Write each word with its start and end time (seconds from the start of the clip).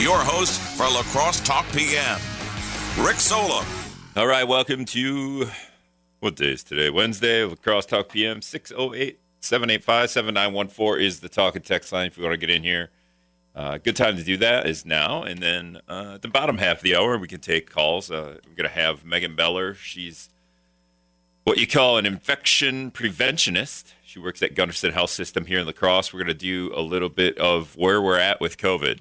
your 0.00 0.18
host 0.18 0.58
for 0.58 0.84
La 0.84 1.02
Crosse 1.02 1.40
Talk 1.40 1.70
PM, 1.72 2.18
Rick 2.98 3.16
Solem. 3.16 3.66
All 4.16 4.26
right, 4.26 4.44
welcome 4.44 4.86
to 4.86 5.46
what 6.20 6.36
day 6.36 6.52
is 6.52 6.62
today? 6.62 6.88
Wednesday, 6.88 7.44
La 7.44 7.54
Crosse 7.54 7.84
Talk 7.84 8.08
PM, 8.08 8.40
608 8.40 9.20
785 9.40 10.10
7914 10.10 11.04
is 11.04 11.20
the 11.20 11.28
talk 11.28 11.54
and 11.54 11.62
text 11.62 11.92
line 11.92 12.06
if 12.06 12.16
you 12.16 12.24
want 12.24 12.32
to 12.32 12.38
get 12.38 12.48
in 12.48 12.62
here. 12.62 12.88
Uh, 13.54 13.76
good 13.76 13.94
time 13.94 14.16
to 14.16 14.24
do 14.24 14.38
that 14.38 14.66
is 14.66 14.86
now. 14.86 15.22
And 15.22 15.42
then 15.42 15.80
uh, 15.86 16.16
the 16.16 16.28
bottom 16.28 16.56
half 16.56 16.78
of 16.78 16.82
the 16.82 16.96
hour, 16.96 17.18
we 17.18 17.28
can 17.28 17.40
take 17.40 17.68
calls. 17.68 18.10
Uh, 18.10 18.38
we're 18.48 18.56
going 18.56 18.70
to 18.70 18.74
have 18.74 19.04
Megan 19.04 19.34
Meller. 19.34 19.74
She's 19.74 20.30
what 21.44 21.58
you 21.58 21.66
call 21.66 21.98
an 21.98 22.06
infection 22.06 22.90
preventionist. 22.90 23.92
She 24.02 24.18
works 24.18 24.42
at 24.42 24.54
Gundersen 24.54 24.94
Health 24.94 25.10
System 25.10 25.44
here 25.44 25.58
in 25.58 25.66
La 25.66 25.72
Crosse. 25.72 26.14
We're 26.14 26.20
going 26.20 26.28
to 26.28 26.34
do 26.34 26.72
a 26.74 26.80
little 26.80 27.10
bit 27.10 27.36
of 27.36 27.76
where 27.76 28.00
we're 28.00 28.18
at 28.18 28.40
with 28.40 28.56
COVID 28.56 29.00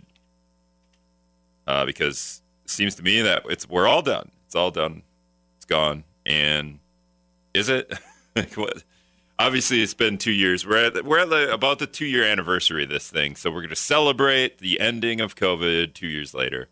uh, 1.69 1.85
because 1.85 2.41
it 2.65 2.71
seems 2.71 2.95
to 2.95 3.03
me 3.03 3.21
that 3.21 3.43
it's 3.45 3.69
we're 3.69 3.87
all 3.87 4.01
done. 4.01 4.31
It's 4.47 4.55
all 4.55 4.71
done. 4.71 5.03
It's 5.57 5.65
gone. 5.65 6.03
And 6.25 6.79
is 7.53 7.69
it? 7.69 7.93
like 8.35 8.53
what? 8.53 8.83
Obviously, 9.37 9.81
it's 9.81 9.93
been 9.93 10.17
two 10.17 10.31
years. 10.31 10.65
We're 10.65 10.87
at 10.87 11.05
we're 11.05 11.19
at 11.19 11.29
the, 11.29 11.53
about 11.53 11.77
the 11.77 11.85
two 11.85 12.07
year 12.07 12.23
anniversary 12.23 12.83
of 12.83 12.89
this 12.89 13.09
thing, 13.09 13.35
so 13.35 13.51
we're 13.51 13.61
going 13.61 13.69
to 13.69 13.75
celebrate 13.75 14.57
the 14.57 14.79
ending 14.79 15.21
of 15.21 15.35
COVID 15.35 15.93
two 15.93 16.07
years 16.07 16.33
later. 16.33 16.67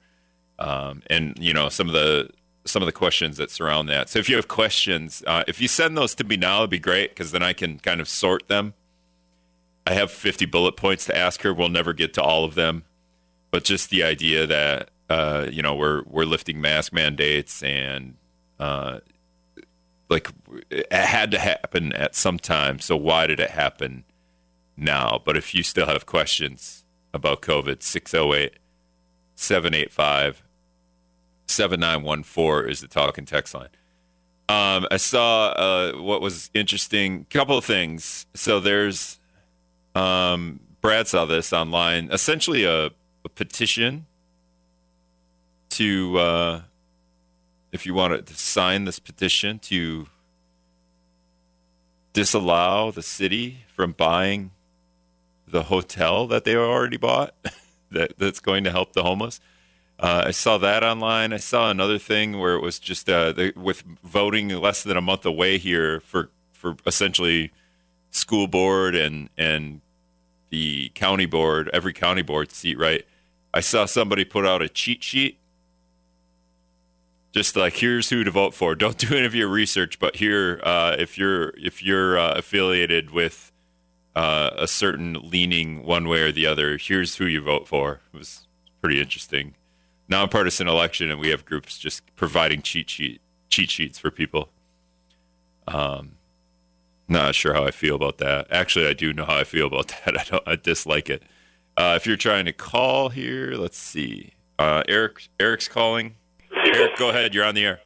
Um, 0.59 1.03
and 1.07 1.37
you 1.39 1.53
know 1.53 1.69
some 1.69 1.87
of 1.87 1.93
the 1.93 2.31
some 2.65 2.81
of 2.81 2.87
the 2.87 2.91
questions 2.91 3.37
that 3.37 3.51
surround 3.51 3.87
that. 3.89 4.09
So 4.09 4.17
if 4.17 4.27
you 4.27 4.35
have 4.35 4.47
questions, 4.47 5.23
uh, 5.27 5.43
if 5.47 5.61
you 5.61 5.67
send 5.67 5.95
those 5.95 6.15
to 6.15 6.23
me 6.23 6.37
now, 6.37 6.57
it'd 6.57 6.71
be 6.71 6.79
great 6.79 7.11
because 7.11 7.31
then 7.31 7.43
I 7.43 7.53
can 7.53 7.77
kind 7.79 8.01
of 8.01 8.09
sort 8.09 8.47
them. 8.47 8.73
I 9.85 9.93
have 9.93 10.11
50 10.11 10.47
bullet 10.47 10.75
points 10.75 11.05
to 11.05 11.15
ask 11.15 11.43
her. 11.43 11.53
We'll 11.53 11.69
never 11.69 11.93
get 11.93 12.13
to 12.15 12.21
all 12.21 12.43
of 12.43 12.55
them, 12.55 12.83
but 13.51 13.63
just 13.63 13.89
the 13.89 14.03
idea 14.03 14.45
that 14.45 14.89
uh, 15.09 15.47
you 15.51 15.61
know 15.61 15.75
we're 15.75 16.03
we're 16.03 16.25
lifting 16.25 16.59
mask 16.59 16.93
mandates 16.93 17.63
and 17.63 18.15
uh, 18.59 18.99
like 20.09 20.29
it 20.69 20.91
had 20.91 21.31
to 21.31 21.39
happen 21.39 21.93
at 21.93 22.15
some 22.15 22.39
time. 22.39 22.79
So 22.79 22.95
why 22.95 23.27
did 23.27 23.39
it 23.39 23.51
happen 23.51 24.03
now? 24.75 25.21
But 25.23 25.37
if 25.37 25.53
you 25.53 25.63
still 25.63 25.87
have 25.87 26.05
questions 26.05 26.85
about 27.13 27.41
COVID, 27.41 27.83
608 27.83 28.59
785 29.35 30.43
7914 31.47 32.69
is 32.69 32.81
the 32.81 32.87
talk 32.87 33.17
text 33.25 33.53
line. 33.53 33.69
Um, 34.49 34.87
I 34.91 34.97
saw 34.97 35.47
uh, 35.49 35.91
what 35.93 36.21
was 36.21 36.49
interesting. 36.53 37.25
Couple 37.29 37.57
of 37.57 37.65
things. 37.65 38.25
So 38.33 38.59
there's, 38.59 39.19
um, 39.93 40.61
Brad 40.81 41.07
saw 41.07 41.25
this 41.25 41.51
online. 41.51 42.09
Essentially, 42.11 42.63
a, 42.63 42.91
a 43.27 43.29
petition 43.29 44.05
to, 45.69 46.17
uh, 46.17 46.61
if 47.73 47.85
you 47.85 47.93
wanted 47.93 48.25
to 48.25 48.33
sign 48.33 48.85
this 48.85 48.99
petition 48.99 49.59
to 49.59 50.07
disallow 52.13 52.89
the 52.89 53.03
city 53.03 53.65
from 53.75 53.91
buying 53.91 54.51
the 55.45 55.63
hotel 55.63 56.25
that 56.25 56.45
they 56.45 56.55
already 56.55 56.95
bought 56.95 57.35
that, 57.91 58.17
that's 58.17 58.39
going 58.39 58.63
to 58.63 58.71
help 58.71 58.93
the 58.93 59.03
homeless. 59.03 59.41
Uh, 59.99 60.23
I 60.27 60.31
saw 60.31 60.57
that 60.59 60.83
online. 60.83 61.33
I 61.33 61.37
saw 61.37 61.69
another 61.69 61.99
thing 61.99 62.39
where 62.39 62.55
it 62.55 62.61
was 62.61 62.79
just 62.79 63.09
uh, 63.09 63.33
the, 63.33 63.51
with 63.57 63.83
voting 64.03 64.47
less 64.49 64.83
than 64.83 64.95
a 64.95 65.01
month 65.01 65.25
away 65.25 65.57
here 65.57 65.99
for 65.99 66.29
for 66.53 66.75
essentially 66.85 67.51
school 68.11 68.47
board 68.47 68.95
and 68.95 69.29
and 69.37 69.81
the 70.49 70.89
county 70.95 71.25
board, 71.25 71.69
every 71.73 71.93
county 71.93 72.21
board 72.21 72.51
seat. 72.51 72.77
Right. 72.77 73.05
I 73.57 73.59
saw 73.59 73.85
somebody 73.85 74.23
put 74.23 74.45
out 74.45 74.61
a 74.61 74.69
cheat 74.69 75.03
sheet, 75.03 75.39
just 77.31 77.55
like 77.55 77.73
here's 77.73 78.11
who 78.11 78.23
to 78.23 78.29
vote 78.29 78.53
for. 78.53 78.75
Don't 78.83 78.99
do 78.99 79.15
any 79.15 79.25
of 79.25 79.33
your 79.33 79.47
research, 79.47 79.97
but 79.97 80.17
here, 80.17 80.61
uh, 80.61 80.95
if 80.99 81.17
you're 81.17 81.55
if 81.57 81.81
you're 81.81 82.19
uh, 82.19 82.33
affiliated 82.33 83.09
with 83.09 83.51
uh, 84.15 84.51
a 84.55 84.67
certain 84.67 85.17
leaning 85.23 85.83
one 85.83 86.07
way 86.07 86.21
or 86.21 86.31
the 86.31 86.45
other, 86.45 86.77
here's 86.77 87.15
who 87.15 87.25
you 87.25 87.41
vote 87.41 87.67
for. 87.67 88.01
It 88.13 88.17
was 88.19 88.45
pretty 88.79 89.01
interesting 89.01 89.55
nonpartisan 90.07 90.67
election, 90.67 91.09
and 91.09 91.19
we 91.19 91.29
have 91.29 91.43
groups 91.43 91.79
just 91.79 92.03
providing 92.15 92.61
cheat 92.61 92.91
sheet 92.91 93.21
cheat 93.49 93.71
sheets 93.71 93.97
for 93.97 94.11
people. 94.11 94.49
Um, 95.67 96.11
not 97.07 97.33
sure 97.33 97.55
how 97.55 97.65
I 97.65 97.71
feel 97.71 97.95
about 97.95 98.19
that. 98.19 98.45
Actually, 98.51 98.85
I 98.85 98.93
do 98.93 99.13
know 99.13 99.25
how 99.25 99.37
I 99.37 99.45
feel 99.45 99.65
about 99.65 99.87
that. 100.05 100.15
I 100.15 100.23
don't. 100.25 100.43
I 100.45 100.55
dislike 100.57 101.09
it. 101.09 101.23
Uh, 101.77 101.93
if 101.95 102.07
you're 102.07 102.17
trying 102.17 102.45
to 102.45 102.53
call 102.53 103.09
here, 103.09 103.53
let's 103.53 103.77
see. 103.77 104.33
Uh, 104.57 104.81
Eric, 104.89 105.29
Eric's 105.39 105.67
calling. 105.67 106.15
Eric, 106.51 106.97
go 106.97 107.09
ahead. 107.09 107.35
You're 107.35 107.45
on 107.45 107.53
the 107.53 107.65
air. 107.65 107.79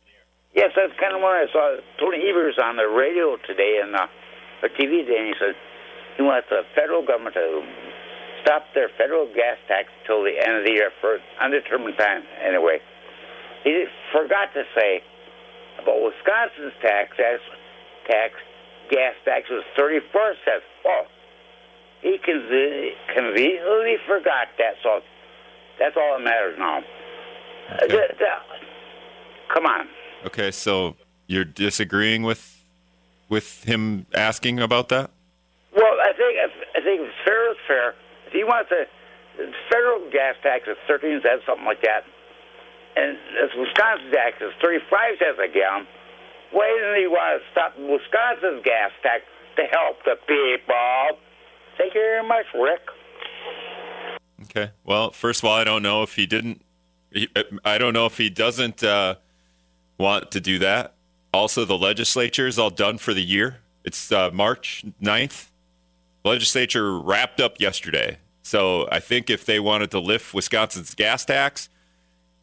Yes, 0.56 0.72
that's 0.75 0.97
kind 0.97 1.13
of 1.13 1.22
what 1.22 1.35
I 1.35 1.52
saw. 1.52 1.75
Tony 2.00 2.24
Evers 2.30 2.56
on 2.62 2.78
the 2.78 2.88
radio 2.88 3.35
today 3.46 3.81
and 3.84 3.94
uh, 3.94 4.07
or 4.63 4.69
TV 4.69 5.03
today, 5.03 5.19
and 5.19 5.28
he 5.28 5.35
said 5.40 5.56
he 6.16 6.24
wants 6.24 6.47
the 6.50 6.63
federal 6.74 7.06
government 7.06 7.35
to 7.35 7.63
stop 8.44 8.63
their 8.74 8.90
federal 8.97 9.28
gas 9.35 9.59
tax 9.68 9.90
till 10.07 10.24
the 10.24 10.40
end 10.40 10.56
of 10.56 10.63
the 10.63 10.72
year 10.72 10.91
for 11.01 11.19
undetermined 11.41 11.97
time. 11.97 12.24
Anyway, 12.40 12.80
he 13.63 13.85
forgot 14.12 14.53
to 14.53 14.63
say 14.75 15.03
about 15.81 16.00
Wisconsin's 16.00 16.74
tax 16.81 17.16
tax, 18.07 18.35
gas 18.90 19.16
tax 19.25 19.50
was 19.50 19.63
34 19.75 20.35
cents. 20.46 20.63
Well, 20.84 21.07
he 22.01 22.17
conve- 22.17 22.94
conveniently 23.13 23.97
forgot 24.07 24.47
that, 24.57 24.75
so 24.84 25.01
that's 25.79 25.95
all 25.97 26.17
that 26.17 26.23
matters 26.23 26.57
now. 26.57 26.81
Okay. 27.84 28.07
come 29.53 29.66
on. 29.66 29.88
Okay, 30.25 30.51
so 30.51 30.95
you're 31.28 31.45
disagreeing 31.45 32.23
with 32.23 32.63
with 33.29 33.63
him 33.63 34.06
asking 34.13 34.59
about 34.59 34.89
that? 34.89 35.09
Well, 35.73 35.95
I 36.03 36.12
think 36.13 36.38
I 36.75 36.81
think 36.84 37.09
fair 37.23 37.51
is 37.51 37.57
fair. 37.67 37.95
If 38.28 38.33
he 38.33 38.44
wants 38.44 38.72
a 38.72 38.85
federal 39.72 40.12
gas 40.12 40.35
tax 40.44 40.68
of 40.68 40.75
13 40.88 41.22
cents, 41.23 41.44
something 41.47 41.66
like 41.66 41.81
that, 41.81 42.03
and 42.95 43.16
this 43.39 43.56
Wisconsin 43.56 44.12
tax 44.12 44.35
is 44.41 44.51
35 44.62 44.83
cents 45.18 45.39
a 45.39 45.47
gallon, 45.47 45.88
why 46.51 46.68
doesn't 46.68 47.00
he 47.00 47.07
want 47.07 47.39
to 47.39 47.47
stop 47.56 47.72
Wisconsin's 47.79 48.63
gas 48.68 48.91
tax 49.01 49.23
to 49.56 49.63
help 49.72 50.03
the 50.03 50.19
people? 50.28 51.18
Thank 51.81 51.96
you 51.96 52.02
very 52.02 52.28
much, 52.28 52.46
Rick. 52.53 52.81
Okay. 54.44 54.72
Well, 54.84 55.09
first 55.09 55.42
of 55.42 55.50
all, 55.50 55.56
I 55.56 55.64
don't 55.64 55.81
know 55.81 56.03
if 56.03 56.16
he 56.16 56.28
didn't. 56.28 56.62
I 57.66 57.80
don't 57.80 57.94
know 57.94 58.06
if 58.06 58.18
he 58.18 58.30
doesn't 58.30 58.84
uh, 58.84 59.16
want 59.97 60.30
to 60.31 60.40
do 60.40 60.59
that. 60.59 60.94
Also, 61.34 61.66
the 61.66 61.78
legislature 61.78 62.46
is 62.46 62.59
all 62.59 62.69
done 62.69 63.00
for 63.00 63.16
the 63.16 63.24
year. 63.24 63.62
It's 63.84 64.12
uh, 64.12 64.30
March 64.31 64.86
9th. 65.02 65.50
Legislature 66.24 67.00
wrapped 67.00 67.42
up 67.42 67.59
yesterday. 67.59 68.19
So 68.44 68.88
I 68.92 69.00
think 69.00 69.31
if 69.31 69.44
they 69.44 69.59
wanted 69.59 69.90
to 69.92 70.00
lift 70.00 70.36
Wisconsin's 70.36 70.94
gas 70.94 71.25
tax, 71.25 71.68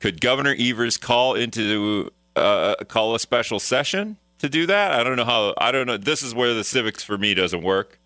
could 0.01 0.21
Governor 0.21 0.57
Evers 0.59 0.97
call 0.97 1.35
into 1.35 2.11
uh, 2.35 2.75
call 2.89 3.15
a 3.15 3.21
special 3.21 3.61
session 3.61 4.17
to 4.41 4.49
do 4.49 4.67
that? 4.67 4.99
I 4.99 5.05
don't 5.05 5.15
know 5.15 5.25
how. 5.25 5.55
I 5.59 5.71
don't 5.71 5.87
know. 5.87 5.97
This 5.97 6.25
is 6.25 6.35
where 6.35 6.55
the 6.55 6.65
civics 6.65 7.05
for 7.05 7.17
me 7.17 7.35
doesn't 7.35 7.63
work. 7.63 8.01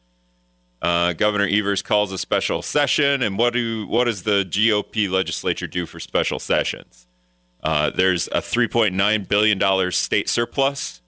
Uh, 0.83 1.13
Governor 1.13 1.47
Evers 1.49 1.81
calls 1.81 2.11
a 2.11 2.19
special 2.19 2.61
session, 2.61 3.23
and 3.23 3.39
what 3.39 3.53
do 3.53 3.87
what 3.87 4.05
does 4.05 4.25
the 4.25 4.45
GOP 4.45 5.09
legislature 5.09 5.69
do 5.69 5.87
for 5.87 6.01
special 6.01 6.41
sessions? 6.41 7.07
Uh, 7.63 7.91
there's 7.91 8.27
a 8.29 8.41
3.9 8.41 9.29
billion 9.29 9.59
dollars 9.59 9.97
state 9.97 10.29
surplus. 10.29 11.01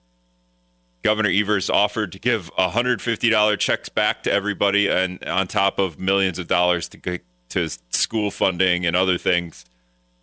Governor 1.03 1.29
Evers 1.29 1.69
offered 1.69 2.13
to 2.13 2.19
give 2.21 2.55
$150 2.55 3.59
checks 3.59 3.89
back 3.89 4.23
to 4.23 4.33
everybody, 4.33 4.89
and 4.89 5.23
on 5.25 5.49
top 5.49 5.81
of 5.81 5.99
millions 5.99 6.39
of 6.39 6.47
dollars 6.47 6.89
to 6.91 7.19
to 7.51 7.69
school 7.91 8.31
funding 8.31 8.87
and 8.87 8.95
other 8.95 9.19
things. 9.19 9.65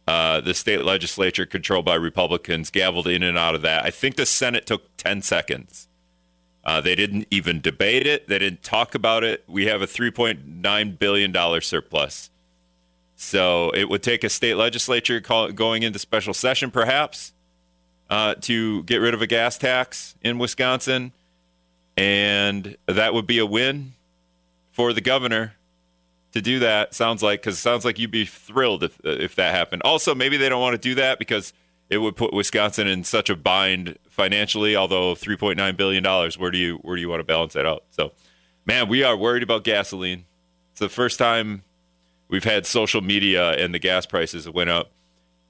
Uh, 0.08 0.42
the 0.42 0.54
state 0.54 0.84
legislature, 0.84 1.46
controlled 1.46 1.86
by 1.86 1.96
Republicans, 1.96 2.72
gavelled 2.72 3.06
in 3.14 3.22
and 3.22 3.38
out 3.38 3.54
of 3.54 3.62
that. 3.62 3.86
I 3.86 3.92
think 3.92 4.16
the 4.16 4.26
Senate 4.26 4.66
took 4.66 4.96
10 4.98 5.22
seconds. 5.22 5.88
Uh, 6.64 6.80
they 6.80 6.96
didn't 6.96 7.28
even 7.32 7.60
debate 7.60 8.06
it. 8.06 8.28
They 8.28 8.40
didn't 8.40 8.62
talk 8.64 8.94
about 8.94 9.24
it. 9.24 9.44
We 9.48 9.66
have 9.66 9.82
a 9.82 9.88
$3.9 9.88 11.00
billion 11.00 11.62
surplus. 11.62 12.30
So 13.16 13.72
it 13.72 13.90
would 13.90 14.04
take 14.04 14.24
a 14.24 14.30
state 14.30 14.56
legislature 14.56 15.22
call, 15.22 15.52
going 15.52 15.84
into 15.84 16.00
special 16.00 16.34
session, 16.34 16.72
perhaps, 16.72 17.34
uh, 18.10 18.36
to 18.42 18.84
get 18.84 18.98
rid 18.98 19.14
of 19.14 19.22
a 19.22 19.28
gas 19.28 19.58
tax 19.58 20.16
in 20.22 20.38
Wisconsin. 20.38 21.14
And 21.98 22.78
that 22.88 23.14
would 23.14 23.28
be 23.28 23.40
a 23.40 23.46
win 23.46 23.94
for 24.72 24.94
the 24.94 25.02
governor 25.02 25.54
to 26.34 26.42
do 26.42 26.60
that. 26.60 26.94
Sounds 26.94 27.22
like, 27.22 27.42
because 27.42 27.56
it 27.56 27.62
sounds 27.62 27.86
like 27.86 28.00
you'd 28.00 28.12
be 28.12 28.26
thrilled 28.26 28.84
if, 28.84 29.00
if 29.04 29.36
that 29.36 29.54
happened. 29.54 29.82
Also, 29.84 30.16
maybe 30.16 30.38
they 30.38 30.50
don't 30.50 30.62
want 30.62 30.74
to 30.74 30.90
do 30.90 30.96
that 30.96 31.20
because 31.20 31.54
it 31.92 31.98
would 31.98 32.16
put 32.16 32.34
Wisconsin 32.34 32.88
in 32.88 33.04
such 33.04 33.30
a 33.30 33.36
bind 33.36 34.00
financially. 34.10 34.76
Although 34.76 35.14
three 35.14 35.36
point 35.36 35.58
nine 35.58 35.76
billion 35.76 36.02
dollars, 36.02 36.40
where 36.40 36.50
do 36.50 36.58
you 36.58 36.78
where 36.78 36.96
do 36.96 37.02
you 37.02 37.10
want 37.10 37.20
to 37.20 37.26
balance 37.26 37.54
that 37.54 37.68
out? 37.68 37.84
So, 37.92 38.14
man, 38.66 38.88
we 38.88 39.04
are 39.04 39.16
worried 39.16 39.44
about 39.44 39.66
gasoline. 39.66 40.26
It's 40.72 40.80
the 40.80 40.90
first 40.90 41.20
time 41.20 41.64
we've 42.30 42.46
had 42.46 42.66
social 42.66 43.02
media 43.02 43.52
and 43.52 43.74
the 43.74 43.80
gas 43.80 44.06
prices 44.06 44.50
went 44.50 44.70
up. 44.70 44.92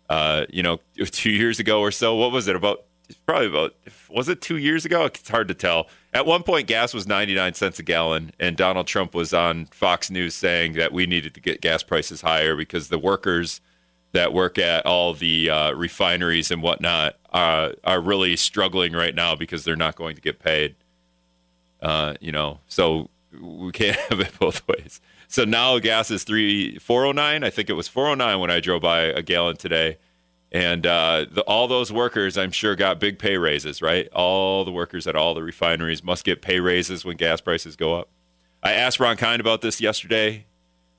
Uh, 0.10 0.46
you 0.50 0.64
know, 0.64 0.80
two 1.06 1.30
years 1.30 1.60
ago 1.60 1.80
or 1.80 1.92
so. 1.92 2.16
What 2.16 2.32
was 2.32 2.48
it 2.48 2.56
about? 2.56 2.86
Probably 3.26 3.48
about 3.48 3.76
was 4.10 4.28
it 4.28 4.42
two 4.42 4.58
years 4.58 4.84
ago? 4.84 5.06
It's 5.06 5.30
hard 5.30 5.48
to 5.50 5.54
tell. 5.54 5.90
At 6.14 6.26
one 6.26 6.42
point, 6.42 6.68
gas 6.68 6.92
was 6.92 7.06
ninety 7.06 7.36
nine 7.36 7.54
cents 7.54 7.78
a 7.78 7.84
gallon, 7.84 8.32
and 8.40 8.58
Donald 8.58 8.88
Trump 8.88 9.14
was 9.14 9.32
on 9.32 9.66
Fox 9.66 10.10
News 10.10 10.34
saying 10.34 10.74
that 10.74 10.92
we 10.92 11.06
needed 11.06 11.36
to 11.36 11.40
get 11.42 11.62
gas 11.62 11.84
prices 11.84 12.22
higher 12.22 12.56
because 12.56 12.90
the 12.90 12.98
workers 12.98 13.62
that 14.14 14.34
work 14.34 14.58
at 14.58 14.86
all 14.86 15.14
the 15.14 15.50
uh, 15.50 15.72
refineries 15.72 16.52
and 16.52 16.62
whatnot 16.62 17.16
uh, 17.32 17.72
are 17.84 18.02
really 18.02 18.36
struggling 18.36 18.94
right 18.94 19.16
now 19.16 19.36
because 19.36 19.64
they're 19.64 19.76
not 19.76 19.96
going 19.96 20.16
to 20.16 20.22
get 20.22 20.40
paid. 20.40 20.76
Uh, 21.82 22.16
you 22.20 22.32
know, 22.32 22.60
so 22.68 23.10
we 23.40 23.72
can't 23.72 23.96
have 24.10 24.20
it 24.20 24.38
both 24.40 24.68
ways. 24.68 25.02
So 25.28 25.46
now 25.46 25.80
gas 25.80 26.12
is 26.12 26.24
three 26.24 26.78
four 26.80 27.06
oh 27.06 27.12
nine. 27.12 27.44
I 27.44 27.50
think 27.50 27.70
it 27.70 27.74
was 27.74 27.88
four 27.88 28.08
oh 28.10 28.16
nine 28.16 28.40
when 28.40 28.52
I 28.52 28.60
drove 28.60 28.82
by 28.82 29.02
a 29.02 29.22
gallon 29.22 29.56
today. 29.56 29.98
And 30.52 30.86
uh, 30.86 31.28
the, 31.32 31.42
all 31.44 31.70
those 31.70 31.94
workers, 31.94 32.38
I'm 32.38 32.52
sure, 32.52 32.76
got 32.76 33.00
big 33.00 33.18
pay 33.18 33.38
raises, 33.38 33.82
right? 33.82 34.10
All 34.10 34.66
the 34.66 34.72
workers 34.72 35.08
at 35.08 35.16
all 35.16 35.34
the 35.34 35.42
refineries 35.42 36.04
must 36.04 36.26
get 36.26 36.42
pay 36.42 36.60
raises 36.60 37.06
when 37.06 37.16
gas 37.16 37.40
prices 37.40 37.78
go 37.78 37.96
up. 37.96 38.10
I 38.62 38.74
asked 38.74 39.00
Ron 39.00 39.16
Kind 39.16 39.40
about 39.40 39.62
this 39.62 39.80
yesterday, 39.80 40.46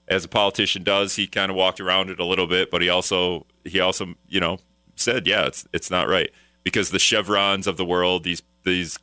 as 0.08 0.24
a 0.24 0.28
politician 0.28 0.82
does. 0.82 1.16
He 1.16 1.26
kind 1.26 1.50
of 1.50 1.56
walked 1.56 1.80
around 1.80 2.10
it 2.10 2.20
a 2.20 2.24
little 2.24 2.46
bit, 2.46 2.70
but 2.70 2.82
he 2.82 2.88
also 2.88 3.46
he 3.64 3.80
also 3.80 4.14
you 4.28 4.40
know 4.40 4.58
said, 4.96 5.26
yeah, 5.26 5.46
it's 5.46 5.66
it's 5.72 5.90
not 5.90 6.08
right 6.08 6.30
because 6.64 6.90
the 6.90 6.98
chevrons 6.98 7.66
of 7.66 7.76
the 7.76 7.84
world, 7.84 8.24
these 8.24 8.42
these 8.64 8.98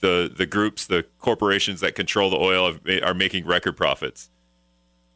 the 0.00 0.32
the 0.34 0.46
groups, 0.46 0.86
the 0.86 1.04
corporations 1.18 1.80
that 1.80 1.94
control 1.94 2.30
the 2.30 2.36
oil 2.36 2.76
are 3.02 3.14
making 3.14 3.46
record 3.46 3.76
profits. 3.76 4.30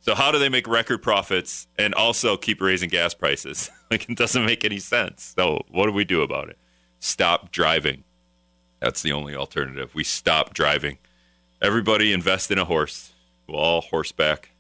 So 0.01 0.15
how 0.15 0.31
do 0.31 0.39
they 0.39 0.49
make 0.49 0.67
record 0.67 1.03
profits 1.03 1.67
and 1.77 1.95
also 1.95 2.37
keep 2.37 2.61
raising 2.61 2.89
gas 2.89 3.15
prices? 3.15 3.71
like 3.91 4.09
it 4.09 4.17
doesn't 4.17 4.45
make 4.45 4.65
any 4.65 4.79
sense. 4.79 5.35
So 5.37 5.65
what 5.69 5.87
do 5.87 5.93
we 5.93 6.05
do 6.05 6.23
about 6.23 6.49
it? 6.49 6.59
Stop 7.01 7.51
driving. 7.51 8.05
That's 8.81 9.03
the 9.03 9.13
only 9.13 9.35
alternative. 9.35 9.95
We 9.95 10.05
stop 10.05 10.55
driving. 10.55 10.99
Everybody 11.61 12.13
invest 12.13 12.51
in 12.51 12.59
a 12.59 12.65
horse. 12.65 13.13
We'll 13.49 13.59
all 13.59 13.81
horseback. 13.81 14.51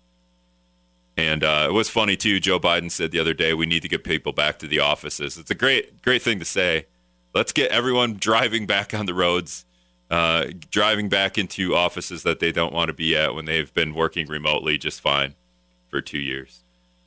And 1.19 1.43
uh, 1.43 1.67
it 1.69 1.73
was 1.73 1.89
funny 1.89 2.17
too. 2.17 2.39
Joe 2.39 2.61
Biden 2.61 2.93
said 2.93 3.11
the 3.11 3.19
other 3.19 3.35
day, 3.35 3.53
"We 3.53 3.67
need 3.67 3.83
to 3.83 3.89
get 3.89 4.05
people 4.05 4.33
back 4.33 4.61
to 4.61 4.69
the 4.69 4.79
offices." 4.79 5.37
It's 5.37 5.51
a 5.51 5.55
great, 5.55 6.01
great 6.01 6.23
thing 6.23 6.39
to 6.39 6.45
say. 6.45 6.87
Let's 7.35 7.51
get 7.53 7.73
everyone 7.73 8.15
driving 8.21 8.67
back 8.67 8.95
on 8.95 9.07
the 9.07 9.15
roads, 9.15 9.65
uh, 10.11 10.47
driving 10.71 11.09
back 11.09 11.37
into 11.37 11.75
offices 11.75 12.23
that 12.23 12.39
they 12.39 12.53
don't 12.53 12.73
want 12.73 12.87
to 12.87 12.93
be 12.93 13.17
at 13.17 13.35
when 13.35 13.47
they've 13.47 13.75
been 13.75 13.95
working 13.95 14.29
remotely 14.29 14.79
just 14.79 15.01
fine 15.01 15.35
for 15.89 16.01
two 16.01 16.21
years. 16.21 16.63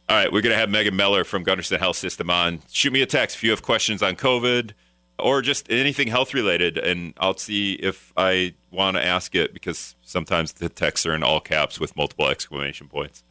All 0.10 0.18
right, 0.18 0.30
we're 0.30 0.42
going 0.42 0.52
to 0.52 0.60
have 0.60 0.70
Megan 0.70 0.98
Meller 0.98 1.24
from 1.24 1.46
Gundersen 1.46 1.80
Health 1.80 1.96
System 1.96 2.30
on. 2.30 2.60
Shoot 2.70 2.92
me 2.92 3.02
a 3.02 3.06
text 3.06 3.38
if 3.38 3.46
you 3.46 3.52
have 3.52 3.62
questions 3.62 4.04
on 4.04 4.18
COVID 4.18 4.72
or 5.20 5.42
just 5.42 5.72
anything 5.72 6.10
health 6.10 6.34
related, 6.34 6.78
and 6.78 7.14
I'll 7.18 7.38
see 7.38 7.76
if 7.76 8.12
I 8.18 8.56
want 8.72 8.98
to 8.98 9.06
ask 9.06 9.36
it 9.36 9.54
because 9.54 9.96
sometimes 10.02 10.52
the 10.52 10.68
texts 10.68 11.06
are 11.06 11.16
in 11.16 11.24
all 11.24 11.40
caps 11.40 11.80
with 11.80 11.96
multiple 11.96 12.28
exclamation 12.28 12.90
points. 12.90 13.24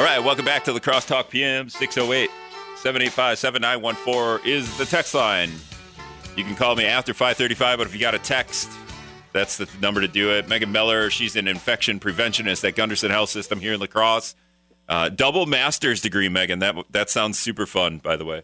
All 0.00 0.06
right, 0.06 0.18
welcome 0.18 0.46
back 0.46 0.64
to 0.64 0.72
the 0.72 0.80
Crosstalk 0.80 1.28
PM 1.28 1.68
608 1.68 2.30
785 2.76 3.38
7914 3.38 4.50
is 4.50 4.78
the 4.78 4.86
text 4.86 5.12
line. 5.12 5.50
You 6.38 6.42
can 6.42 6.56
call 6.56 6.74
me 6.74 6.86
after 6.86 7.12
535, 7.12 7.76
but 7.76 7.86
if 7.86 7.92
you 7.92 8.00
got 8.00 8.14
a 8.14 8.18
text, 8.18 8.70
that's 9.34 9.58
the 9.58 9.68
number 9.82 10.00
to 10.00 10.08
do 10.08 10.30
it. 10.30 10.48
Megan 10.48 10.72
Meller, 10.72 11.10
she's 11.10 11.36
an 11.36 11.46
infection 11.46 12.00
preventionist 12.00 12.66
at 12.66 12.76
Gundersen 12.76 13.10
Health 13.10 13.28
System 13.28 13.60
here 13.60 13.74
in 13.74 13.80
La 13.80 13.88
Crosse. 13.88 14.34
Uh, 14.88 15.10
double 15.10 15.44
master's 15.44 16.00
degree, 16.00 16.30
Megan. 16.30 16.60
That 16.60 16.76
that 16.88 17.10
sounds 17.10 17.38
super 17.38 17.66
fun, 17.66 17.98
by 17.98 18.16
the 18.16 18.24
way. 18.24 18.40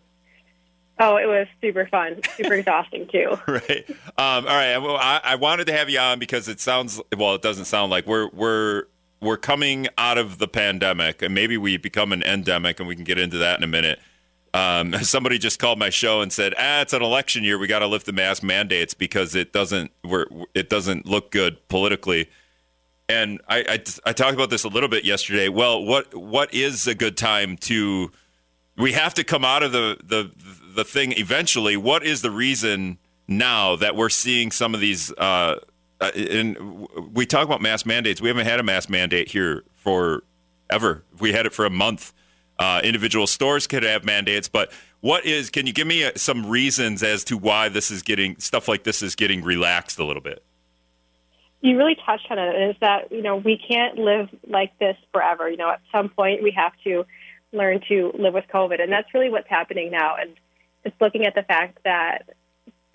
Oh, 0.99 1.17
it 1.17 1.27
was 1.27 1.47
super 1.63 1.87
fun, 1.87 2.21
super 2.37 2.53
exhausting 2.53 3.09
too. 3.09 3.31
right. 3.47 3.85
Um, 3.89 3.97
all 4.19 4.45
right. 4.45 4.77
Well, 4.77 4.99
I, 4.99 5.23
I 5.25 5.35
wanted 5.37 5.69
to 5.69 5.73
have 5.73 5.89
you 5.89 6.01
on 6.01 6.19
because 6.19 6.49
it 6.49 6.61
sounds 6.61 7.01
well. 7.17 7.35
It 7.35 7.41
doesn't 7.41 7.65
sound 7.65 7.91
like 7.91 8.07
we're 8.07 8.29
we're 8.29 8.85
we're 9.27 9.37
coming 9.37 9.89
out 9.99 10.17
of 10.17 10.39
the 10.39 10.49
pandemic, 10.49 11.21
and 11.21 11.35
maybe 11.35 11.59
we 11.59 11.77
become 11.77 12.13
an 12.13 12.23
endemic, 12.23 12.79
and 12.81 12.89
we 12.89 12.95
can 12.95 13.05
get 13.05 13.19
into 13.19 13.39
that 13.39 13.59
in 13.59 13.65
a 13.65 13.67
minute. 13.67 13.99
Um, 14.55 14.95
somebody 15.03 15.39
just 15.39 15.59
called 15.59 15.79
my 15.79 15.91
show 15.91 16.23
and 16.23 16.33
said, 16.33 16.55
"Ah, 16.59 16.81
it's 16.81 16.93
an 16.93 17.03
election 17.03 17.45
year. 17.45 17.59
We 17.59 17.67
got 17.67 17.81
to 17.81 17.87
lift 17.87 18.07
the 18.07 18.13
mask 18.13 18.43
mandates 18.43 18.95
because 18.95 19.35
it 19.35 19.53
doesn't 19.53 19.91
we're, 20.03 20.27
it 20.55 20.71
doesn't 20.71 21.07
look 21.07 21.31
good 21.31 21.69
politically." 21.69 22.31
And 23.09 23.41
I, 23.49 23.59
I, 23.59 23.85
I 24.07 24.13
talked 24.13 24.35
about 24.35 24.51
this 24.51 24.65
a 24.65 24.69
little 24.69 24.89
bit 24.89 25.05
yesterday. 25.05 25.49
Well, 25.49 25.85
what 25.85 26.15
what 26.15 26.53
is 26.55 26.87
a 26.87 26.95
good 26.95 27.17
time 27.17 27.57
to? 27.59 28.11
We 28.77 28.93
have 28.93 29.15
to 29.15 29.25
come 29.25 29.45
out 29.45 29.63
of 29.63 29.73
the 29.73 29.99
the 30.03 30.31
the 30.75 30.85
thing 30.85 31.13
eventually. 31.13 31.77
What 31.77 32.05
is 32.05 32.23
the 32.23 32.31
reason 32.31 32.99
now 33.29 33.77
that 33.77 33.97
we're 33.97 34.09
seeing 34.09 34.51
some 34.51 34.75
of 34.75 34.81
these? 34.81 35.13
Uh, 35.13 35.57
uh, 36.01 36.11
and 36.15 36.89
we 37.13 37.27
talk 37.27 37.45
about 37.45 37.63
mask 37.63 37.87
mandates. 37.87 38.21
We 38.21 38.29
haven't 38.29 38.47
had 38.47 38.61
a 38.61 38.63
mask 38.63 38.91
mandate 38.91 39.31
here 39.31 39.65
for 39.75 40.25
ever. 40.69 41.05
We 41.21 41.33
had 41.33 41.47
it 41.47 41.53
for 41.53 41.65
a 41.65 41.71
month. 41.71 42.13
Uh, 42.59 42.81
individual 42.83 43.27
stores 43.27 43.67
could 43.67 43.83
have 43.83 44.05
mandates, 44.05 44.49
but 44.49 44.73
what 45.01 45.27
is? 45.27 45.51
Can 45.51 45.67
you 45.67 45.73
give 45.73 45.87
me 45.87 46.05
uh, 46.05 46.13
some 46.17 46.47
reasons 46.47 47.03
as 47.03 47.23
to 47.25 47.37
why 47.37 47.69
this 47.69 47.91
is 47.91 48.03
getting 48.03 48.39
stuff 48.39 48.67
like 48.67 48.85
this 48.85 49.03
is 49.03 49.15
getting 49.15 49.43
relaxed 49.43 49.99
a 49.99 50.05
little 50.05 50.23
bit? 50.23 50.43
You 51.61 51.77
really 51.77 51.97
touched 52.07 52.31
on 52.31 52.39
it. 52.39 52.71
Is 52.71 52.77
that 52.81 53.13
you 53.13 53.23
know 53.23 53.37
we 53.37 53.59
can't 53.59 53.99
live 53.99 54.29
like 54.49 54.79
this 54.79 54.97
forever. 55.13 55.51
You 55.51 55.59
know, 55.59 55.71
at 55.71 55.81
some 55.93 56.09
point 56.09 56.43
we 56.43 56.51
have 56.53 56.73
to 56.85 57.05
learn 57.53 57.81
to 57.89 58.13
live 58.19 58.35
with 58.35 58.47
COVID, 58.53 58.83
and 58.83 58.91
that's 58.91 59.13
really 59.13 59.29
what's 59.29 59.49
happening 59.49 59.91
now. 59.91 60.17
And 60.17 60.35
just 60.83 61.01
looking 61.01 61.25
at 61.25 61.35
the 61.35 61.43
fact 61.43 61.79
that 61.85 62.31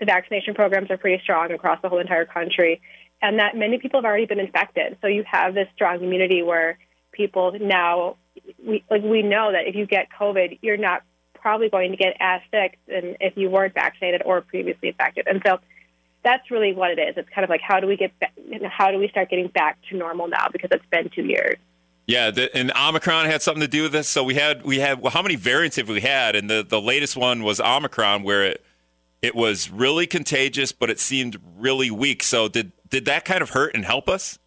the 0.01 0.06
vaccination 0.06 0.56
programs 0.56 0.89
are 0.89 0.98
pretty 0.98 1.21
strong 1.24 1.51
across 1.51 1.80
the 1.81 1.88
whole 1.88 2.00
entire 2.00 2.25
country, 2.25 2.81
and 3.21 3.39
that 3.39 3.56
many 3.56 3.77
people 3.77 4.00
have 4.00 4.06
already 4.06 4.25
been 4.25 4.39
infected. 4.39 4.98
So 5.00 5.07
you 5.07 5.24
have 5.31 5.53
this 5.53 5.68
strong 5.75 6.03
immunity 6.03 6.42
where 6.42 6.80
people 7.12 7.56
now, 7.62 8.18
we, 8.65 8.83
like 8.89 9.03
we 9.03 9.21
know 9.21 9.51
that 9.51 9.68
if 9.68 9.75
you 9.75 9.86
get 9.86 10.07
COVID, 10.19 10.57
you're 10.63 10.75
not 10.75 11.03
probably 11.36 11.69
going 11.69 11.92
to 11.92 11.98
get 11.98 12.18
as 12.19 12.42
sick 12.50 12.80
than 12.88 13.15
if 13.19 13.38
you 13.38 13.50
weren't 13.51 13.75
vaccinated 13.75 14.24
or 14.25 14.42
previously 14.42 14.89
infected. 14.89 15.27
And 15.27 15.39
so 15.45 15.59
that's 16.24 16.50
really 16.50 16.74
what 16.74 16.89
it 16.89 17.00
is. 17.00 17.15
It's 17.15 17.30
kind 17.30 17.44
of 17.44 17.50
like 17.51 17.62
how 17.62 17.80
do 17.80 17.86
we 17.86 17.95
get 17.95 18.18
back, 18.19 18.33
how 18.71 18.89
do 18.89 18.97
we 18.97 19.07
start 19.07 19.30
getting 19.30 19.50
back 19.50 19.77
to 19.89 19.97
normal 19.97 20.28
now 20.28 20.47
because 20.52 20.69
it's 20.71 20.85
been 20.90 21.09
two 21.14 21.25
years. 21.25 21.57
Yeah, 22.07 22.31
the, 22.31 22.56
and 22.57 22.71
Omicron 22.75 23.28
had 23.28 23.44
something 23.44 23.61
to 23.61 23.68
do 23.68 23.83
with 23.83 23.92
this. 23.92 24.07
So 24.07 24.23
we 24.23 24.33
had 24.33 24.64
we 24.64 24.80
had 24.80 24.99
well, 24.99 25.11
how 25.11 25.21
many 25.21 25.35
variants 25.35 25.78
have 25.78 25.87
we 25.87 26.02
had? 26.02 26.35
And 26.35 26.49
the 26.49 26.66
the 26.68 26.81
latest 26.81 27.16
one 27.16 27.44
was 27.44 27.61
Omicron, 27.61 28.23
where 28.23 28.44
it 28.44 28.66
it 29.21 29.35
was 29.35 29.69
really 29.69 30.07
contagious, 30.07 30.71
but 30.71 30.90
it 30.90 30.99
seemed 30.99 31.37
really 31.57 31.92
weak. 31.92 32.23
So 32.23 32.47
did 32.47 32.71
did 32.90 33.06
that 33.06 33.25
kind 33.25 33.42
of 33.42 33.51
hurt 33.51 33.73
and 33.75 33.85
help 33.85 34.09
us? 34.09 34.40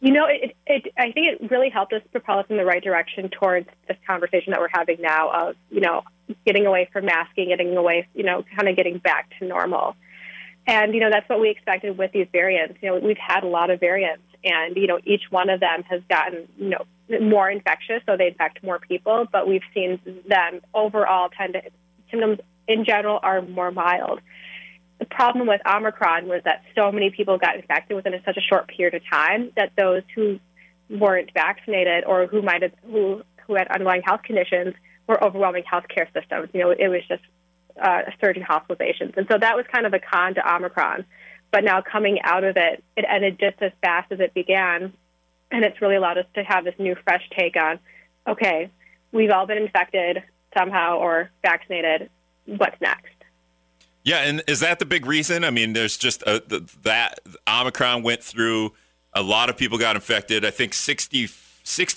You 0.00 0.12
know, 0.12 0.26
it, 0.26 0.54
it, 0.66 0.92
I 0.96 1.10
think 1.10 1.26
it 1.26 1.50
really 1.50 1.70
helped 1.70 1.92
us 1.92 2.02
propel 2.12 2.38
us 2.38 2.46
in 2.48 2.56
the 2.56 2.64
right 2.64 2.82
direction 2.82 3.30
towards 3.30 3.68
this 3.88 3.96
conversation 4.06 4.52
that 4.52 4.60
we're 4.60 4.68
having 4.72 5.00
now 5.00 5.48
of, 5.48 5.56
you 5.70 5.80
know, 5.80 6.02
getting 6.46 6.66
away 6.66 6.88
from 6.92 7.06
masking, 7.06 7.48
getting 7.48 7.76
away, 7.76 8.06
you 8.14 8.22
know, 8.22 8.44
kind 8.56 8.68
of 8.68 8.76
getting 8.76 8.98
back 8.98 9.28
to 9.40 9.46
normal. 9.46 9.96
And, 10.68 10.94
you 10.94 11.00
know, 11.00 11.10
that's 11.10 11.28
what 11.28 11.40
we 11.40 11.50
expected 11.50 11.98
with 11.98 12.12
these 12.12 12.28
variants. 12.30 12.78
You 12.80 12.90
know, 12.90 12.98
we've 12.98 13.18
had 13.18 13.42
a 13.42 13.48
lot 13.48 13.70
of 13.70 13.80
variants, 13.80 14.22
and, 14.44 14.76
you 14.76 14.86
know, 14.86 15.00
each 15.04 15.22
one 15.30 15.48
of 15.48 15.58
them 15.58 15.82
has 15.84 16.02
gotten, 16.08 16.46
you 16.58 16.68
know, 16.68 16.84
more 17.20 17.50
infectious, 17.50 18.02
so 18.06 18.16
they 18.16 18.28
infect 18.28 18.62
more 18.62 18.78
people, 18.78 19.26
but 19.32 19.48
we've 19.48 19.62
seen 19.74 19.98
them 20.28 20.60
overall 20.74 21.30
tend 21.30 21.54
to, 21.54 21.62
symptoms 22.10 22.38
in 22.68 22.84
general 22.84 23.18
are 23.22 23.42
more 23.42 23.72
mild. 23.72 24.20
The 24.98 25.06
problem 25.06 25.46
with 25.46 25.60
Omicron 25.66 26.28
was 26.28 26.42
that 26.44 26.62
so 26.76 26.92
many 26.92 27.10
people 27.10 27.38
got 27.38 27.56
infected 27.56 27.96
within 27.96 28.12
such 28.24 28.36
a 28.36 28.40
short 28.40 28.68
period 28.68 28.94
of 28.94 29.02
time 29.10 29.50
that 29.56 29.72
those 29.76 30.02
who 30.14 30.38
weren't 30.90 31.30
vaccinated 31.34 32.04
or 32.04 32.26
who 32.26 32.42
might 32.42 32.62
have 32.62 32.72
who 32.84 33.22
who 33.46 33.54
had 33.54 33.68
underlying 33.68 34.02
health 34.02 34.22
conditions 34.22 34.74
were 35.06 35.22
overwhelming 35.24 35.64
healthcare 35.64 36.12
systems. 36.12 36.50
You 36.52 36.60
know, 36.60 36.70
it 36.70 36.88
was 36.88 37.00
just 37.08 37.22
uh, 37.82 38.02
a 38.06 38.12
surge 38.20 38.36
in 38.36 38.42
hospitalizations, 38.42 39.16
and 39.16 39.26
so 39.30 39.38
that 39.38 39.56
was 39.56 39.64
kind 39.72 39.86
of 39.86 39.94
a 39.94 40.00
con 40.00 40.34
to 40.34 40.54
Omicron. 40.54 41.04
But 41.50 41.64
now 41.64 41.80
coming 41.80 42.18
out 42.22 42.44
of 42.44 42.56
it, 42.58 42.84
it 42.96 43.06
ended 43.08 43.38
just 43.38 43.62
as 43.62 43.72
fast 43.80 44.12
as 44.12 44.20
it 44.20 44.34
began, 44.34 44.92
and 45.50 45.64
it's 45.64 45.80
really 45.80 45.96
allowed 45.96 46.18
us 46.18 46.26
to 46.34 46.42
have 46.42 46.64
this 46.64 46.74
new, 46.78 46.94
fresh 47.04 47.22
take 47.38 47.56
on, 47.56 47.78
okay, 48.26 48.70
we've 49.12 49.30
all 49.30 49.46
been 49.46 49.56
infected 49.56 50.22
somehow 50.56 50.98
or 50.98 51.30
vaccinated 51.42 52.10
what's 52.56 52.80
next. 52.80 53.12
Yeah, 54.04 54.20
and 54.20 54.42
is 54.46 54.60
that 54.60 54.78
the 54.78 54.86
big 54.86 55.06
reason? 55.06 55.44
I 55.44 55.50
mean, 55.50 55.74
there's 55.74 55.96
just 55.96 56.22
uh, 56.26 56.40
a, 56.46 56.48
the, 56.48 56.76
that 56.82 57.20
Omicron 57.48 58.02
went 58.02 58.22
through. 58.22 58.72
A 59.12 59.22
lot 59.22 59.50
of 59.50 59.56
people 59.56 59.78
got 59.78 59.96
infected. 59.96 60.44
I 60.44 60.50
think 60.50 60.72
60 60.72 61.28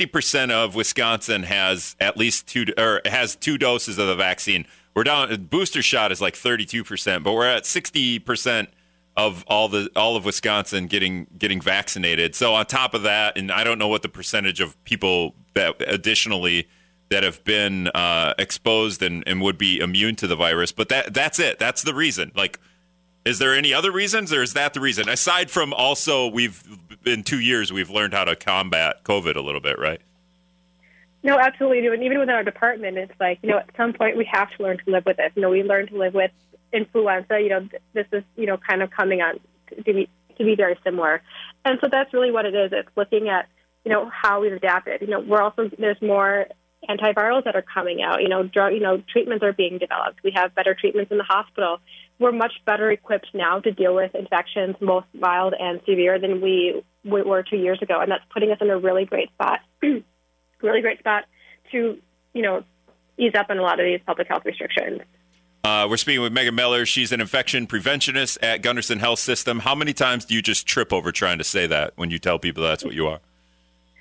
percent 0.08 0.51
of 0.51 0.75
Wisconsin 0.75 1.43
has 1.43 1.96
at 2.00 2.17
least 2.17 2.48
two 2.48 2.65
or 2.77 3.01
has 3.05 3.36
two 3.36 3.58
doses 3.58 3.98
of 3.98 4.08
the 4.08 4.15
vaccine. 4.15 4.65
we're 4.96 5.03
down. 5.03 5.43
Booster 5.43 5.81
shot 5.81 6.12
is 6.12 6.20
like 6.20 6.36
32 6.36 6.84
percent, 6.84 7.24
but 7.24 7.34
we're 7.34 7.46
at 7.46 7.65
60 7.65 8.20
percent 8.20 8.70
of 9.15 9.43
all 9.48 9.67
the 9.67 9.89
all 9.96 10.15
of 10.15 10.25
Wisconsin 10.25 10.88
getting 10.88 11.27
getting 11.38 11.62
vaccinated. 11.62 12.36
So 12.36 12.53
on 12.53 12.65
top 12.65 12.93
of 12.93 13.03
that, 13.03 13.38
and 13.38 13.51
I 13.51 13.63
don't 13.63 13.77
know 13.77 13.88
what 13.88 14.01
the 14.01 14.10
percentage 14.10 14.60
of 14.60 14.81
people 14.84 15.36
that 15.53 15.75
additionally 15.88 16.67
that 17.12 17.24
have 17.24 17.44
been 17.44 17.89
uh, 17.89 18.34
exposed 18.39 19.03
and, 19.03 19.24
and 19.27 19.41
would 19.41 19.58
be 19.58 19.80
immune 19.80 20.15
to 20.15 20.27
the 20.27 20.36
virus, 20.36 20.72
but 20.72 20.89
that 20.89 21.13
that's 21.13 21.39
it. 21.39 21.60
That's 21.60 21.84
the 21.84 21.94
reason. 21.94 22.32
Like, 22.36 22.60
is 23.25 23.38
there 23.38 23.53
any 23.53 23.74
other 23.74 23.91
reasons, 23.91 24.34
or 24.34 24.41
is 24.41 24.53
that 24.53 24.74
the 24.74 24.80
reason? 24.80 25.08
Aside 25.10 25.51
from 25.51 25.74
also, 25.74 26.27
we've 26.27 26.63
in 27.06 27.24
two 27.24 27.39
years 27.39 27.72
we've 27.72 27.89
learned 27.89 28.13
how 28.13 28.24
to 28.24 28.36
combat 28.36 29.03
COVID 29.03 29.36
a 29.36 29.41
little 29.41 29.62
bit, 29.62 29.77
right? 29.77 30.01
No, 31.24 31.38
absolutely. 31.38 31.86
And 31.86 32.01
even 32.01 32.18
within 32.18 32.34
our 32.34 32.44
department, 32.44 32.98
it's 32.98 33.13
like, 33.20 33.39
you 33.44 33.50
know, 33.50 33.60
at 33.60 33.70
some 33.77 33.94
point 33.94 34.18
we 34.18 34.25
have 34.32 34.50
to 34.58 34.63
learn 34.63 34.80
to 34.80 34.91
live 34.91 35.06
with 35.06 35.18
this. 35.18 35.32
You 35.36 35.44
know, 35.44 35.50
we 35.50 35.62
learn 35.62 35.88
to 35.88 35.98
live 35.98 36.15
with 36.15 36.32
influenza. 36.74 37.39
You 37.39 37.50
know, 37.50 37.70
this 37.94 38.08
is, 38.12 38.24
you 38.36 38.48
know, 38.48 38.58
kind 38.58 38.82
of 38.82 38.89
coming 38.89 39.22
on 39.22 39.39
to 39.75 39.84
be, 39.84 40.10
to 40.38 40.44
be 40.44 40.56
very 40.56 40.80
similar. 40.84 41.22
And 41.63 41.77
so 41.80 41.89
that's 41.91 42.12
really 42.13 42.32
what 42.32 42.46
it 42.46 42.56
is. 42.56 42.72
It's 42.74 42.89
looking 42.96 43.30
at, 43.30 43.48
you 43.86 43.91
know, 43.91 44.10
how 44.10 44.41
we've 44.41 44.53
adapted. 44.53 45.01
You 45.01 45.08
know, 45.08 45.20
we're 45.20 45.41
also, 45.41 45.70
there's 45.77 46.01
more 46.01 46.48
antivirals 46.98 47.43
that 47.45 47.55
are 47.55 47.63
coming 47.63 48.01
out. 48.01 48.21
You 48.21 48.29
know, 48.29 48.43
drug, 48.43 48.74
you 48.74 48.79
know, 48.79 49.01
treatments 49.12 49.43
are 49.43 49.53
being 49.53 49.77
developed. 49.77 50.19
We 50.24 50.31
have 50.36 50.53
better 50.55 50.75
treatments 50.79 51.12
in 51.12 51.17
the 51.17 51.24
hospital. 51.24 51.79
We're 52.19 52.31
much 52.31 52.53
better 52.65 52.91
equipped 52.91 53.27
now 53.33 53.60
to 53.60 53.71
deal 53.71 53.95
with 53.95 54.13
infections, 54.13 54.75
both 54.79 55.05
mild 55.13 55.53
and 55.60 55.81
severe, 55.88 56.19
than 56.19 56.41
we, 56.41 56.83
we 57.03 57.21
were 57.21 57.43
two 57.43 57.57
years 57.57 57.81
ago. 57.81 58.00
And 58.00 58.12
that's 58.12 58.24
putting 58.31 58.51
us 58.51 58.57
in 58.62 58.69
a 58.69 58.77
really 58.77 59.05
great 59.05 59.29
spot. 59.33 59.60
really 59.81 60.81
great 60.81 61.00
spot 61.00 61.25
to, 61.71 61.98
you 62.33 62.41
know, 62.41 62.63
ease 63.17 63.33
up 63.36 63.48
on 63.50 63.57
a 63.57 63.62
lot 63.62 63.79
of 63.79 63.86
these 63.86 64.00
public 64.05 64.27
health 64.27 64.45
restrictions. 64.45 65.01
Uh, 65.63 65.88
we're 65.88 65.98
speaking 65.98 66.21
with 66.21 66.33
Megan 66.33 66.55
Meller. 66.55 66.86
She's 66.86 67.12
an 67.12 67.21
infection 67.21 67.67
preventionist 67.67 68.39
at 68.41 68.63
Gundersen 68.63 69.00
Health 69.00 69.19
System. 69.19 69.60
How 69.60 69.75
many 69.75 69.93
times 69.93 70.25
do 70.25 70.33
you 70.33 70.41
just 70.41 70.65
trip 70.65 70.91
over 70.91 71.12
trying 71.12 71.38
to 71.38 71.43
say 71.43 71.67
that 71.67 71.93
when 71.98 72.10
you 72.10 72.17
tell 72.17 72.39
people 72.39 72.63
that's 72.63 72.83
what 72.83 72.93
you 72.93 73.07
are? 73.07 73.19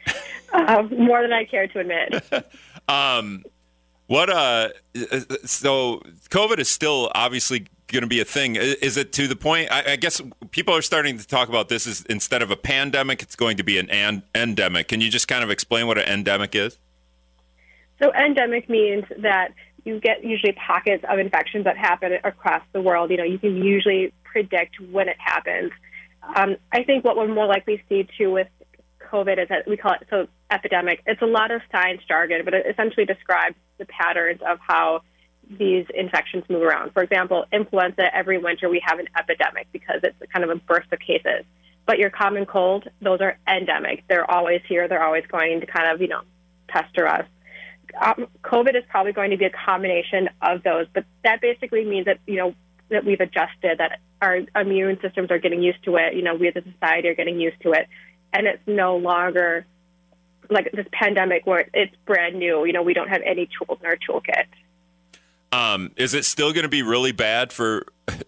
Uh, 0.53 0.83
more 0.99 1.23
than 1.23 1.33
I 1.33 1.45
care 1.45 1.69
to 1.69 1.79
admit. 1.79 2.25
um, 2.91 3.45
what? 4.07 4.29
Uh, 4.29 4.71
so 5.45 6.03
COVID 6.31 6.59
is 6.59 6.69
still 6.69 7.11
obviously 7.15 7.67
going 7.87 8.03
to 8.03 8.09
be 8.09 8.21
a 8.21 8.25
thing. 8.25 8.57
Is 8.57 8.97
it 8.97 9.13
to 9.15 9.29
the 9.29 9.37
point? 9.37 9.71
I, 9.71 9.93
I, 9.93 9.97
guess 9.97 10.21
people 10.51 10.75
are 10.75 10.83
starting 10.83 11.19
to 11.19 11.27
talk 11.27 11.49
about 11.49 11.69
this 11.69 11.87
as 11.87 12.03
instead 12.03 12.43
of 12.43 12.51
a 12.51 12.57
pandemic, 12.57 13.23
it's 13.23 13.37
going 13.37 13.57
to 13.57 13.63
be 13.63 13.79
an, 13.79 13.91
an 13.91 14.23
endemic. 14.35 14.89
Can 14.89 15.01
you 15.01 15.11
just 15.11 15.29
kind 15.29 15.45
of 15.45 15.51
explain 15.51 15.87
what 15.87 15.99
an 15.99 16.09
endemic 16.09 16.55
is? 16.55 16.79
So 18.01 18.13
endemic 18.13 18.69
means 18.69 19.05
that 19.19 19.53
you 19.85 20.01
get 20.01 20.25
usually 20.25 20.53
pockets 20.53 21.05
of 21.09 21.19
infections 21.19 21.65
that 21.65 21.77
happen 21.77 22.13
across 22.25 22.63
the 22.73 22.81
world. 22.81 23.11
You 23.11 23.17
know, 23.17 23.25
you 23.25 23.39
can 23.39 23.57
usually 23.57 24.13
predict 24.25 24.81
when 24.81 25.09
it 25.09 25.17
happens. 25.19 25.73
Um, 26.37 26.57
I 26.73 26.83
think 26.85 27.05
what 27.05 27.17
we're 27.17 27.33
more 27.33 27.47
likely 27.47 27.79
to 27.79 27.83
see 27.89 28.09
too 28.17 28.31
with 28.31 28.49
COVID 29.11 29.43
is 29.43 29.49
that 29.49 29.69
we 29.69 29.77
call 29.77 29.93
it 29.93 30.07
so 30.11 30.29
epidemic. 30.51 31.03
It's 31.07 31.23
a 31.23 31.27
lot 31.27 31.51
of 31.51 31.61
science 31.71 32.03
jargon, 32.07 32.43
but 32.45 32.55
it 32.55 32.67
essentially 32.69 33.07
describes 33.07 33.57
the 33.79 33.87
patterns 33.87 34.41
of 34.47 34.59
how 34.61 35.03
these 35.49 35.87
infections 35.95 36.45
move 36.49 36.63
around. 36.63 36.93
For 36.93 37.03
example, 37.03 37.45
influenza, 37.53 38.15
every 38.15 38.39
winter 38.39 38.69
we 38.69 38.83
have 38.85 38.99
an 38.99 39.09
epidemic 39.19 39.67
because 39.73 40.01
it's 40.03 40.17
kind 40.33 40.45
of 40.45 40.51
a 40.51 40.57
burst 40.57 40.93
of 40.93 41.01
cases. 41.01 41.45
But 41.87 41.99
your 41.99 42.11
common 42.11 42.47
cold, 42.47 42.89
those 43.03 43.21
are 43.21 43.37
endemic. 43.49 44.05
They're 44.09 44.31
always 44.31 44.61
here. 44.69 44.87
They're 44.87 45.03
always 45.03 45.25
going 45.27 45.61
to 45.61 45.67
kind 45.67 45.93
of, 45.93 46.01
you 46.01 46.09
know, 46.09 46.23
pester 46.69 47.09
us. 47.09 47.25
Um, 48.01 48.29
COVID 48.45 48.77
is 48.77 48.85
probably 48.89 49.13
going 49.13 49.31
to 49.31 49.37
be 49.37 49.47
a 49.47 49.51
combination 49.51 50.29
of 50.41 50.63
those, 50.63 50.87
but 50.95 51.05
that 51.25 51.41
basically 51.41 51.85
means 51.85 52.05
that, 52.07 52.19
you 52.27 52.37
know, 52.37 52.55
that 52.91 53.05
we've 53.05 53.21
adjusted, 53.21 53.79
that 53.79 53.99
our 54.23 54.41
immune 54.55 54.99
systems 55.03 55.31
are 55.31 55.39
getting 55.39 55.63
used 55.63 55.83
to 55.85 55.97
it. 55.97 56.15
You 56.15 56.23
know, 56.23 56.35
we 56.35 56.49
as 56.49 56.57
a 56.57 56.63
society 56.63 57.09
are 57.09 57.15
getting 57.15 57.41
used 57.41 57.61
to 57.63 57.73
it. 57.73 57.89
And 58.33 58.47
it's 58.47 58.63
no 58.67 58.97
longer 58.97 59.67
like 60.51 60.71
this 60.73 60.87
pandemic 60.93 61.47
where 61.47 61.69
it's 61.73 61.95
brand 62.07 62.37
new. 62.37 62.65
You 62.65 62.73
know, 62.73 62.83
we 62.83 62.95
don't 62.95 63.09
have 63.09 63.23
any 63.25 63.49
tools 63.59 63.79
in 63.81 63.87
our 63.87 63.97
toolkit. 63.97 64.45
Um, 65.53 65.93
is 65.97 66.15
it 66.15 66.25
still 66.25 66.53
going 66.53 66.63
to 66.63 66.69
be 66.69 66.83
really 66.83 67.13
bad 67.13 67.53
for 67.53 67.87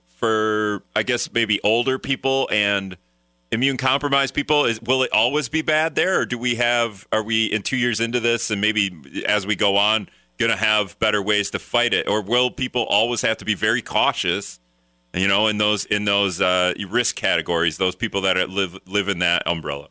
for 0.08 0.82
I 0.94 1.02
guess 1.02 1.32
maybe 1.32 1.60
older 1.62 1.98
people 1.98 2.48
and 2.50 2.96
immune 3.50 3.76
compromised 3.76 4.34
people? 4.34 4.64
Is, 4.64 4.80
will 4.80 5.02
it 5.02 5.12
always 5.12 5.48
be 5.48 5.62
bad 5.62 5.94
there, 5.94 6.20
or 6.20 6.26
do 6.26 6.38
we 6.38 6.56
have? 6.56 7.06
Are 7.12 7.22
we 7.22 7.46
in 7.46 7.62
two 7.62 7.76
years 7.76 8.00
into 8.00 8.18
this, 8.18 8.50
and 8.50 8.60
maybe 8.60 9.24
as 9.26 9.46
we 9.46 9.54
go 9.54 9.76
on, 9.76 10.08
going 10.38 10.50
to 10.50 10.56
have 10.56 10.98
better 10.98 11.22
ways 11.22 11.50
to 11.50 11.58
fight 11.58 11.94
it, 11.94 12.08
or 12.08 12.22
will 12.22 12.50
people 12.50 12.82
always 12.84 13.22
have 13.22 13.36
to 13.38 13.44
be 13.44 13.54
very 13.54 13.82
cautious? 13.82 14.58
You 15.14 15.28
know, 15.28 15.46
in 15.46 15.58
those 15.58 15.84
in 15.84 16.06
those 16.06 16.40
uh, 16.40 16.72
risk 16.88 17.16
categories, 17.16 17.76
those 17.76 17.94
people 17.94 18.22
that 18.22 18.48
live 18.48 18.78
live 18.86 19.08
in 19.08 19.18
that 19.20 19.42
umbrella. 19.46 19.88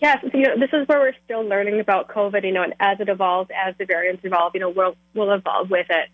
Yes, 0.00 0.24
you 0.32 0.42
know, 0.42 0.56
this 0.58 0.70
is 0.72 0.86
where 0.86 1.00
we're 1.00 1.14
still 1.24 1.42
learning 1.42 1.80
about 1.80 2.08
COVID, 2.08 2.44
you 2.44 2.52
know, 2.52 2.62
and 2.62 2.74
as 2.78 3.00
it 3.00 3.08
evolves, 3.08 3.50
as 3.54 3.74
the 3.78 3.84
variants 3.84 4.24
evolve, 4.24 4.52
you 4.54 4.60
know, 4.60 4.70
we'll, 4.70 4.94
we'll 5.14 5.32
evolve 5.32 5.70
with 5.70 5.86
it. 5.90 6.08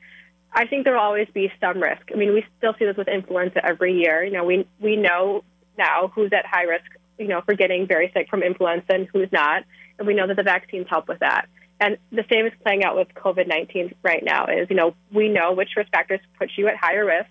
I 0.53 0.67
think 0.67 0.85
there 0.85 0.95
will 0.95 1.01
always 1.01 1.29
be 1.35 1.53
some 1.61 1.83
risk. 1.83 2.03
I 2.13 2.17
mean, 2.17 2.33
we 2.33 2.45
still 2.57 2.75
see 2.79 2.87
this 2.87 2.97
with 2.97 3.09
influenza 3.09 3.65
every 3.65 3.95
year. 4.01 4.25
You 4.25 4.33
know, 4.33 4.45
we, 4.45 4.67
we 4.81 4.97
know 4.97 5.45
now 5.77 6.11
who's 6.15 6.33
at 6.33 6.47
high 6.47 6.63
risk, 6.63 6.87
you 7.19 7.27
know, 7.27 7.43
for 7.43 7.55
getting 7.55 7.87
very 7.87 8.11
sick 8.15 8.29
from 8.31 8.43
influenza 8.43 8.87
and 8.89 9.09
who's 9.13 9.31
not. 9.33 9.65
And 9.99 10.07
we 10.07 10.15
know 10.15 10.27
that 10.29 10.37
the 10.37 10.43
vaccines 10.45 10.87
help 10.89 11.09
with 11.09 11.19
that. 11.19 11.49
And 11.81 11.99
the 12.11 12.25
same 12.33 12.47
is 12.47 12.53
playing 12.63 12.85
out 12.85 12.97
with 12.97 13.09
COVID 13.15 13.49
19 13.49 13.97
right 14.03 14.23
now 14.25 14.47
is, 14.47 14.69
you 14.71 14.77
know, 14.77 14.95
we 15.13 15.29
know 15.29 15.53
which 15.53 15.71
risk 15.77 15.91
factors 15.91 16.21
put 16.39 16.51
you 16.57 16.69
at 16.69 16.77
higher 16.77 17.05
risk 17.05 17.29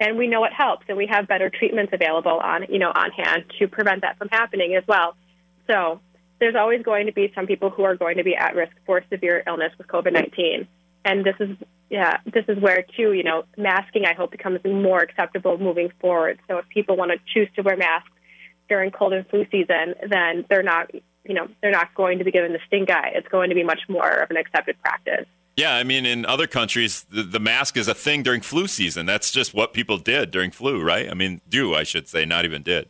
and 0.00 0.18
we 0.18 0.26
know 0.26 0.44
it 0.44 0.52
helps 0.52 0.84
and 0.88 0.96
we 0.96 1.06
have 1.06 1.26
better 1.26 1.50
treatments 1.50 1.92
available 1.92 2.40
on 2.42 2.66
you 2.68 2.78
know 2.78 2.90
on 2.94 3.10
hand 3.12 3.44
to 3.58 3.68
prevent 3.68 4.02
that 4.02 4.18
from 4.18 4.28
happening 4.28 4.74
as 4.74 4.82
well 4.86 5.14
so 5.66 6.00
there's 6.40 6.54
always 6.54 6.82
going 6.82 7.06
to 7.06 7.12
be 7.12 7.32
some 7.34 7.46
people 7.46 7.70
who 7.70 7.84
are 7.84 7.96
going 7.96 8.16
to 8.16 8.24
be 8.24 8.34
at 8.34 8.54
risk 8.54 8.72
for 8.86 9.02
severe 9.10 9.42
illness 9.46 9.72
with 9.78 9.86
covid-19 9.86 10.66
and 11.04 11.24
this 11.24 11.36
is 11.40 11.56
yeah 11.90 12.18
this 12.32 12.44
is 12.48 12.58
where 12.58 12.84
too 12.96 13.12
you 13.12 13.22
know 13.22 13.44
masking 13.56 14.04
i 14.06 14.14
hope 14.14 14.30
becomes 14.30 14.60
more 14.64 15.00
acceptable 15.00 15.58
moving 15.58 15.90
forward 16.00 16.38
so 16.48 16.58
if 16.58 16.68
people 16.68 16.96
want 16.96 17.10
to 17.10 17.18
choose 17.32 17.48
to 17.54 17.62
wear 17.62 17.76
masks 17.76 18.10
during 18.68 18.90
cold 18.90 19.12
and 19.12 19.26
flu 19.28 19.46
season 19.50 19.94
then 20.08 20.44
they're 20.48 20.62
not 20.62 20.90
you 21.24 21.34
know 21.34 21.48
they're 21.60 21.70
not 21.70 21.94
going 21.94 22.18
to 22.18 22.24
be 22.24 22.30
given 22.30 22.52
the 22.52 22.60
stink 22.66 22.90
eye 22.90 23.10
it's 23.14 23.28
going 23.28 23.48
to 23.48 23.54
be 23.54 23.62
much 23.64 23.80
more 23.88 24.10
of 24.22 24.30
an 24.30 24.36
accepted 24.36 24.76
practice 24.82 25.26
yeah, 25.56 25.76
I 25.76 25.84
mean, 25.84 26.04
in 26.04 26.26
other 26.26 26.48
countries, 26.48 27.04
the, 27.08 27.22
the, 27.22 27.38
mask 27.38 27.76
is 27.76 27.86
a 27.86 27.94
thing 27.94 28.24
during 28.24 28.40
flu 28.40 28.66
season. 28.66 29.06
That's 29.06 29.30
just 29.30 29.54
what 29.54 29.72
people 29.72 29.98
did 29.98 30.32
during 30.32 30.50
flu, 30.50 30.82
right? 30.82 31.08
I 31.08 31.14
mean, 31.14 31.40
do 31.48 31.74
I 31.74 31.84
should 31.84 32.08
say, 32.08 32.24
not 32.24 32.44
even 32.44 32.62
did. 32.62 32.88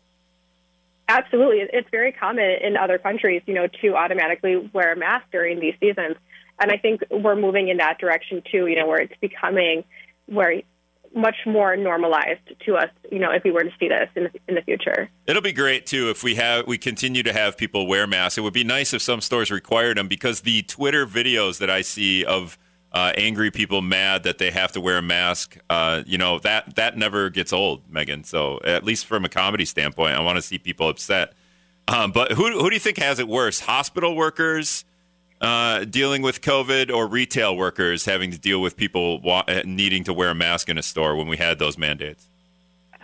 Absolutely, 1.09 1.59
it's 1.73 1.89
very 1.91 2.13
common 2.13 2.45
in 2.63 2.77
other 2.77 2.99
countries, 2.99 3.43
you 3.47 3.55
know, 3.55 3.67
to 3.83 3.95
automatically 3.95 4.71
wear 4.73 4.93
a 4.93 4.97
mask 4.97 5.27
during 5.31 5.61
these 5.61 5.75
seasons, 5.79 6.17
and 6.61 6.71
I 6.71 6.79
think 6.79 7.03
we're 7.11 7.37
moving 7.37 7.69
in 7.69 7.77
that 7.79 7.99
direction 7.99 8.43
too. 8.51 8.67
You 8.67 8.77
know, 8.77 8.87
where 8.87 9.03
it's 9.03 9.15
becoming 9.21 9.85
where 10.27 10.63
much 11.15 11.37
more 11.47 11.77
normalized 11.77 12.41
to 12.67 12.75
us, 12.75 12.89
you 13.11 13.19
know, 13.19 13.31
if 13.31 13.45
we 13.45 13.51
were 13.51 13.63
to 13.63 13.71
see 13.79 13.89
this 13.89 14.09
in 14.17 14.25
the, 14.25 14.31
in 14.49 14.55
the 14.57 14.63
future. 14.63 15.09
It'll 15.27 15.43
be 15.43 15.53
great 15.53 15.87
too 15.87 16.11
if 16.11 16.25
we 16.25 16.35
have 16.35 16.67
we 16.67 16.77
continue 16.77 17.23
to 17.23 17.33
have 17.33 17.57
people 17.57 17.87
wear 17.87 18.07
masks. 18.07 18.39
It 18.39 18.41
would 18.41 18.53
be 18.53 18.65
nice 18.65 18.93
if 18.93 19.03
some 19.03 19.21
stores 19.21 19.51
required 19.51 19.97
them 19.97 20.09
because 20.09 20.41
the 20.41 20.63
Twitter 20.63 21.07
videos 21.07 21.59
that 21.59 21.71
I 21.71 21.83
see 21.83 22.25
of 22.25 22.59
uh, 22.95 23.13
angry 23.17 23.51
people 23.51 23.83
mad 23.83 24.23
that 24.23 24.39
they 24.39 24.53
have 24.53 24.71
to 24.73 24.81
wear 24.81 24.99
a 24.99 25.03
mask, 25.03 25.59
uh, 25.69 26.05
you 26.07 26.17
know, 26.17 26.39
that 26.39 26.77
that 26.77 26.97
never 26.97 27.29
gets 27.29 27.53
old, 27.53 27.83
Megan. 27.91 28.23
So 28.23 28.61
at 28.65 28.85
least 28.85 29.07
from 29.07 29.25
a 29.25 29.29
comedy 29.29 29.65
standpoint, 29.65 30.15
I 30.15 30.21
want 30.21 30.37
to 30.37 30.43
see 30.43 30.59
people 30.59 30.89
upset. 30.89 31.35
Um, 31.89 32.13
but 32.13 32.33
who 32.33 32.51
who 32.53 32.71
do 32.71 32.75
you 32.77 32.81
think 32.81 32.99
has 32.99 33.19
it 33.19 33.27
worse? 33.27 33.61
Hospital 33.61 34.15
workers 34.15 34.85
uh, 35.41 35.85
dealing 35.85 36.23
with 36.23 36.41
COVID 36.41 36.95
or 36.95 37.09
retail 37.09 37.57
workers 37.57 38.05
having 38.05 38.31
to 38.31 38.39
deal 38.39 38.63
with 38.63 38.77
people 38.77 39.21
wa- 39.21 39.45
needing 39.65 40.05
to 40.05 40.15
wear 40.15 40.31
a 40.31 40.35
mask 40.35 40.69
in 40.69 40.79
a 40.79 40.83
store 40.83 41.17
when 41.17 41.27
we 41.27 41.37
had 41.37 41.59
those 41.59 41.77
mandates? 41.77 42.29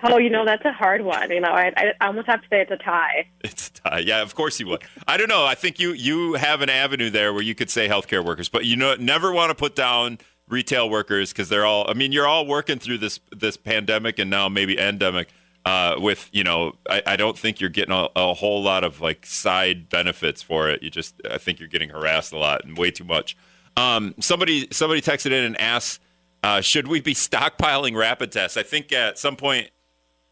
Oh, 0.03 0.19
you 0.19 0.31
know, 0.31 0.45
that's 0.45 0.65
a 0.65 0.73
hard 0.73 1.03
one. 1.03 1.31
You 1.31 1.41
know, 1.41 1.51
I, 1.51 1.73
I 1.77 2.07
almost 2.07 2.27
have 2.27 2.43
to 2.43 2.49
say 2.49 2.61
it's 2.61 2.71
a 2.71 2.77
tie. 2.77 3.29
It's 3.45 3.69
a 3.69 3.73
tie. 3.73 3.99
Yeah, 3.99 4.23
of 4.23 4.35
course 4.35 4.59
you 4.61 4.67
would. 4.69 4.83
I 5.07 5.17
don't 5.17 5.29
know. 5.29 5.45
I 5.45 5.55
think 5.55 5.79
you 5.79 5.93
you 5.93 6.35
have 6.35 6.63
an 6.63 6.71
avenue 6.71 7.11
there 7.11 7.33
where 7.33 7.43
you 7.43 7.55
could 7.55 7.71
say 7.71 7.89
healthcare 7.89 8.25
workers, 8.25 8.49
but 8.49 8.65
you 8.65 8.77
know, 8.77 8.95
never 8.97 9.33
want 9.33 9.51
to 9.51 9.55
put 9.55 9.75
down 9.75 10.19
retail 10.49 10.89
workers 10.89 11.33
because 11.33 11.49
they're 11.49 11.67
all. 11.67 11.89
I 11.91 11.95
mean, 11.95 12.13
you're 12.13 12.27
all 12.27 12.47
working 12.47 12.79
through 12.79 12.99
this 12.99 13.21
this 13.31 13.57
pandemic 13.57 14.19
and 14.19 14.31
now 14.31 14.49
maybe 14.49 14.79
endemic 14.79 15.29
uh, 15.65 15.97
with 15.99 16.29
you 16.33 16.45
know 16.45 16.75
I, 16.89 17.03
I, 17.07 17.17
don't 17.17 17.39
think 17.39 17.61
you're 17.61 17.71
getting 17.71 17.95
a, 17.95 18.09
a, 18.17 18.35
whole 18.35 18.63
lot 18.63 18.85
of 18.85 19.01
like 19.01 19.27
side 19.27 19.89
benefits 19.89 20.43
for 20.43 20.71
it 20.71 20.83
you 20.83 20.91
just 20.91 21.15
i 21.31 21.39
think 21.39 21.61
you're 21.61 21.69
getting 21.69 21.91
harassed 21.91 22.33
a 22.33 22.39
lot 22.39 22.65
and 22.65 22.79
way 22.79 22.91
too 22.91 23.05
much 23.05 23.37
um, 23.77 24.15
somebody 24.21 24.69
somebody 24.71 25.01
texted 25.01 25.27
in 25.27 25.45
and 25.45 25.61
asked 25.61 26.01
uh, 26.43 26.61
should 26.61 26.89
we 26.89 27.01
be 27.01 27.15
stockpiling 27.15 27.95
rapid 27.95 28.33
tests 28.33 28.57
i 28.57 28.63
think 28.63 28.91
at 28.93 29.19
some 29.19 29.37
point 29.37 29.71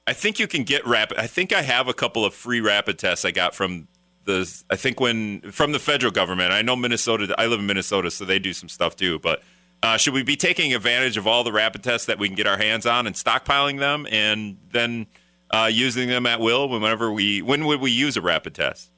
i 0.08 0.12
think 0.12 0.38
you 0.38 0.46
can 0.46 0.64
get 0.64 0.86
rapid 0.86 1.18
i 1.18 1.26
think 1.26 1.52
i 1.52 1.62
have 1.62 1.88
a 1.88 1.94
couple 1.94 2.24
of 2.24 2.34
free 2.34 2.60
rapid 2.60 2.98
tests 2.98 3.24
i 3.24 3.30
got 3.30 3.54
from 3.54 3.86
the 4.24 4.40
i 4.70 4.76
think 4.76 5.00
when 5.00 5.40
from 5.52 5.72
the 5.72 5.78
federal 5.78 6.12
government 6.12 6.52
i 6.52 6.62
know 6.62 6.76
minnesota 6.76 7.34
i 7.38 7.46
live 7.46 7.60
in 7.60 7.66
minnesota 7.66 8.10
so 8.10 8.24
they 8.24 8.38
do 8.38 8.52
some 8.52 8.68
stuff 8.68 8.96
too 8.96 9.18
but 9.20 9.42
Uh, 9.80 9.96
should 9.96 10.12
we 10.12 10.24
be 10.24 10.34
taking 10.34 10.74
advantage 10.74 11.16
of 11.16 11.26
all 11.26 11.44
the 11.44 11.52
rapid 11.52 11.84
tests 11.84 12.06
that 12.08 12.18
we 12.18 12.26
can 12.26 12.34
get 12.34 12.48
our 12.48 12.58
hands 12.58 12.84
on 12.84 13.06
and 13.06 13.14
stockpiling 13.14 13.78
them, 13.78 14.08
and 14.10 14.56
then 14.72 15.06
uh, 15.54 15.70
using 15.72 16.08
them 16.08 16.26
at 16.26 16.40
will 16.40 16.68
whenever 16.68 17.12
we? 17.12 17.42
When 17.42 17.64
would 17.66 17.80
we 17.80 17.92
use 17.92 18.16
a 18.16 18.20
rapid 18.20 18.56
test? 18.56 18.90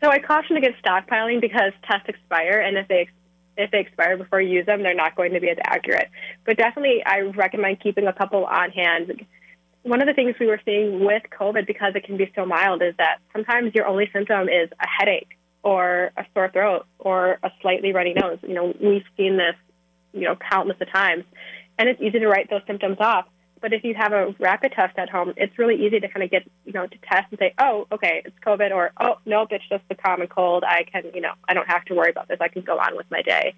So 0.00 0.08
I 0.08 0.20
caution 0.20 0.56
against 0.56 0.80
stockpiling 0.84 1.40
because 1.40 1.72
tests 1.82 2.08
expire, 2.08 2.60
and 2.60 2.78
if 2.78 2.86
they 2.86 3.08
if 3.56 3.72
they 3.72 3.80
expire 3.80 4.16
before 4.16 4.40
you 4.40 4.50
use 4.58 4.66
them, 4.66 4.84
they're 4.84 4.94
not 4.94 5.16
going 5.16 5.32
to 5.32 5.40
be 5.40 5.50
as 5.50 5.58
accurate. 5.64 6.08
But 6.46 6.56
definitely, 6.56 7.02
I 7.04 7.22
recommend 7.22 7.80
keeping 7.80 8.06
a 8.06 8.12
couple 8.12 8.44
on 8.44 8.70
hand. 8.70 9.26
One 9.82 10.00
of 10.00 10.06
the 10.06 10.14
things 10.14 10.36
we 10.38 10.46
were 10.46 10.60
seeing 10.64 11.04
with 11.04 11.22
COVID, 11.38 11.66
because 11.66 11.94
it 11.96 12.04
can 12.04 12.16
be 12.16 12.30
so 12.36 12.46
mild, 12.46 12.82
is 12.82 12.94
that 12.98 13.18
sometimes 13.32 13.74
your 13.74 13.86
only 13.86 14.08
symptom 14.12 14.48
is 14.48 14.70
a 14.80 14.86
headache 14.86 15.36
or 15.62 16.12
a 16.16 16.24
sore 16.34 16.50
throat 16.50 16.86
or 16.98 17.38
a 17.42 17.50
slightly 17.60 17.92
runny 17.92 18.14
nose. 18.14 18.38
You 18.42 18.54
know, 18.54 18.74
we've 18.80 19.04
seen 19.16 19.36
this, 19.36 19.56
you 20.12 20.22
know, 20.22 20.36
countless 20.36 20.76
of 20.80 20.90
times, 20.92 21.24
and 21.78 21.88
it's 21.88 22.00
easy 22.00 22.20
to 22.20 22.28
write 22.28 22.48
those 22.50 22.62
symptoms 22.66 22.98
off. 23.00 23.26
But 23.60 23.72
if 23.72 23.84
you 23.84 23.94
have 23.94 24.12
a 24.12 24.34
rapid 24.40 24.72
test 24.72 24.98
at 24.98 25.08
home, 25.08 25.34
it's 25.36 25.56
really 25.56 25.86
easy 25.86 26.00
to 26.00 26.08
kind 26.08 26.24
of 26.24 26.30
get, 26.30 26.42
you 26.64 26.72
know, 26.72 26.86
to 26.86 26.98
test 27.08 27.26
and 27.30 27.38
say, 27.38 27.54
oh, 27.58 27.86
okay, 27.92 28.22
it's 28.24 28.36
COVID, 28.44 28.72
or 28.72 28.90
oh, 29.00 29.18
nope, 29.24 29.48
it's 29.52 29.64
just 29.68 29.84
the 29.88 29.94
common 29.94 30.26
cold. 30.26 30.64
I 30.66 30.82
can, 30.82 31.04
you 31.14 31.20
know, 31.20 31.32
I 31.48 31.54
don't 31.54 31.68
have 31.68 31.84
to 31.86 31.94
worry 31.94 32.10
about 32.10 32.26
this. 32.26 32.38
I 32.40 32.48
can 32.48 32.62
go 32.62 32.78
on 32.78 32.96
with 32.96 33.06
my 33.10 33.22
day. 33.22 33.54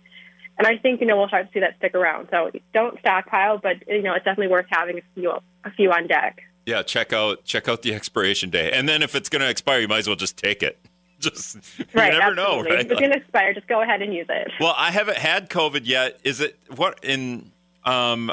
And 0.56 0.66
I 0.66 0.76
think, 0.76 1.00
you 1.00 1.06
know, 1.06 1.16
we'll 1.16 1.28
start 1.28 1.46
to 1.46 1.52
see 1.52 1.60
that 1.60 1.76
stick 1.78 1.94
around. 1.94 2.28
So 2.30 2.50
don't 2.72 2.98
stockpile, 3.00 3.58
but 3.58 3.76
you 3.88 4.02
know, 4.02 4.14
it's 4.14 4.24
definitely 4.24 4.52
worth 4.52 4.66
having 4.68 4.98
a 4.98 5.02
few, 5.14 5.32
a 5.64 5.70
few 5.72 5.90
on 5.90 6.06
deck. 6.06 6.42
Yeah, 6.66 6.82
check 6.82 7.12
out 7.12 7.44
check 7.44 7.68
out 7.68 7.82
the 7.82 7.94
expiration 7.94 8.48
day, 8.48 8.72
and 8.72 8.88
then 8.88 9.02
if 9.02 9.14
it's 9.14 9.28
going 9.28 9.42
to 9.42 9.50
expire, 9.50 9.80
you 9.80 9.88
might 9.88 9.98
as 9.98 10.06
well 10.06 10.16
just 10.16 10.36
take 10.36 10.62
it. 10.62 10.78
Just 11.20 11.56
right, 11.94 12.12
you 12.12 12.18
never 12.18 12.32
absolutely. 12.32 12.42
know, 12.42 12.62
right? 12.62 12.84
If 12.84 12.90
it's 12.90 13.00
going 13.00 13.12
to 13.12 13.16
expire, 13.16 13.54
just 13.54 13.66
go 13.66 13.80
ahead 13.80 14.02
and 14.02 14.12
use 14.12 14.26
it. 14.28 14.50
Well, 14.60 14.74
I 14.76 14.90
haven't 14.90 15.16
had 15.16 15.48
COVID 15.48 15.82
yet. 15.84 16.18
Is 16.22 16.40
it 16.40 16.58
what 16.74 16.98
in? 17.02 17.50
Um, 17.84 18.30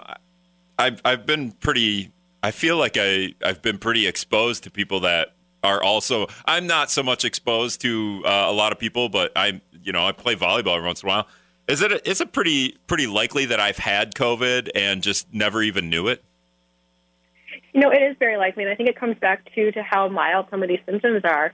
I've 0.77 0.99
I've 1.05 1.25
been 1.25 1.51
pretty. 1.51 2.11
I 2.43 2.51
feel 2.51 2.77
like 2.77 2.97
I 2.97 3.35
I've 3.45 3.61
been 3.61 3.77
pretty 3.77 4.07
exposed 4.07 4.63
to 4.63 4.71
people 4.71 4.99
that 5.01 5.35
are 5.63 5.81
also. 5.81 6.27
I'm 6.45 6.67
not 6.67 6.91
so 6.91 7.01
much 7.01 7.23
exposed 7.23 7.79
to 7.81 8.23
uh, 8.25 8.47
a 8.49 8.51
lot 8.51 8.73
of 8.73 8.79
people, 8.79 9.07
but 9.07 9.31
I'm 9.37 9.61
you 9.83 9.93
know 9.93 10.05
I 10.05 10.11
play 10.11 10.35
volleyball 10.35 10.75
every 10.75 10.87
once 10.87 11.03
in 11.03 11.07
a 11.07 11.11
while. 11.11 11.27
Is 11.71 11.81
it 11.81 12.05
is 12.05 12.19
it 12.19 12.33
pretty 12.33 12.77
pretty 12.85 13.07
likely 13.07 13.45
that 13.45 13.61
I've 13.61 13.77
had 13.77 14.13
COVID 14.13 14.71
and 14.75 15.01
just 15.01 15.33
never 15.33 15.63
even 15.63 15.89
knew 15.89 16.09
it? 16.09 16.21
You 17.73 17.79
know, 17.79 17.91
it 17.91 18.01
is 18.01 18.17
very 18.19 18.35
likely, 18.35 18.63
and 18.63 18.73
I 18.73 18.75
think 18.75 18.89
it 18.89 18.97
comes 18.97 19.17
back 19.17 19.49
to 19.55 19.71
to 19.71 19.81
how 19.81 20.09
mild 20.09 20.47
some 20.51 20.61
of 20.63 20.67
these 20.67 20.81
symptoms 20.85 21.21
are. 21.23 21.53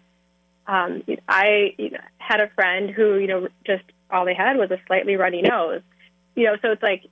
Um, 0.65 1.03
I 1.29 1.75
you 1.77 1.91
know, 1.91 1.99
had 2.17 2.41
a 2.41 2.49
friend 2.49 2.89
who, 2.89 3.19
you 3.19 3.27
know, 3.27 3.47
just 3.63 3.83
all 4.09 4.25
they 4.25 4.33
had 4.33 4.57
was 4.57 4.71
a 4.71 4.79
slightly 4.87 5.17
runny 5.17 5.43
nose. 5.43 5.81
You 6.35 6.45
know, 6.45 6.57
so 6.63 6.71
it's 6.71 6.81
like 6.81 7.03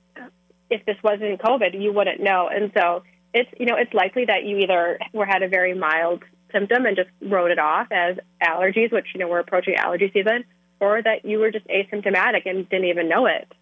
if 0.68 0.84
this 0.84 0.96
wasn't 1.04 1.40
COVID, 1.40 1.80
you 1.80 1.92
wouldn't 1.92 2.20
know. 2.20 2.48
And 2.48 2.72
so 2.76 3.04
it's, 3.32 3.48
you 3.56 3.66
know, 3.66 3.76
it's 3.76 3.94
likely 3.94 4.24
that 4.24 4.42
you 4.44 4.58
either 4.58 4.98
were 5.12 5.26
had 5.26 5.44
a 5.44 5.48
very 5.48 5.74
mild 5.74 6.24
symptom 6.50 6.86
and 6.86 6.96
just 6.96 7.10
wrote 7.22 7.52
it 7.52 7.60
off 7.60 7.86
as 7.92 8.16
allergies, 8.42 8.90
which, 8.90 9.06
you 9.14 9.20
know, 9.20 9.28
we're 9.28 9.38
approaching 9.38 9.76
allergy 9.76 10.10
season, 10.12 10.44
or 10.80 11.02
that 11.02 11.24
you 11.24 11.38
were 11.38 11.50
just 11.50 11.66
asymptomatic 11.68 12.42
and 12.46 12.68
didn't 12.68 12.86
even 12.86 13.08
know 13.08 13.26
it. 13.26 13.52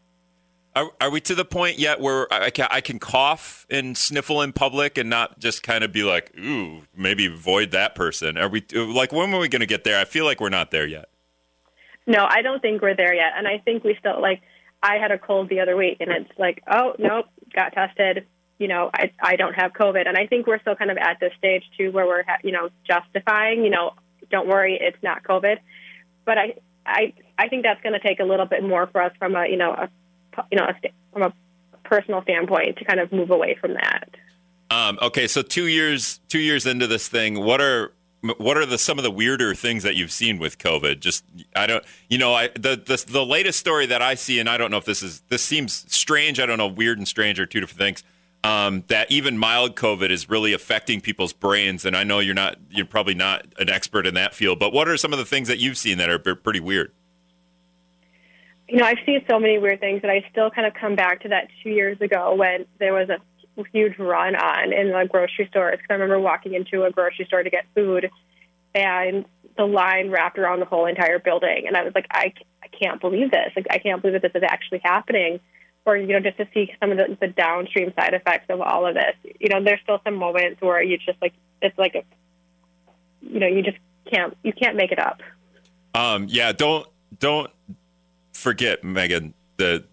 Are, 0.76 0.90
are 1.00 1.10
we 1.10 1.20
to 1.20 1.36
the 1.36 1.44
point 1.44 1.78
yet 1.78 2.00
where 2.00 2.32
I 2.32 2.50
can, 2.50 2.66
I 2.68 2.80
can 2.80 2.98
cough 2.98 3.64
and 3.70 3.96
sniffle 3.96 4.42
in 4.42 4.52
public 4.52 4.98
and 4.98 5.08
not 5.08 5.38
just 5.38 5.62
kind 5.62 5.84
of 5.84 5.92
be 5.92 6.02
like, 6.02 6.36
ooh, 6.36 6.82
maybe 6.96 7.26
avoid 7.26 7.70
that 7.70 7.94
person? 7.94 8.36
Are 8.36 8.48
we 8.48 8.64
like 8.72 9.12
when 9.12 9.32
are 9.32 9.38
we 9.38 9.48
going 9.48 9.60
to 9.60 9.66
get 9.66 9.84
there? 9.84 10.00
I 10.00 10.04
feel 10.04 10.24
like 10.24 10.40
we're 10.40 10.48
not 10.48 10.72
there 10.72 10.86
yet. 10.86 11.08
No, 12.06 12.26
I 12.28 12.42
don't 12.42 12.60
think 12.60 12.82
we're 12.82 12.96
there 12.96 13.14
yet, 13.14 13.32
and 13.36 13.48
I 13.48 13.58
think 13.58 13.84
we 13.84 13.96
still 13.98 14.20
like. 14.20 14.42
I 14.82 14.96
had 14.96 15.12
a 15.12 15.18
cold 15.18 15.48
the 15.48 15.60
other 15.60 15.76
week, 15.76 15.98
and 16.00 16.10
it's 16.10 16.38
like, 16.38 16.62
oh 16.70 16.94
nope, 16.98 17.26
got 17.54 17.72
tested. 17.72 18.26
You 18.58 18.68
know, 18.68 18.90
I 18.92 19.12
I 19.22 19.36
don't 19.36 19.54
have 19.54 19.72
COVID, 19.72 20.06
and 20.06 20.16
I 20.16 20.26
think 20.26 20.46
we're 20.46 20.60
still 20.60 20.76
kind 20.76 20.90
of 20.90 20.98
at 20.98 21.18
this 21.20 21.32
stage 21.38 21.62
too, 21.78 21.92
where 21.92 22.06
we're 22.06 22.24
you 22.42 22.52
know 22.52 22.68
justifying, 22.86 23.64
you 23.64 23.70
know, 23.70 23.92
don't 24.30 24.48
worry, 24.48 24.78
it's 24.80 25.02
not 25.02 25.22
COVID. 25.22 25.56
But 26.26 26.36
I 26.36 26.54
I 26.86 27.12
I 27.38 27.48
think 27.48 27.62
that's 27.62 27.82
going 27.82 27.92
to 27.92 28.00
take 28.00 28.20
a 28.20 28.24
little 28.24 28.46
bit 28.46 28.62
more 28.62 28.86
for 28.86 29.02
us 29.02 29.12
from 29.18 29.34
a 29.34 29.46
you 29.46 29.56
know 29.56 29.70
a 29.70 29.88
you 30.50 30.58
know, 30.58 30.66
from 31.12 31.22
a 31.22 31.32
personal 31.84 32.22
standpoint, 32.22 32.76
to 32.78 32.84
kind 32.84 33.00
of 33.00 33.12
move 33.12 33.30
away 33.30 33.56
from 33.60 33.74
that. 33.74 34.08
Um, 34.70 34.98
okay, 35.00 35.26
so 35.26 35.42
two 35.42 35.66
years 35.66 36.20
two 36.28 36.38
years 36.38 36.66
into 36.66 36.86
this 36.86 37.08
thing, 37.08 37.40
what 37.40 37.60
are 37.60 37.92
what 38.38 38.56
are 38.56 38.64
the 38.64 38.78
some 38.78 38.98
of 38.98 39.04
the 39.04 39.10
weirder 39.10 39.54
things 39.54 39.82
that 39.82 39.96
you've 39.96 40.12
seen 40.12 40.38
with 40.38 40.58
COVID? 40.58 41.00
Just 41.00 41.24
I 41.54 41.66
don't, 41.66 41.84
you 42.08 42.18
know, 42.18 42.34
I 42.34 42.48
the 42.48 42.76
the, 42.76 43.04
the 43.06 43.24
latest 43.24 43.60
story 43.60 43.86
that 43.86 44.02
I 44.02 44.14
see, 44.14 44.40
and 44.40 44.48
I 44.48 44.56
don't 44.56 44.70
know 44.70 44.78
if 44.78 44.84
this 44.84 45.02
is 45.02 45.20
this 45.28 45.42
seems 45.42 45.84
strange. 45.94 46.40
I 46.40 46.46
don't 46.46 46.58
know, 46.58 46.66
weird 46.66 46.98
and 46.98 47.06
strange 47.06 47.38
are 47.38 47.46
two 47.46 47.60
different 47.60 47.78
things. 47.78 48.02
Um, 48.44 48.84
that 48.88 49.10
even 49.10 49.38
mild 49.38 49.74
COVID 49.74 50.10
is 50.10 50.28
really 50.28 50.52
affecting 50.52 51.00
people's 51.00 51.32
brains, 51.32 51.84
and 51.84 51.96
I 51.96 52.04
know 52.04 52.18
you're 52.18 52.34
not 52.34 52.58
you're 52.70 52.86
probably 52.86 53.14
not 53.14 53.46
an 53.58 53.70
expert 53.70 54.06
in 54.06 54.14
that 54.14 54.34
field, 54.34 54.58
but 54.58 54.72
what 54.72 54.86
are 54.86 54.96
some 54.96 55.12
of 55.12 55.18
the 55.18 55.24
things 55.24 55.48
that 55.48 55.58
you've 55.58 55.78
seen 55.78 55.98
that 55.98 56.10
are 56.10 56.18
pretty 56.18 56.60
weird? 56.60 56.92
you 58.68 58.78
know, 58.78 58.86
I've 58.86 58.98
seen 59.04 59.24
so 59.30 59.38
many 59.38 59.58
weird 59.58 59.80
things 59.80 60.02
that 60.02 60.10
I 60.10 60.24
still 60.30 60.50
kind 60.50 60.66
of 60.66 60.74
come 60.74 60.96
back 60.96 61.22
to 61.22 61.28
that 61.28 61.48
two 61.62 61.70
years 61.70 62.00
ago 62.00 62.34
when 62.34 62.66
there 62.78 62.94
was 62.94 63.08
a 63.08 63.18
huge 63.72 63.98
run 63.98 64.34
on 64.34 64.72
in 64.72 64.88
the 64.88 65.06
grocery 65.08 65.46
stores. 65.50 65.76
Because 65.76 65.86
I 65.90 65.92
remember 65.94 66.18
walking 66.18 66.54
into 66.54 66.84
a 66.84 66.90
grocery 66.90 67.26
store 67.26 67.42
to 67.42 67.50
get 67.50 67.66
food, 67.74 68.10
and 68.74 69.26
the 69.56 69.64
line 69.64 70.10
wrapped 70.10 70.38
around 70.38 70.60
the 70.60 70.66
whole 70.66 70.86
entire 70.86 71.18
building, 71.18 71.64
and 71.66 71.76
I 71.76 71.84
was 71.84 71.92
like, 71.94 72.06
I, 72.10 72.32
I 72.62 72.68
can't 72.68 73.00
believe 73.00 73.30
this. 73.30 73.52
Like, 73.54 73.66
I 73.70 73.78
can't 73.78 74.00
believe 74.00 74.20
that 74.20 74.32
this 74.32 74.42
is 74.42 74.46
actually 74.48 74.80
happening. 74.82 75.40
Or 75.86 75.96
you 75.96 76.06
know, 76.06 76.20
just 76.20 76.38
to 76.38 76.48
see 76.54 76.72
some 76.80 76.90
of 76.92 76.96
the, 76.96 77.16
the 77.20 77.28
downstream 77.28 77.92
side 77.98 78.14
effects 78.14 78.46
of 78.48 78.60
all 78.60 78.86
of 78.86 78.94
this. 78.94 79.14
You 79.38 79.50
know, 79.50 79.62
there's 79.62 79.80
still 79.82 80.00
some 80.04 80.14
moments 80.14 80.60
where 80.60 80.82
you 80.82 80.96
just 80.98 81.20
like 81.20 81.34
it's 81.60 81.76
like 81.78 81.94
a, 81.94 82.04
you 83.20 83.40
know, 83.40 83.46
you 83.46 83.62
just 83.62 83.76
can't 84.10 84.36
you 84.42 84.52
can't 84.52 84.76
make 84.76 84.92
it 84.92 84.98
up. 84.98 85.20
Um, 85.94 86.26
yeah, 86.28 86.52
don't 86.52 86.86
don't 87.18 87.50
forget, 88.32 88.82
Megan, 88.82 89.34
the 89.56 89.84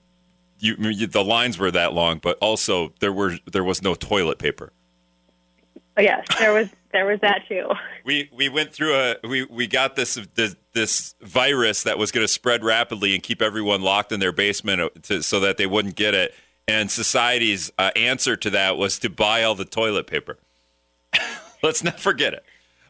you, 0.60 0.76
the 1.08 1.24
lines 1.24 1.58
were 1.58 1.72
that 1.72 1.94
long, 1.94 2.20
but 2.20 2.38
also 2.40 2.94
there 3.00 3.12
were 3.12 3.38
there 3.52 3.64
was 3.64 3.82
no 3.82 3.96
toilet 3.96 4.38
paper. 4.38 4.72
Oh, 5.98 6.02
yes, 6.02 6.26
there 6.40 6.54
was 6.54 6.70
there 6.92 7.06
was 7.06 7.20
that 7.22 7.42
too. 7.48 7.70
we 8.06 8.30
we 8.34 8.50
went 8.50 8.74
through 8.74 8.96
a 8.96 9.16
we 9.24 9.44
we 9.46 9.68
got 9.68 9.96
this 9.96 10.16
this, 10.36 10.56
this 10.74 11.16
virus 11.22 11.84
that 11.84 11.98
was 11.98 12.12
going 12.12 12.24
to 12.24 12.32
spread 12.32 12.64
rapidly 12.64 13.14
and 13.14 13.24
keep 13.24 13.42
everyone 13.42 13.82
locked 13.82 14.12
in 14.12 14.20
their 14.20 14.32
basement 14.32 14.82
uh, 14.82 14.90
to, 15.04 15.24
so 15.24 15.40
that 15.40 15.58
they 15.58 15.66
wouldn't 15.66 15.96
get 15.96 16.14
it. 16.14 16.34
And 16.68 16.90
society's 16.90 17.72
uh, 17.78 17.92
answer 17.96 18.36
to 18.38 18.50
that 18.52 18.78
was 18.78 19.00
to 19.00 19.10
buy 19.10 19.44
all 19.44 19.56
the 19.56 19.66
toilet 19.66 20.08
paper. 20.08 20.38
Let's 21.64 21.84
not 21.84 22.00
forget 22.00 22.34
it. 22.34 22.44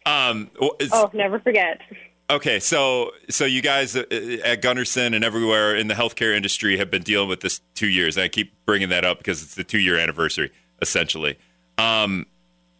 Um, 0.05 0.49
oh, 0.59 1.09
never 1.13 1.39
forget. 1.39 1.81
Okay, 2.29 2.61
so 2.61 3.11
so 3.29 3.43
you 3.43 3.61
guys 3.61 3.95
uh, 3.95 4.03
at 4.45 4.61
Gundersen 4.61 5.13
and 5.13 5.23
everywhere 5.23 5.75
in 5.75 5.87
the 5.87 5.93
healthcare 5.93 6.33
industry 6.33 6.77
have 6.77 6.89
been 6.89 7.03
dealing 7.03 7.27
with 7.27 7.41
this 7.41 7.59
two 7.75 7.89
years. 7.89 8.15
And 8.15 8.23
I 8.23 8.27
keep 8.29 8.53
bringing 8.65 8.89
that 8.89 9.03
up 9.03 9.17
because 9.17 9.43
it's 9.43 9.55
the 9.55 9.65
two 9.65 9.79
year 9.79 9.97
anniversary, 9.97 10.51
essentially. 10.81 11.37
Um, 11.77 12.25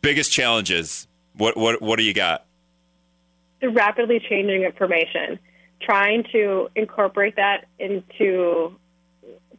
biggest 0.01 0.31
challenges. 0.31 1.07
What 1.35 1.57
what 1.57 1.81
what 1.81 1.97
do 1.97 2.03
you 2.03 2.13
got? 2.13 2.45
The 3.61 3.69
rapidly 3.69 4.19
changing 4.29 4.63
information. 4.63 5.39
Trying 5.81 6.25
to 6.31 6.69
incorporate 6.75 7.37
that 7.37 7.65
into 7.79 8.75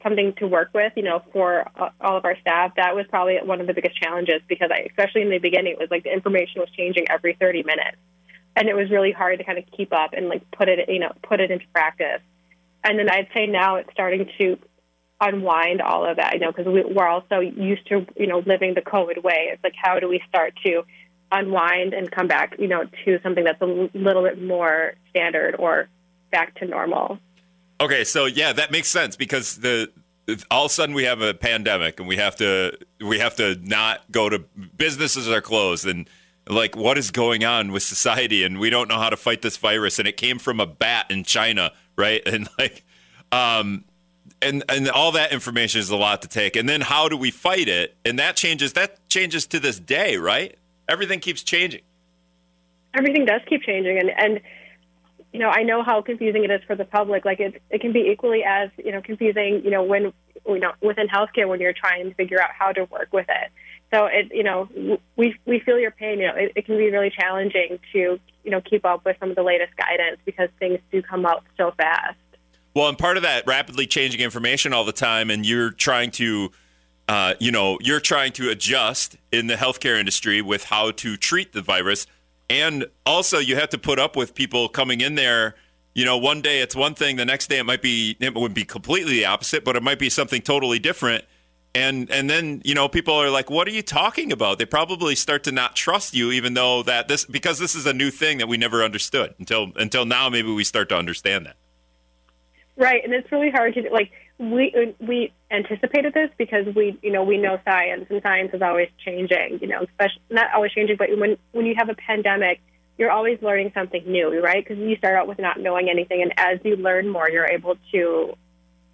something 0.04 0.34
to 0.38 0.46
work 0.46 0.70
with, 0.72 0.92
you 0.96 1.02
know, 1.02 1.22
for 1.32 1.68
uh, 1.76 1.90
all 2.00 2.16
of 2.16 2.24
our 2.24 2.36
staff. 2.40 2.72
That 2.76 2.94
was 2.94 3.06
probably 3.08 3.38
one 3.42 3.60
of 3.60 3.66
the 3.66 3.74
biggest 3.74 4.00
challenges 4.00 4.40
because, 4.48 4.70
I, 4.72 4.86
especially 4.88 5.22
in 5.22 5.30
the 5.30 5.38
beginning, 5.38 5.72
it 5.72 5.78
was 5.78 5.90
like 5.90 6.04
the 6.04 6.12
information 6.12 6.60
was 6.60 6.68
changing 6.76 7.06
every 7.10 7.36
30 7.40 7.64
minutes 7.64 7.96
and 8.56 8.68
it 8.68 8.76
was 8.76 8.90
really 8.90 9.12
hard 9.12 9.38
to 9.38 9.44
kind 9.44 9.58
of 9.58 9.64
keep 9.76 9.92
up 9.92 10.12
and 10.12 10.28
like 10.28 10.42
put 10.50 10.68
it 10.68 10.88
you 10.88 10.98
know 10.98 11.12
put 11.22 11.40
it 11.40 11.50
into 11.50 11.64
practice 11.72 12.20
and 12.84 12.98
then 12.98 13.08
i'd 13.10 13.28
say 13.34 13.46
now 13.46 13.76
it's 13.76 13.90
starting 13.92 14.28
to 14.38 14.58
unwind 15.20 15.80
all 15.80 16.04
of 16.04 16.16
that 16.16 16.34
you 16.34 16.40
know 16.40 16.50
because 16.50 16.66
we, 16.66 16.84
we're 16.84 17.06
also 17.06 17.38
used 17.38 17.86
to 17.86 18.06
you 18.16 18.26
know 18.26 18.42
living 18.46 18.74
the 18.74 18.80
covid 18.80 19.22
way 19.22 19.48
it's 19.52 19.62
like 19.62 19.74
how 19.76 19.98
do 19.98 20.08
we 20.08 20.20
start 20.28 20.52
to 20.64 20.82
unwind 21.32 21.94
and 21.94 22.10
come 22.10 22.28
back 22.28 22.54
you 22.58 22.68
know 22.68 22.84
to 23.04 23.18
something 23.22 23.44
that's 23.44 23.60
a 23.60 23.88
little 23.94 24.22
bit 24.22 24.40
more 24.40 24.94
standard 25.10 25.56
or 25.58 25.88
back 26.30 26.54
to 26.54 26.66
normal 26.66 27.18
okay 27.80 28.04
so 28.04 28.26
yeah 28.26 28.52
that 28.52 28.70
makes 28.70 28.88
sense 28.88 29.16
because 29.16 29.58
the 29.58 29.90
all 30.50 30.66
of 30.66 30.70
a 30.70 30.74
sudden 30.74 30.94
we 30.94 31.04
have 31.04 31.20
a 31.20 31.34
pandemic 31.34 31.98
and 31.98 32.08
we 32.08 32.16
have 32.16 32.36
to 32.36 32.76
we 33.00 33.18
have 33.18 33.34
to 33.36 33.56
not 33.62 34.00
go 34.10 34.28
to 34.28 34.38
businesses 34.76 35.28
are 35.28 35.40
closed 35.40 35.86
and 35.86 36.08
like 36.48 36.76
what 36.76 36.98
is 36.98 37.10
going 37.10 37.44
on 37.44 37.72
with 37.72 37.82
society 37.82 38.44
and 38.44 38.58
we 38.58 38.70
don't 38.70 38.88
know 38.88 38.98
how 38.98 39.10
to 39.10 39.16
fight 39.16 39.42
this 39.42 39.56
virus 39.56 39.98
and 39.98 40.08
it 40.08 40.16
came 40.16 40.38
from 40.38 40.60
a 40.60 40.66
bat 40.66 41.06
in 41.10 41.24
China, 41.24 41.72
right? 41.96 42.22
And 42.26 42.48
like 42.58 42.84
um 43.30 43.84
and 44.40 44.64
and 44.68 44.88
all 44.88 45.12
that 45.12 45.32
information 45.32 45.80
is 45.80 45.90
a 45.90 45.96
lot 45.96 46.22
to 46.22 46.28
take. 46.28 46.56
And 46.56 46.68
then 46.68 46.80
how 46.80 47.08
do 47.08 47.16
we 47.16 47.30
fight 47.30 47.68
it? 47.68 47.96
And 48.04 48.18
that 48.18 48.36
changes 48.36 48.72
that 48.74 49.08
changes 49.08 49.46
to 49.48 49.60
this 49.60 49.78
day, 49.78 50.16
right? 50.16 50.56
Everything 50.88 51.20
keeps 51.20 51.42
changing. 51.42 51.82
Everything 52.94 53.24
does 53.24 53.40
keep 53.48 53.62
changing 53.62 53.98
and 53.98 54.10
and 54.10 54.40
you 55.32 55.38
know, 55.38 55.48
I 55.48 55.62
know 55.62 55.82
how 55.82 56.02
confusing 56.02 56.44
it 56.44 56.50
is 56.50 56.60
for 56.66 56.76
the 56.76 56.84
public. 56.84 57.24
Like 57.24 57.40
it, 57.40 57.62
it 57.70 57.80
can 57.80 57.92
be 57.92 58.10
equally 58.12 58.44
as 58.44 58.68
you 58.76 58.92
know 58.92 59.00
confusing. 59.00 59.62
You 59.64 59.70
know, 59.70 59.82
when 59.82 60.12
you 60.46 60.58
know 60.58 60.72
within 60.82 61.08
healthcare 61.08 61.48
when 61.48 61.60
you're 61.60 61.72
trying 61.72 62.08
to 62.08 62.14
figure 62.14 62.40
out 62.40 62.50
how 62.56 62.72
to 62.72 62.84
work 62.84 63.08
with 63.12 63.26
it. 63.28 63.50
So 63.92 64.06
it, 64.06 64.30
you 64.32 64.42
know, 64.42 64.68
we 65.16 65.34
we 65.46 65.60
feel 65.60 65.78
your 65.78 65.90
pain. 65.90 66.18
You 66.20 66.28
know, 66.28 66.34
it, 66.34 66.52
it 66.54 66.66
can 66.66 66.76
be 66.76 66.90
really 66.90 67.10
challenging 67.10 67.78
to 67.92 68.18
you 68.44 68.50
know 68.50 68.60
keep 68.60 68.84
up 68.84 69.04
with 69.04 69.16
some 69.20 69.30
of 69.30 69.36
the 69.36 69.42
latest 69.42 69.74
guidance 69.76 70.20
because 70.24 70.50
things 70.58 70.80
do 70.90 71.00
come 71.02 71.24
out 71.24 71.44
so 71.56 71.72
fast. 71.78 72.16
Well, 72.74 72.88
and 72.88 72.96
part 72.96 73.16
of 73.16 73.22
that 73.22 73.46
rapidly 73.46 73.86
changing 73.86 74.20
information 74.20 74.72
all 74.72 74.84
the 74.84 74.92
time, 74.92 75.30
and 75.30 75.44
you're 75.44 75.72
trying 75.72 76.10
to, 76.12 76.50
uh, 77.08 77.34
you 77.40 77.50
know, 77.50 77.78
you're 77.80 78.00
trying 78.00 78.32
to 78.32 78.50
adjust 78.50 79.16
in 79.30 79.46
the 79.46 79.54
healthcare 79.54 79.98
industry 79.98 80.40
with 80.40 80.64
how 80.64 80.90
to 80.92 81.16
treat 81.16 81.52
the 81.52 81.62
virus 81.62 82.06
and 82.52 82.84
also, 83.06 83.38
you 83.38 83.56
have 83.56 83.70
to 83.70 83.78
put 83.78 83.98
up 83.98 84.14
with 84.14 84.34
people 84.34 84.68
coming 84.68 85.00
in 85.00 85.14
there. 85.14 85.54
You 85.94 86.04
know, 86.04 86.18
one 86.18 86.42
day 86.42 86.60
it's 86.60 86.76
one 86.76 86.94
thing, 86.94 87.16
the 87.16 87.24
next 87.24 87.48
day 87.48 87.58
it 87.58 87.64
might 87.64 87.80
be 87.80 88.14
it 88.20 88.34
would 88.34 88.52
be 88.52 88.64
completely 88.64 89.12
the 89.12 89.24
opposite, 89.24 89.64
but 89.64 89.74
it 89.74 89.82
might 89.82 89.98
be 89.98 90.10
something 90.10 90.42
totally 90.42 90.78
different. 90.78 91.24
And 91.74 92.10
and 92.10 92.28
then 92.28 92.60
you 92.62 92.74
know 92.74 92.88
people 92.88 93.14
are 93.14 93.30
like, 93.30 93.48
"What 93.48 93.66
are 93.68 93.70
you 93.70 93.80
talking 93.80 94.32
about?" 94.32 94.58
They 94.58 94.66
probably 94.66 95.14
start 95.14 95.44
to 95.44 95.52
not 95.52 95.74
trust 95.74 96.14
you, 96.14 96.30
even 96.30 96.52
though 96.52 96.82
that 96.82 97.08
this 97.08 97.24
because 97.24 97.58
this 97.58 97.74
is 97.74 97.86
a 97.86 97.94
new 97.94 98.10
thing 98.10 98.36
that 98.38 98.48
we 98.48 98.58
never 98.58 98.84
understood 98.84 99.34
until 99.38 99.72
until 99.76 100.04
now. 100.04 100.28
Maybe 100.28 100.52
we 100.52 100.64
start 100.64 100.90
to 100.90 100.96
understand 100.96 101.46
that. 101.46 101.56
Right, 102.76 103.02
and 103.02 103.14
it's 103.14 103.32
really 103.32 103.50
hard 103.50 103.72
to 103.74 103.88
like 103.90 104.10
we 104.38 104.94
we 104.98 105.32
anticipated 105.50 106.14
this 106.14 106.30
because 106.36 106.66
we 106.74 106.98
you 107.02 107.12
know 107.12 107.22
we 107.22 107.38
know 107.38 107.58
science 107.64 108.06
and 108.10 108.22
science 108.22 108.50
is 108.52 108.62
always 108.62 108.88
changing 109.04 109.58
you 109.60 109.68
know 109.68 109.82
especially 109.82 110.22
not 110.30 110.52
always 110.54 110.72
changing 110.72 110.96
but 110.96 111.08
when 111.18 111.36
when 111.52 111.66
you 111.66 111.74
have 111.76 111.88
a 111.88 111.94
pandemic 111.94 112.60
you're 112.98 113.10
always 113.10 113.40
learning 113.42 113.70
something 113.74 114.02
new 114.06 114.40
right? 114.40 114.64
Because 114.66 114.78
you 114.78 114.96
start 114.96 115.16
out 115.16 115.28
with 115.28 115.38
not 115.38 115.60
knowing 115.60 115.88
anything 115.88 116.22
and 116.22 116.32
as 116.36 116.58
you 116.64 116.76
learn 116.76 117.08
more 117.08 117.28
you're 117.30 117.46
able 117.46 117.76
to 117.92 118.34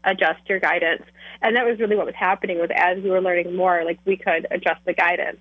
adjust 0.05 0.41
your 0.49 0.61
guidance. 0.61 1.03
And 1.43 1.57
that 1.57 1.67
was 1.67 1.79
really 1.79 1.97
what 1.97 2.07
was 2.07 2.15
happening 2.15 2.59
was 2.59 2.71
as 2.75 3.03
we 3.03 3.11
were 3.11 3.21
learning 3.21 3.55
more 3.55 3.85
like 3.85 3.99
we 4.05 4.17
could 4.17 4.47
adjust 4.51 4.85
the 4.85 4.93
guidance. 4.93 5.39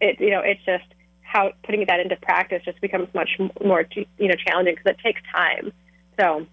It 0.00 0.20
you 0.20 0.30
know 0.30 0.40
it's 0.40 0.64
just 0.64 0.84
how 1.22 1.52
putting 1.64 1.84
that 1.86 2.00
into 2.00 2.16
practice 2.16 2.62
just 2.64 2.80
becomes 2.80 3.08
much 3.14 3.38
more 3.64 3.84
you 3.94 4.28
know 4.28 4.34
challenging 4.46 4.74
because 4.74 4.92
it 4.92 4.98
takes 5.02 5.20
time. 5.34 5.72
So 6.18 6.46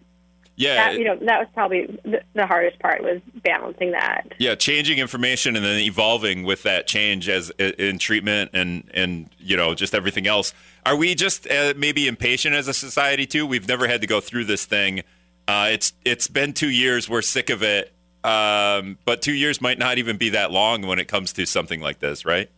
yeah, 0.56 0.76
that, 0.76 1.00
you 1.00 1.06
know 1.06 1.16
that 1.16 1.40
was 1.40 1.48
probably 1.54 2.00
the, 2.04 2.22
the, 2.36 2.46
hardest 2.46 2.80
part 2.80 3.02
was 3.02 3.22
balancing 3.44 3.92
that. 3.92 4.34
Yeah, 4.38 4.54
changing 4.54 5.00
information 5.00 5.56
and 5.56 5.66
then 5.66 5.80
evolving 5.80 6.44
with 6.44 6.62
that 6.64 6.86
change 6.86 7.28
as 7.28 7.50
in 7.60 7.98
treatment 7.98 8.52
and 8.54 8.84
and 8.94 9.30
you 9.40 9.58
know 9.58 9.74
just 9.74 9.96
everything 9.96 10.28
else. 10.28 10.54
Are 10.86 10.96
we 10.96 11.16
just 11.16 11.50
uh, 11.50 11.74
maybe 11.76 12.08
impatient 12.08 12.54
as 12.54 12.68
a 12.68 12.74
society 12.74 13.26
too? 13.26 13.48
We've 13.48 13.68
never 13.68 13.88
had 13.88 14.02
to 14.02 14.08
go 14.08 14.22
through 14.22 14.46
this 14.46 14.66
thing. 14.66 15.02
Uh, 15.48 15.70
it's 15.72 15.94
it's 16.06 16.28
been 16.28 16.54
two 16.54 16.70
years. 16.70 17.10
We're 17.10 17.24
sick 17.24 17.50
of 17.50 17.64
it. 17.64 17.92
Um, 18.24 18.98
but 19.06 19.22
two 19.22 19.34
years 19.34 19.60
might 19.60 19.78
not 19.78 19.98
even 19.98 20.18
be 20.18 20.30
that 20.30 20.52
long 20.52 20.84
when 20.88 20.98
it 20.98 21.08
comes 21.08 21.34
to 21.34 21.46
something 21.46 21.82
like 21.82 22.00
this, 22.00 22.26
right? 22.26 22.50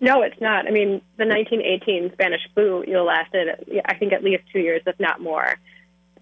No, 0.00 0.22
it's 0.22 0.40
not. 0.40 0.66
I 0.66 0.70
mean, 0.70 1.00
the 1.16 1.26
1918 1.26 2.12
Spanish 2.12 2.40
flu, 2.54 2.82
you 2.86 2.92
know, 2.92 3.04
lasted, 3.04 3.82
I 3.84 3.94
think, 3.94 4.12
at 4.12 4.22
least 4.24 4.44
two 4.52 4.60
years, 4.60 4.82
if 4.86 4.98
not 4.98 5.20
more. 5.20 5.54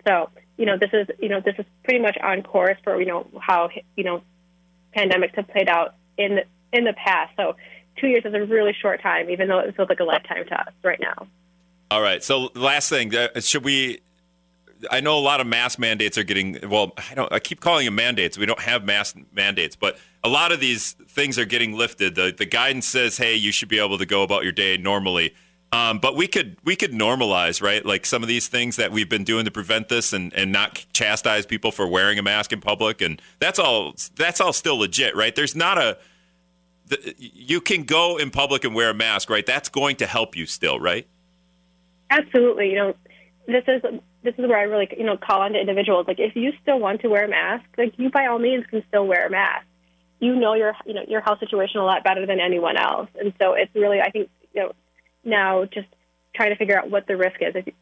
So 0.06 0.30
you 0.56 0.66
know, 0.66 0.76
this 0.78 0.90
is, 0.92 1.06
you 1.20 1.28
know, 1.28 1.40
this 1.40 1.54
is 1.58 1.66
pretty 1.84 2.00
much 2.00 2.16
on 2.22 2.42
course 2.42 2.78
for, 2.82 3.00
you 3.00 3.06
know, 3.06 3.26
how, 3.40 3.68
you 3.96 4.04
know, 4.04 4.22
pandemics 4.96 5.34
have 5.34 5.48
played 5.48 5.68
out 5.68 5.94
in 6.16 6.36
the, 6.36 6.44
in 6.72 6.84
the 6.84 6.94
past. 6.94 7.32
So 7.36 7.56
two 7.96 8.08
years 8.08 8.24
is 8.24 8.34
a 8.34 8.44
really 8.44 8.72
short 8.72 9.02
time, 9.02 9.30
even 9.30 9.48
though 9.48 9.58
it 9.58 9.76
feels 9.76 9.88
like 9.88 10.00
a 10.00 10.04
lifetime 10.04 10.44
to 10.46 10.60
us 10.60 10.72
right 10.82 11.00
now. 11.00 11.26
All 11.90 12.02
right. 12.02 12.22
So 12.22 12.50
last 12.54 12.88
thing, 12.88 13.14
uh, 13.14 13.40
should 13.40 13.64
we? 13.64 14.00
I 14.90 15.00
know 15.00 15.18
a 15.18 15.20
lot 15.20 15.40
of 15.40 15.46
mask 15.46 15.78
mandates 15.78 16.18
are 16.18 16.24
getting. 16.24 16.58
Well, 16.68 16.92
I 17.10 17.14
don't. 17.14 17.32
I 17.32 17.38
keep 17.38 17.60
calling 17.60 17.84
them 17.84 17.94
mandates. 17.94 18.36
We 18.36 18.44
don't 18.44 18.60
have 18.60 18.84
mask 18.84 19.16
mandates, 19.32 19.76
but 19.76 19.98
a 20.22 20.28
lot 20.28 20.52
of 20.52 20.60
these 20.60 20.92
things 21.08 21.38
are 21.38 21.44
getting 21.44 21.74
lifted. 21.74 22.14
The 22.14 22.34
the 22.36 22.44
guidance 22.44 22.86
says, 22.86 23.16
hey, 23.16 23.36
you 23.36 23.52
should 23.52 23.68
be 23.68 23.78
able 23.78 23.98
to 23.98 24.06
go 24.06 24.22
about 24.22 24.42
your 24.42 24.52
day 24.52 24.76
normally. 24.76 25.34
Um, 25.72 25.98
but 25.98 26.14
we 26.14 26.28
could 26.28 26.56
we 26.64 26.76
could 26.76 26.92
normalize 26.92 27.60
right? 27.60 27.84
Like 27.84 28.06
some 28.06 28.22
of 28.22 28.28
these 28.28 28.46
things 28.48 28.76
that 28.76 28.92
we've 28.92 29.08
been 29.08 29.24
doing 29.24 29.44
to 29.46 29.50
prevent 29.50 29.88
this 29.88 30.12
and, 30.12 30.32
and 30.32 30.52
not 30.52 30.86
chastise 30.92 31.44
people 31.44 31.72
for 31.72 31.86
wearing 31.86 32.18
a 32.18 32.22
mask 32.22 32.52
in 32.52 32.60
public. 32.60 33.00
And 33.00 33.20
that's 33.40 33.58
all 33.58 33.94
that's 34.14 34.40
all 34.40 34.52
still 34.52 34.78
legit 34.78 35.16
right? 35.16 35.34
There's 35.34 35.56
not 35.56 35.76
a 35.78 35.98
the, 36.86 37.14
you 37.18 37.60
can 37.60 37.82
go 37.82 38.16
in 38.16 38.30
public 38.30 38.62
and 38.62 38.74
wear 38.74 38.90
a 38.90 38.94
mask 38.94 39.28
right? 39.28 39.44
That's 39.44 39.68
going 39.68 39.96
to 39.96 40.06
help 40.06 40.36
you 40.36 40.46
still 40.46 40.78
right? 40.78 41.06
Absolutely. 42.10 42.70
You 42.70 42.76
know 42.76 42.94
this 43.48 43.64
is 43.66 43.82
this 44.22 44.34
is 44.38 44.46
where 44.46 44.58
I 44.58 44.62
really 44.62 44.88
you 44.96 45.04
know 45.04 45.16
call 45.16 45.40
on 45.40 45.52
to 45.52 45.60
individuals. 45.60 46.06
Like 46.06 46.20
if 46.20 46.36
you 46.36 46.52
still 46.62 46.78
want 46.78 47.00
to 47.00 47.08
wear 47.08 47.24
a 47.24 47.28
mask 47.28 47.64
like 47.76 47.92
you 47.96 48.08
by 48.10 48.26
all 48.26 48.38
means 48.38 48.64
can 48.66 48.84
still 48.88 49.06
wear 49.06 49.26
a 49.26 49.30
mask. 49.30 49.66
You 50.20 50.36
know 50.36 50.54
your 50.54 50.74
you 50.86 50.94
know 50.94 51.04
your 51.08 51.22
health 51.22 51.40
situation 51.40 51.80
a 51.80 51.84
lot 51.84 52.04
better 52.04 52.24
than 52.24 52.38
anyone 52.38 52.76
else. 52.76 53.08
And 53.20 53.34
so 53.40 53.54
it's 53.54 53.74
really 53.74 54.00
I 54.00 54.10
think 54.10 54.30
you 54.54 54.62
know 54.62 54.72
now 55.26 55.64
just 55.64 55.88
trying 56.34 56.50
to 56.50 56.56
figure 56.56 56.78
out 56.78 56.90
what 56.90 57.06
the 57.06 57.16
risk 57.16 57.36
is. 57.40 57.54
If, 57.54 57.74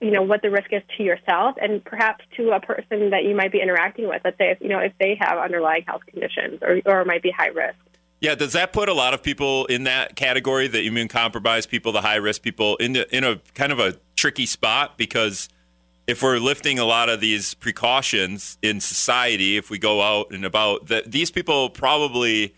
you 0.00 0.10
know 0.10 0.22
what 0.22 0.40
the 0.40 0.50
risk 0.50 0.72
is 0.72 0.82
to 0.96 1.02
yourself 1.02 1.56
and 1.60 1.84
perhaps 1.84 2.24
to 2.36 2.52
a 2.52 2.60
person 2.60 3.10
that 3.10 3.24
you 3.24 3.36
might 3.36 3.52
be 3.52 3.60
interacting 3.60 4.08
with. 4.08 4.22
Let's 4.24 4.38
say 4.38 4.50
if 4.50 4.60
you 4.60 4.68
know 4.68 4.78
if 4.78 4.92
they 4.98 5.16
have 5.20 5.38
underlying 5.38 5.84
health 5.86 6.02
conditions 6.06 6.60
or 6.62 6.80
or 6.86 7.04
might 7.04 7.22
be 7.22 7.30
high 7.30 7.48
risk. 7.48 7.76
Yeah, 8.20 8.34
does 8.34 8.52
that 8.52 8.72
put 8.72 8.88
a 8.88 8.92
lot 8.92 9.14
of 9.14 9.22
people 9.22 9.64
in 9.66 9.84
that 9.84 10.14
category, 10.14 10.68
the 10.68 10.86
immune 10.86 11.08
compromised 11.08 11.70
people, 11.70 11.90
the 11.90 12.02
high 12.02 12.16
risk 12.16 12.42
people, 12.42 12.76
in 12.76 12.92
the, 12.92 13.16
in 13.16 13.24
a 13.24 13.40
kind 13.54 13.72
of 13.72 13.78
a 13.78 13.96
tricky 14.14 14.44
spot 14.44 14.98
because 14.98 15.48
if 16.06 16.22
we're 16.22 16.38
lifting 16.38 16.78
a 16.78 16.84
lot 16.84 17.08
of 17.08 17.20
these 17.20 17.54
precautions 17.54 18.58
in 18.60 18.80
society, 18.80 19.56
if 19.56 19.70
we 19.70 19.78
go 19.78 20.02
out 20.02 20.32
and 20.32 20.44
about, 20.44 20.88
that 20.88 21.10
these 21.10 21.30
people 21.30 21.70
probably 21.70 22.54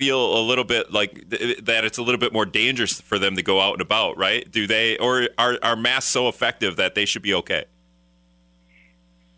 feel 0.00 0.38
a 0.38 0.40
little 0.40 0.64
bit 0.64 0.90
like 0.90 1.28
th- 1.28 1.58
that 1.58 1.84
it's 1.84 1.98
a 1.98 2.02
little 2.02 2.18
bit 2.18 2.32
more 2.32 2.46
dangerous 2.46 3.02
for 3.02 3.18
them 3.18 3.36
to 3.36 3.42
go 3.42 3.60
out 3.60 3.74
and 3.74 3.82
about, 3.82 4.16
right? 4.16 4.50
Do 4.50 4.66
they, 4.66 4.96
or 4.96 5.28
are, 5.36 5.58
are 5.62 5.76
masks 5.76 6.10
so 6.10 6.26
effective 6.26 6.76
that 6.76 6.94
they 6.94 7.04
should 7.04 7.20
be 7.20 7.34
okay? 7.34 7.66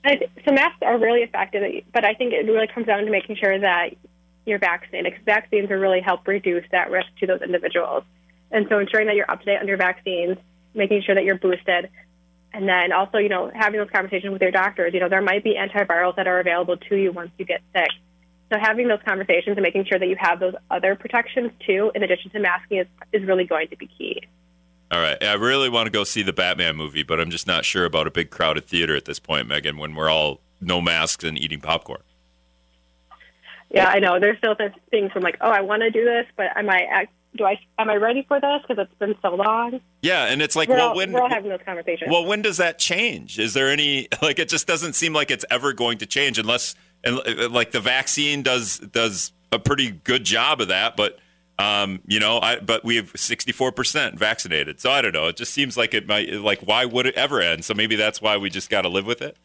So 0.07 0.53
masks 0.53 0.79
are 0.83 0.99
really 0.99 1.23
effective, 1.23 1.85
but 1.93 2.05
I 2.05 2.15
think 2.15 2.33
it 2.33 2.47
really 2.47 2.69
comes 2.69 2.87
down 2.87 3.05
to 3.05 3.11
making 3.11 3.37
sure 3.37 3.59
that 3.59 3.91
you're 4.47 4.61
vaccinated 4.61 5.13
because 5.13 5.25
vaccines 5.25 5.69
will 5.69 5.79
really 5.79 6.01
help 6.01 6.27
reduce 6.29 6.65
that 6.71 6.91
risk 6.91 7.09
to 7.21 7.27
those 7.27 7.43
individuals. 7.43 8.05
And 8.53 8.67
so 8.69 8.79
ensuring 8.79 9.09
that 9.09 9.17
you're 9.17 9.31
up 9.31 9.41
to 9.41 9.47
date 9.47 9.59
on 9.61 9.67
your 9.67 9.77
vaccines, 9.77 10.39
making 10.75 11.03
sure 11.03 11.15
that 11.17 11.25
you're 11.25 11.39
boosted, 11.39 11.91
and 12.53 12.69
then 12.69 12.93
also, 12.93 13.19
you 13.19 13.29
know, 13.29 13.51
having 13.55 13.81
those 13.81 13.91
conversations 13.91 14.33
with 14.33 14.43
your 14.43 14.51
doctors. 14.51 14.93
You 14.95 15.01
know, 15.01 15.09
there 15.09 15.23
might 15.23 15.43
be 15.43 15.57
antivirals 15.57 16.17
that 16.17 16.29
are 16.29 16.39
available 16.39 16.77
to 16.77 16.97
you 16.97 17.11
once 17.11 17.31
you 17.39 17.45
get 17.45 17.63
sick. 17.75 17.89
So 18.53 18.59
having 18.61 18.89
those 18.89 19.01
conversations 19.07 19.57
and 19.57 19.63
making 19.63 19.87
sure 19.87 19.99
that 19.99 20.09
you 20.09 20.17
have 20.19 20.39
those 20.39 20.55
other 20.71 20.95
protections 20.95 21.53
too, 21.67 21.91
in 21.95 22.03
addition 22.03 22.31
to 22.33 22.39
masking, 22.39 22.79
is, 22.79 22.87
is 23.13 23.25
really 23.25 23.45
going 23.45 23.69
to 23.69 23.77
be 23.77 23.87
key. 23.87 24.23
All 24.91 25.01
right. 25.01 25.17
I 25.25 25.35
really 25.35 25.71
want 25.71 25.87
to 25.87 25.91
go 25.91 26.05
see 26.05 26.23
the 26.23 26.35
Batman 26.35 26.77
movie, 26.77 27.03
but 27.03 27.19
I'm 27.19 27.31
just 27.31 27.47
not 27.47 27.65
sure 27.65 27.87
about 27.87 28.07
a 28.07 28.11
big 28.11 28.29
crowded 28.29 28.67
theater 28.67 28.95
at 28.95 29.07
this 29.07 29.19
point, 29.19 29.49
Megan, 29.49 29.79
when 29.79 29.95
we're 29.95 30.11
all 30.11 30.41
no 30.61 30.83
masks 30.83 31.25
and 31.25 31.39
eating 31.39 31.63
popcorn. 31.63 32.03
Yeah, 33.71 33.89
I 33.89 34.01
know. 34.01 34.21
There's 34.21 34.37
still 34.37 34.55
things 34.91 35.13
from 35.13 35.23
like, 35.23 35.39
oh, 35.41 35.51
I 35.51 35.63
want 35.63 35.81
to 35.81 35.91
do 35.91 36.05
this, 36.05 36.27
but 36.37 36.55
am 36.55 36.69
I 36.69 37.07
do 37.35 37.45
I 37.45 37.59
am 37.79 37.89
I 37.89 37.95
ready 37.95 38.23
for 38.29 38.39
this 38.39 38.61
because 38.69 38.87
it's 38.87 38.99
been 38.99 39.15
so 39.23 39.35
long? 39.35 39.81
Yeah, 40.03 40.27
and 40.27 40.43
it's 40.43 40.55
like, 40.55 40.69
we're 40.69 40.77
well, 40.77 40.91
all, 40.91 40.97
when 40.97 41.13
we're 41.13 41.23
all 41.23 41.31
having 41.31 41.49
those 41.49 41.63
conversations. 41.65 42.11
Well, 42.11 42.27
when 42.27 42.43
does 42.43 42.59
that 42.59 42.79
change? 42.79 43.39
Is 43.39 43.55
there 43.55 43.71
any 43.71 44.09
like? 44.23 44.39
It 44.39 44.51
just 44.51 44.67
doesn't 44.67 44.93
seem 44.93 45.15
like 45.15 45.31
it's 45.31 45.47
ever 45.51 45.73
going 45.73 45.97
to 45.99 46.07
change 46.07 46.39
unless 46.39 46.75
and 47.05 47.19
uh, 47.19 47.49
like 47.49 47.73
the 47.73 47.81
vaccine 47.81 48.43
does 48.43 48.79
does 48.79 49.33
a 49.51 49.59
pretty 49.59 49.91
good 49.91 50.25
job 50.25 50.61
of 50.61 50.69
that, 50.69 50.97
but. 50.97 51.19
Um, 51.59 52.01
you 52.07 52.19
know, 52.19 52.41
I, 52.41 52.59
but 52.59 52.83
we 52.83 52.97
have 52.97 53.13
64% 53.13 54.19
vaccinated. 54.19 54.81
So 54.81 54.91
I 54.91 55.01
don't 55.01 55.13
know. 55.13 55.29
It 55.29 55.37
just 55.37 55.53
seems 55.53 55.77
like 55.77 55.95
it 55.95 56.09
might, 56.09 56.33
like, 56.33 56.63
why 56.63 56.87
would 56.87 57.07
it 57.07 57.15
ever 57.15 57.41
end? 57.41 57.65
So 57.65 57.73
maybe 57.73 57.95
that's 57.95 58.21
why 58.21 58.39
we 58.39 58.51
just 58.51 58.69
got 58.69 58.83
to 58.83 58.89
live 58.89 59.07
with 59.07 59.23
it. 59.23 59.37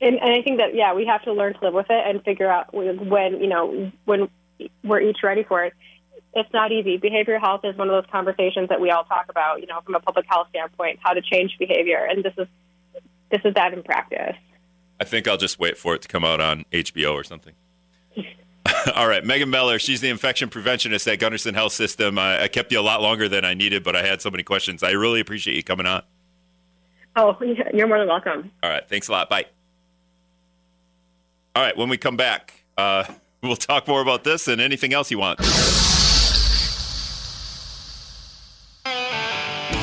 And, 0.00 0.16
and 0.16 0.32
I 0.32 0.42
think 0.42 0.58
that, 0.58 0.74
yeah, 0.74 0.92
we 0.92 1.06
have 1.06 1.22
to 1.22 1.32
learn 1.32 1.54
to 1.54 1.60
live 1.64 1.72
with 1.72 1.86
it 1.88 2.02
and 2.06 2.22
figure 2.24 2.50
out 2.50 2.74
when, 2.74 3.40
you 3.40 3.46
know, 3.46 3.90
when 4.04 4.28
we're 4.84 5.00
each 5.00 5.18
ready 5.22 5.44
for 5.44 5.64
it. 5.64 5.72
It's 6.34 6.52
not 6.52 6.70
easy. 6.72 6.98
Behavioral 6.98 7.40
health 7.40 7.62
is 7.64 7.76
one 7.76 7.88
of 7.88 7.94
those 8.02 8.10
conversations 8.10 8.68
that 8.68 8.80
we 8.80 8.90
all 8.90 9.04
talk 9.04 9.26
about, 9.30 9.60
you 9.60 9.66
know, 9.66 9.80
from 9.80 9.94
a 9.94 10.00
public 10.00 10.26
health 10.28 10.48
standpoint, 10.50 10.98
how 11.02 11.14
to 11.14 11.22
change 11.22 11.56
behavior. 11.58 12.04
And 12.04 12.22
this 12.22 12.34
is, 12.36 12.46
this 13.30 13.40
is 13.44 13.54
that 13.54 13.72
in 13.72 13.82
practice. 13.82 14.36
I 15.00 15.04
think 15.04 15.28
I'll 15.28 15.36
just 15.36 15.58
wait 15.58 15.76
for 15.76 15.94
it 15.94 16.02
to 16.02 16.08
come 16.08 16.24
out 16.24 16.40
on 16.40 16.64
HBO 16.72 17.14
or 17.14 17.24
something. 17.24 17.54
All 18.94 19.06
right, 19.06 19.24
Megan 19.24 19.50
Meller, 19.50 19.78
she's 19.78 20.00
the 20.00 20.08
infection 20.08 20.48
preventionist 20.48 21.10
at 21.12 21.18
Gundersen 21.18 21.54
Health 21.54 21.72
System. 21.72 22.18
I, 22.18 22.44
I, 22.44 22.48
kept 22.48 22.72
you 22.72 22.80
a 22.80 22.82
lot 22.82 23.02
longer 23.02 23.28
than 23.28 23.44
I 23.44 23.54
needed, 23.54 23.84
but 23.84 23.94
I 23.94 24.02
had 24.02 24.20
so 24.22 24.30
many 24.30 24.42
questions. 24.42 24.82
I 24.82 24.92
really 24.92 25.20
appreciate 25.20 25.54
you 25.54 25.62
coming 25.62 25.86
on. 25.86 26.02
Oh, 27.14 27.36
you're 27.74 27.86
more 27.86 27.98
than 27.98 28.08
welcome. 28.08 28.50
All 28.62 28.70
right, 28.70 28.86
thanks 28.88 29.08
a 29.08 29.12
lot. 29.12 29.28
Bye. 29.28 29.46
All 31.54 31.62
right, 31.62 31.76
when 31.76 31.88
we 31.88 31.96
come 31.96 32.16
back, 32.16 32.64
uh, 32.76 33.04
we'll 33.42 33.56
talk 33.56 33.86
more 33.86 34.00
about 34.00 34.24
this 34.24 34.48
and 34.48 34.60
anything 34.60 34.92
else 34.92 35.10
you 35.10 35.18
want. 35.18 35.40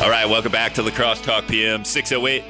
All 0.02 0.10
right, 0.10 0.26
welcome 0.26 0.52
back 0.52 0.74
to 0.74 0.84
La 0.84 0.92
Crosse 0.92 1.22
Talk 1.22 1.48
PM 1.48 1.86
608 1.86 2.44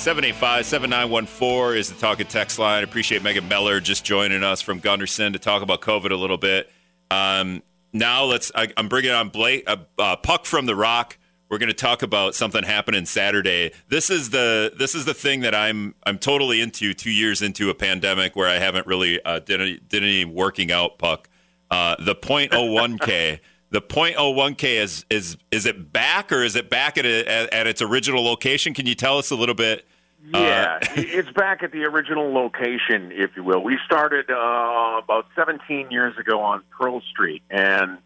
785 0.00 0.64
7914 0.64 1.78
is 1.78 1.90
the 1.90 2.00
talk 2.00 2.20
and 2.20 2.30
text 2.30 2.58
line. 2.58 2.82
Appreciate 2.82 3.22
Megan 3.22 3.46
Meller 3.48 3.80
just 3.80 4.02
joining 4.02 4.42
us 4.42 4.62
from 4.62 4.80
Gundersen 4.80 5.34
to 5.34 5.38
talk 5.38 5.60
about 5.60 5.82
COVID 5.82 6.10
a 6.10 6.16
little 6.16 6.38
bit. 6.38 6.70
Um, 7.10 7.62
now 7.92 8.24
let's. 8.24 8.50
I, 8.54 8.72
am 8.78 8.88
bringing 8.88 9.10
on 9.10 9.28
Blake, 9.28 9.64
uh, 9.66 9.76
uh, 9.98 10.16
Puck 10.16 10.46
from 10.46 10.64
the 10.64 10.74
Rock. 10.74 11.18
We're 11.50 11.58
going 11.58 11.68
to 11.68 11.74
talk 11.74 12.02
about 12.02 12.34
something 12.34 12.62
happening 12.62 13.04
Saturday. 13.04 13.72
This 13.88 14.08
is 14.08 14.30
the 14.30 14.72
this 14.74 14.94
is 14.94 15.04
the 15.04 15.12
thing 15.12 15.40
that 15.40 15.54
I'm 15.54 15.94
I'm 16.06 16.18
totally 16.18 16.62
into. 16.62 16.94
Two 16.94 17.10
years 17.10 17.42
into 17.42 17.68
a 17.68 17.74
pandemic 17.74 18.34
where 18.34 18.48
I 18.48 18.54
haven't 18.54 18.86
really 18.86 19.22
uh, 19.22 19.40
did 19.40 19.60
any 19.60 19.80
did 19.86 20.02
any 20.02 20.24
working 20.24 20.72
out. 20.72 20.98
Puck, 20.98 21.28
uh, 21.70 21.96
the 21.98 22.14
.01k. 22.14 23.40
the 23.70 23.82
.01k 23.82 24.64
is 24.80 25.04
is 25.10 25.36
is 25.50 25.66
it 25.66 25.92
back 25.92 26.32
or 26.32 26.42
is 26.42 26.56
it 26.56 26.70
back 26.70 26.96
at, 26.96 27.04
a, 27.04 27.54
at 27.54 27.66
its 27.66 27.82
original 27.82 28.24
location? 28.24 28.72
Can 28.72 28.86
you 28.86 28.94
tell 28.94 29.18
us 29.18 29.30
a 29.30 29.36
little 29.36 29.54
bit? 29.54 29.84
Yeah, 30.22 30.78
uh, 30.82 30.86
it's 30.96 31.30
back 31.30 31.62
at 31.62 31.72
the 31.72 31.84
original 31.84 32.32
location, 32.32 33.10
if 33.12 33.30
you 33.36 33.44
will. 33.44 33.62
We 33.62 33.78
started 33.86 34.30
uh, 34.30 35.00
about 35.02 35.26
17 35.34 35.90
years 35.90 36.16
ago 36.18 36.40
on 36.40 36.62
Pearl 36.78 37.00
Street, 37.10 37.42
and 37.50 37.98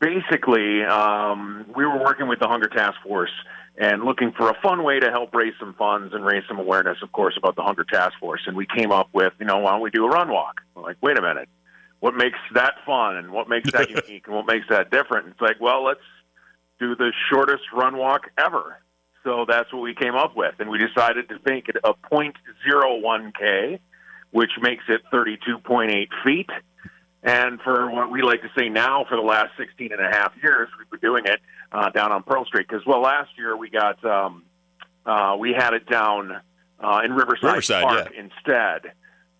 basically, 0.00 0.82
um, 0.82 1.66
we 1.74 1.86
were 1.86 2.02
working 2.02 2.26
with 2.28 2.40
the 2.40 2.48
Hunger 2.48 2.68
Task 2.68 2.96
Force 3.06 3.30
and 3.78 4.04
looking 4.04 4.32
for 4.32 4.50
a 4.50 4.54
fun 4.60 4.82
way 4.82 5.00
to 5.00 5.10
help 5.10 5.34
raise 5.34 5.54
some 5.58 5.74
funds 5.74 6.12
and 6.12 6.24
raise 6.24 6.42
some 6.46 6.58
awareness, 6.58 6.98
of 7.02 7.12
course, 7.12 7.34
about 7.38 7.56
the 7.56 7.62
Hunger 7.62 7.84
Task 7.84 8.12
Force. 8.20 8.42
And 8.46 8.56
we 8.56 8.66
came 8.66 8.92
up 8.92 9.08
with, 9.12 9.32
you 9.38 9.46
know, 9.46 9.58
why 9.58 9.70
don't 9.70 9.80
we 9.80 9.90
do 9.90 10.04
a 10.04 10.08
run 10.08 10.30
walk? 10.30 10.60
We're 10.74 10.82
like, 10.82 10.96
wait 11.00 11.18
a 11.18 11.22
minute, 11.22 11.48
what 12.00 12.14
makes 12.14 12.38
that 12.54 12.74
fun 12.84 13.16
and 13.16 13.30
what 13.30 13.48
makes 13.48 13.72
that 13.72 13.88
unique 14.08 14.26
and 14.26 14.36
what 14.36 14.46
makes 14.46 14.66
that 14.68 14.90
different? 14.90 15.28
It's 15.28 15.40
like, 15.40 15.60
well, 15.60 15.84
let's 15.84 16.00
do 16.78 16.96
the 16.96 17.12
shortest 17.30 17.62
run 17.72 17.96
walk 17.96 18.30
ever. 18.36 18.78
So 19.24 19.44
that's 19.48 19.72
what 19.72 19.82
we 19.82 19.94
came 19.94 20.14
up 20.14 20.36
with, 20.36 20.54
and 20.58 20.68
we 20.68 20.78
decided 20.78 21.28
to 21.28 21.38
make 21.46 21.68
it 21.68 21.76
a 21.84 21.94
.01k, 21.94 23.78
which 24.32 24.50
makes 24.60 24.84
it 24.88 25.02
32.8 25.12 26.08
feet. 26.24 26.50
And 27.22 27.60
for 27.60 27.88
what 27.90 28.10
we 28.10 28.22
like 28.22 28.42
to 28.42 28.50
say 28.58 28.68
now, 28.68 29.04
for 29.08 29.16
the 29.16 29.22
last 29.22 29.50
16 29.56 29.92
and 29.92 30.00
a 30.00 30.10
half 30.10 30.32
years, 30.42 30.68
we've 30.76 30.90
been 30.90 31.08
doing 31.08 31.24
it 31.26 31.40
uh, 31.70 31.90
down 31.90 32.10
on 32.10 32.24
Pearl 32.24 32.44
Street. 32.46 32.66
Because, 32.68 32.84
well, 32.84 33.00
last 33.00 33.30
year 33.38 33.56
we 33.56 33.70
got, 33.70 34.04
um, 34.04 34.42
uh, 35.06 35.36
we 35.38 35.52
had 35.52 35.72
it 35.72 35.88
down 35.88 36.40
uh, 36.80 37.00
in 37.04 37.12
Riverside, 37.12 37.50
Riverside 37.50 37.84
Park 37.84 38.12
yeah. 38.12 38.22
instead, 38.24 38.92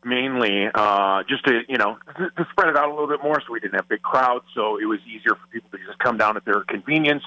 mainly 0.04 0.68
uh, 0.72 1.24
just 1.28 1.44
to, 1.46 1.62
you 1.68 1.76
know, 1.76 1.98
to 2.16 2.46
spread 2.52 2.68
it 2.68 2.76
out 2.76 2.88
a 2.88 2.92
little 2.92 3.08
bit 3.08 3.20
more 3.20 3.40
so 3.44 3.52
we 3.52 3.58
didn't 3.58 3.74
have 3.74 3.88
big 3.88 4.02
crowds. 4.02 4.44
So 4.54 4.78
it 4.78 4.84
was 4.84 5.00
easier 5.00 5.34
for 5.34 5.46
people 5.52 5.70
to 5.70 5.78
just 5.84 5.98
come 5.98 6.18
down 6.18 6.36
at 6.36 6.44
their 6.44 6.62
convenience 6.62 7.24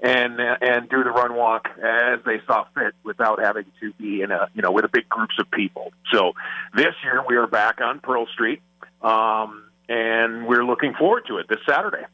and 0.00 0.40
and 0.40 0.88
do 0.88 1.02
the 1.02 1.10
run 1.10 1.34
walk 1.34 1.68
as 1.82 2.20
they 2.24 2.40
saw 2.46 2.64
fit 2.74 2.94
without 3.04 3.40
having 3.40 3.64
to 3.80 3.92
be 3.94 4.22
in 4.22 4.30
a 4.30 4.48
you 4.54 4.62
know 4.62 4.70
with 4.70 4.84
a 4.84 4.90
big 4.92 5.08
groups 5.08 5.34
of 5.38 5.50
people. 5.50 5.92
So 6.12 6.32
this 6.74 6.94
year 7.02 7.22
we 7.26 7.36
are 7.36 7.46
back 7.46 7.80
on 7.80 8.00
Pearl 8.00 8.26
Street. 8.26 8.60
Um, 9.02 9.68
and 9.88 10.46
we're 10.46 10.64
looking 10.64 10.94
forward 10.94 11.24
to 11.28 11.38
it 11.38 11.46
this 11.48 11.58
Saturday. 11.68 12.04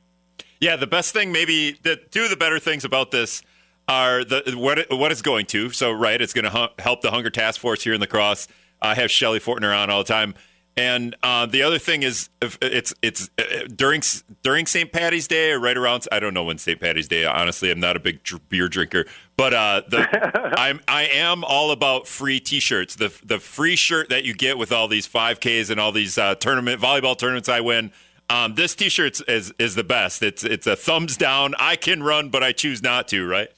Yeah, 0.60 0.76
the 0.76 0.86
best 0.86 1.12
thing, 1.12 1.32
maybe 1.32 1.72
the 1.82 1.96
two 1.96 2.24
of 2.24 2.30
the 2.30 2.36
better 2.36 2.58
things 2.58 2.84
about 2.84 3.10
this 3.10 3.42
are 3.88 4.24
the 4.24 4.54
what 4.56 4.78
it, 4.78 4.86
what 4.90 5.12
it's 5.12 5.22
going 5.22 5.46
to. 5.46 5.70
So, 5.70 5.92
right, 5.92 6.20
it's 6.20 6.32
going 6.32 6.50
to 6.50 6.70
help 6.78 7.02
the 7.02 7.10
Hunger 7.10 7.30
Task 7.30 7.60
Force 7.60 7.82
here 7.82 7.92
in 7.92 8.00
the 8.00 8.06
Cross. 8.06 8.48
I 8.80 8.94
have 8.94 9.10
Shelly 9.10 9.40
Fortner 9.40 9.76
on 9.76 9.90
all 9.90 9.98
the 9.98 10.08
time, 10.08 10.34
and 10.76 11.14
uh, 11.22 11.46
the 11.46 11.62
other 11.62 11.78
thing 11.78 12.02
is 12.02 12.30
it's 12.42 12.92
it's 13.00 13.30
uh, 13.38 13.66
during 13.74 14.02
during 14.42 14.66
St. 14.66 14.90
Patty's 14.90 15.28
Day 15.28 15.52
or 15.52 15.60
right 15.60 15.76
around. 15.76 16.08
I 16.10 16.18
don't 16.18 16.34
know 16.34 16.42
when 16.42 16.58
St. 16.58 16.80
Patty's 16.80 17.06
Day. 17.06 17.24
Honestly, 17.24 17.70
I'm 17.70 17.78
not 17.78 17.96
a 17.96 18.00
big 18.00 18.20
beer 18.48 18.68
drinker, 18.68 19.06
but 19.36 19.54
uh, 19.54 19.82
the, 19.88 20.52
I'm 20.58 20.80
I 20.88 21.04
am 21.04 21.44
all 21.44 21.70
about 21.70 22.08
free 22.08 22.40
T-shirts. 22.40 22.96
The 22.96 23.16
the 23.24 23.38
free 23.38 23.76
shirt 23.76 24.08
that 24.08 24.24
you 24.24 24.34
get 24.34 24.58
with 24.58 24.72
all 24.72 24.88
these 24.88 25.06
5Ks 25.06 25.70
and 25.70 25.78
all 25.78 25.92
these 25.92 26.18
uh, 26.18 26.34
tournament 26.34 26.80
volleyball 26.80 27.16
tournaments 27.16 27.48
I 27.48 27.60
win. 27.60 27.92
Um, 28.28 28.56
this 28.56 28.74
T-shirt 28.74 29.20
is 29.28 29.54
is 29.60 29.76
the 29.76 29.84
best. 29.84 30.24
It's 30.24 30.42
it's 30.42 30.66
a 30.66 30.74
thumbs 30.74 31.16
down. 31.16 31.54
I 31.60 31.76
can 31.76 32.02
run, 32.02 32.30
but 32.30 32.42
I 32.42 32.50
choose 32.50 32.82
not 32.82 33.06
to. 33.08 33.24
Right. 33.24 33.48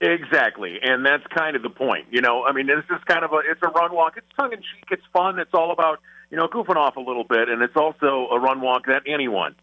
Exactly, 0.00 0.78
and 0.80 1.04
that's 1.04 1.26
kind 1.26 1.56
of 1.56 1.62
the 1.62 1.68
point. 1.70 2.06
You 2.10 2.22
know, 2.22 2.44
I 2.44 2.52
mean, 2.52 2.70
it's 2.70 2.88
just 2.88 3.04
kind 3.04 3.24
of 3.24 3.32
a 3.32 3.38
it's 3.38 3.60
a 3.62 3.68
run 3.68 3.92
walk. 3.92 4.16
It's 4.16 4.26
tongue 4.38 4.52
in 4.52 4.58
cheek. 4.60 4.86
It's 4.92 5.02
fun. 5.12 5.38
It's 5.40 5.52
all 5.52 5.72
about 5.72 5.98
you 6.30 6.36
know 6.36 6.48
goofing 6.48 6.76
off 6.76 6.96
a 6.96 7.00
little 7.00 7.24
bit, 7.24 7.48
and 7.48 7.62
it's 7.62 7.76
also 7.76 8.28
a 8.30 8.38
run 8.38 8.60
walk 8.60 8.86
that 8.86 9.02
anyone 9.06 9.54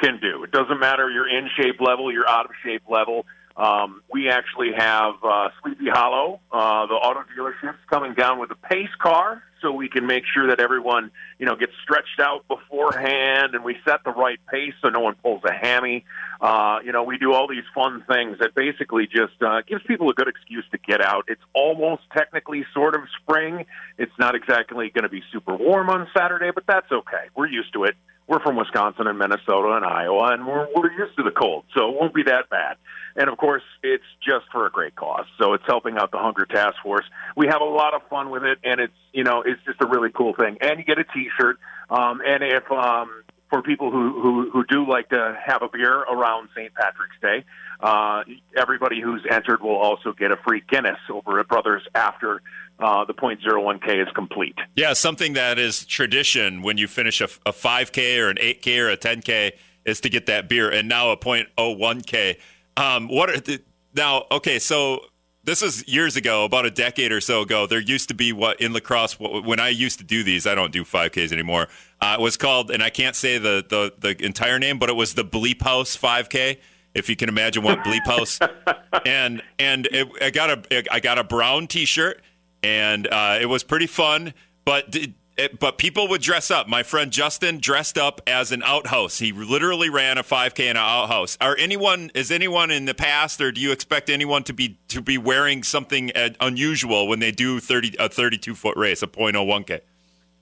can 0.00 0.18
do. 0.20 0.44
It 0.44 0.50
doesn't 0.50 0.78
matter 0.78 1.10
your 1.10 1.28
in 1.28 1.48
shape 1.56 1.80
level, 1.80 2.12
your 2.12 2.28
out 2.28 2.46
of 2.46 2.52
shape 2.64 2.82
level. 2.88 3.24
Um, 3.56 4.02
we 4.12 4.28
actually 4.28 4.72
have 4.76 5.14
uh, 5.24 5.48
Sleepy 5.62 5.88
Hollow, 5.88 6.40
uh, 6.52 6.86
the 6.86 6.94
auto 6.94 7.20
dealerships, 7.36 7.78
coming 7.88 8.12
down 8.12 8.38
with 8.38 8.50
a 8.50 8.54
pace 8.54 8.94
car, 9.00 9.42
so 9.66 9.72
we 9.72 9.88
can 9.88 10.06
make 10.06 10.22
sure 10.32 10.46
that 10.48 10.60
everyone, 10.60 11.10
you 11.40 11.46
know, 11.46 11.56
gets 11.56 11.72
stretched 11.82 12.20
out 12.20 12.46
beforehand, 12.46 13.54
and 13.54 13.64
we 13.64 13.76
set 13.84 14.04
the 14.04 14.12
right 14.12 14.38
pace 14.48 14.74
so 14.80 14.90
no 14.90 15.00
one 15.00 15.16
pulls 15.16 15.42
a 15.44 15.52
hammy. 15.52 16.04
Uh, 16.40 16.78
you 16.84 16.92
know, 16.92 17.02
we 17.02 17.18
do 17.18 17.32
all 17.32 17.48
these 17.48 17.64
fun 17.74 18.04
things 18.08 18.38
that 18.38 18.54
basically 18.54 19.08
just 19.08 19.42
uh, 19.42 19.62
gives 19.66 19.82
people 19.82 20.08
a 20.08 20.14
good 20.14 20.28
excuse 20.28 20.64
to 20.70 20.78
get 20.78 21.00
out. 21.00 21.24
It's 21.26 21.42
almost 21.52 22.02
technically 22.16 22.64
sort 22.72 22.94
of 22.94 23.00
spring. 23.20 23.66
It's 23.98 24.12
not 24.20 24.36
exactly 24.36 24.90
going 24.90 25.02
to 25.02 25.08
be 25.08 25.22
super 25.32 25.56
warm 25.56 25.90
on 25.90 26.06
Saturday, 26.16 26.52
but 26.54 26.64
that's 26.68 26.90
okay. 26.92 27.26
We're 27.34 27.48
used 27.48 27.72
to 27.72 27.84
it 27.84 27.96
we're 28.28 28.40
from 28.40 28.56
Wisconsin 28.56 29.06
and 29.06 29.18
Minnesota 29.18 29.74
and 29.76 29.84
Iowa, 29.84 30.32
and 30.32 30.46
we're, 30.46 30.66
we're 30.74 30.90
used 30.92 31.16
to 31.16 31.22
the 31.22 31.30
cold, 31.30 31.64
so 31.76 31.90
it 31.90 31.94
won't 31.94 32.14
be 32.14 32.24
that 32.24 32.50
bad. 32.50 32.76
And 33.14 33.30
of 33.30 33.38
course, 33.38 33.62
it's 33.82 34.04
just 34.20 34.46
for 34.52 34.66
a 34.66 34.70
great 34.70 34.94
cause. 34.94 35.26
So 35.38 35.54
it's 35.54 35.64
helping 35.66 35.96
out 35.96 36.10
the 36.10 36.18
Hunger 36.18 36.44
Task 36.44 36.74
Force. 36.82 37.04
We 37.36 37.46
have 37.46 37.60
a 37.60 37.64
lot 37.64 37.94
of 37.94 38.02
fun 38.10 38.30
with 38.30 38.42
it, 38.42 38.58
and 38.62 38.80
it's 38.80 38.92
you 39.12 39.24
know 39.24 39.42
it's 39.56 39.64
just 39.64 39.80
a 39.80 39.86
really 39.86 40.10
cool 40.10 40.34
thing. 40.34 40.58
And 40.60 40.78
you 40.78 40.84
get 40.84 40.98
a 40.98 41.04
T-shirt. 41.04 41.58
Um, 41.90 42.20
and 42.26 42.42
if 42.42 42.70
um, 42.70 43.24
for 43.50 43.62
people 43.62 43.90
who, 43.90 44.20
who 44.20 44.50
who 44.50 44.64
do 44.64 44.88
like 44.88 45.08
to 45.10 45.38
have 45.44 45.62
a 45.62 45.68
beer 45.68 45.94
around 45.94 46.48
St. 46.54 46.74
Patrick's 46.74 47.16
Day, 47.22 47.44
uh, 47.80 48.24
everybody 48.56 49.00
who's 49.00 49.24
entered 49.30 49.62
will 49.62 49.76
also 49.76 50.12
get 50.12 50.32
a 50.32 50.36
free 50.36 50.62
Guinness 50.68 50.98
over 51.10 51.38
at 51.38 51.48
Brothers 51.48 51.82
after 51.94 52.42
uh, 52.78 53.04
the 53.04 53.14
.01k 53.14 54.02
is 54.02 54.08
complete. 54.14 54.56
Yeah, 54.74 54.92
something 54.92 55.34
that 55.34 55.58
is 55.58 55.86
tradition 55.86 56.62
when 56.62 56.76
you 56.76 56.88
finish 56.88 57.20
a, 57.20 57.28
a 57.46 57.52
5k 57.52 58.18
or 58.18 58.28
an 58.30 58.36
8k 58.36 58.78
or 58.78 58.90
a 58.90 58.96
10k 58.96 59.52
is 59.84 60.00
to 60.00 60.08
get 60.08 60.26
that 60.26 60.48
beer, 60.48 60.70
and 60.70 60.88
now 60.88 61.10
a 61.10 61.16
.01k. 61.16 62.36
Um, 62.76 63.08
what 63.08 63.30
are 63.30 63.40
the, 63.40 63.62
now? 63.94 64.24
Okay, 64.30 64.58
so 64.58 65.00
this 65.46 65.62
is 65.62 65.86
years 65.88 66.16
ago, 66.16 66.44
about 66.44 66.66
a 66.66 66.70
decade 66.70 67.12
or 67.12 67.20
so 67.20 67.42
ago. 67.42 67.66
There 67.66 67.80
used 67.80 68.08
to 68.08 68.14
be 68.14 68.32
what 68.32 68.60
in 68.60 68.72
La 68.72 68.80
Crosse 68.80 69.18
when 69.18 69.60
I 69.60 69.68
used 69.70 69.98
to 70.00 70.04
do 70.04 70.22
these. 70.22 70.46
I 70.46 70.54
don't 70.54 70.72
do 70.72 70.84
5Ks 70.84 71.32
anymore. 71.32 71.68
Uh, 72.00 72.16
it 72.18 72.22
was 72.22 72.36
called, 72.36 72.70
and 72.70 72.82
I 72.82 72.90
can't 72.90 73.16
say 73.16 73.38
the, 73.38 73.64
the 73.66 73.94
the 73.98 74.24
entire 74.24 74.58
name, 74.58 74.78
but 74.78 74.90
it 74.90 74.96
was 74.96 75.14
the 75.14 75.24
Bleep 75.24 75.62
House 75.62 75.96
5K 75.96 76.58
if 76.94 77.10
you 77.10 77.16
can 77.16 77.28
imagine 77.28 77.62
what 77.62 77.78
bleep 77.80 78.06
house 78.06 78.38
and 79.06 79.42
and 79.58 79.86
it, 79.92 80.08
i 80.22 80.30
got 80.30 80.48
a 80.48 80.92
i 80.92 80.98
got 80.98 81.18
a 81.18 81.24
brown 81.24 81.66
t-shirt 81.66 82.22
and 82.62 83.06
uh, 83.08 83.38
it 83.38 83.44
was 83.44 83.62
pretty 83.62 83.86
fun 83.86 84.32
but 84.64 84.96
it, 85.36 85.58
but 85.58 85.78
people 85.78 86.08
would 86.08 86.20
dress 86.20 86.50
up 86.50 86.68
my 86.68 86.82
friend 86.82 87.12
justin 87.12 87.58
dressed 87.58 87.98
up 87.98 88.20
as 88.26 88.52
an 88.52 88.62
outhouse 88.62 89.18
he 89.18 89.32
literally 89.32 89.90
ran 89.90 90.18
a 90.18 90.22
5k 90.22 90.60
in 90.60 90.70
an 90.70 90.76
outhouse 90.76 91.36
are 91.40 91.56
anyone 91.56 92.10
is 92.14 92.30
anyone 92.30 92.70
in 92.70 92.84
the 92.84 92.94
past 92.94 93.40
or 93.40 93.52
do 93.52 93.60
you 93.60 93.72
expect 93.72 94.10
anyone 94.10 94.42
to 94.42 94.52
be 94.52 94.78
to 94.88 95.00
be 95.00 95.18
wearing 95.18 95.62
something 95.62 96.10
unusual 96.40 97.08
when 97.08 97.18
they 97.18 97.30
do 97.30 97.60
30 97.60 97.96
a 97.98 98.08
32 98.08 98.54
foot 98.54 98.76
race 98.76 99.02
a 99.02 99.06
.01k 99.06 99.80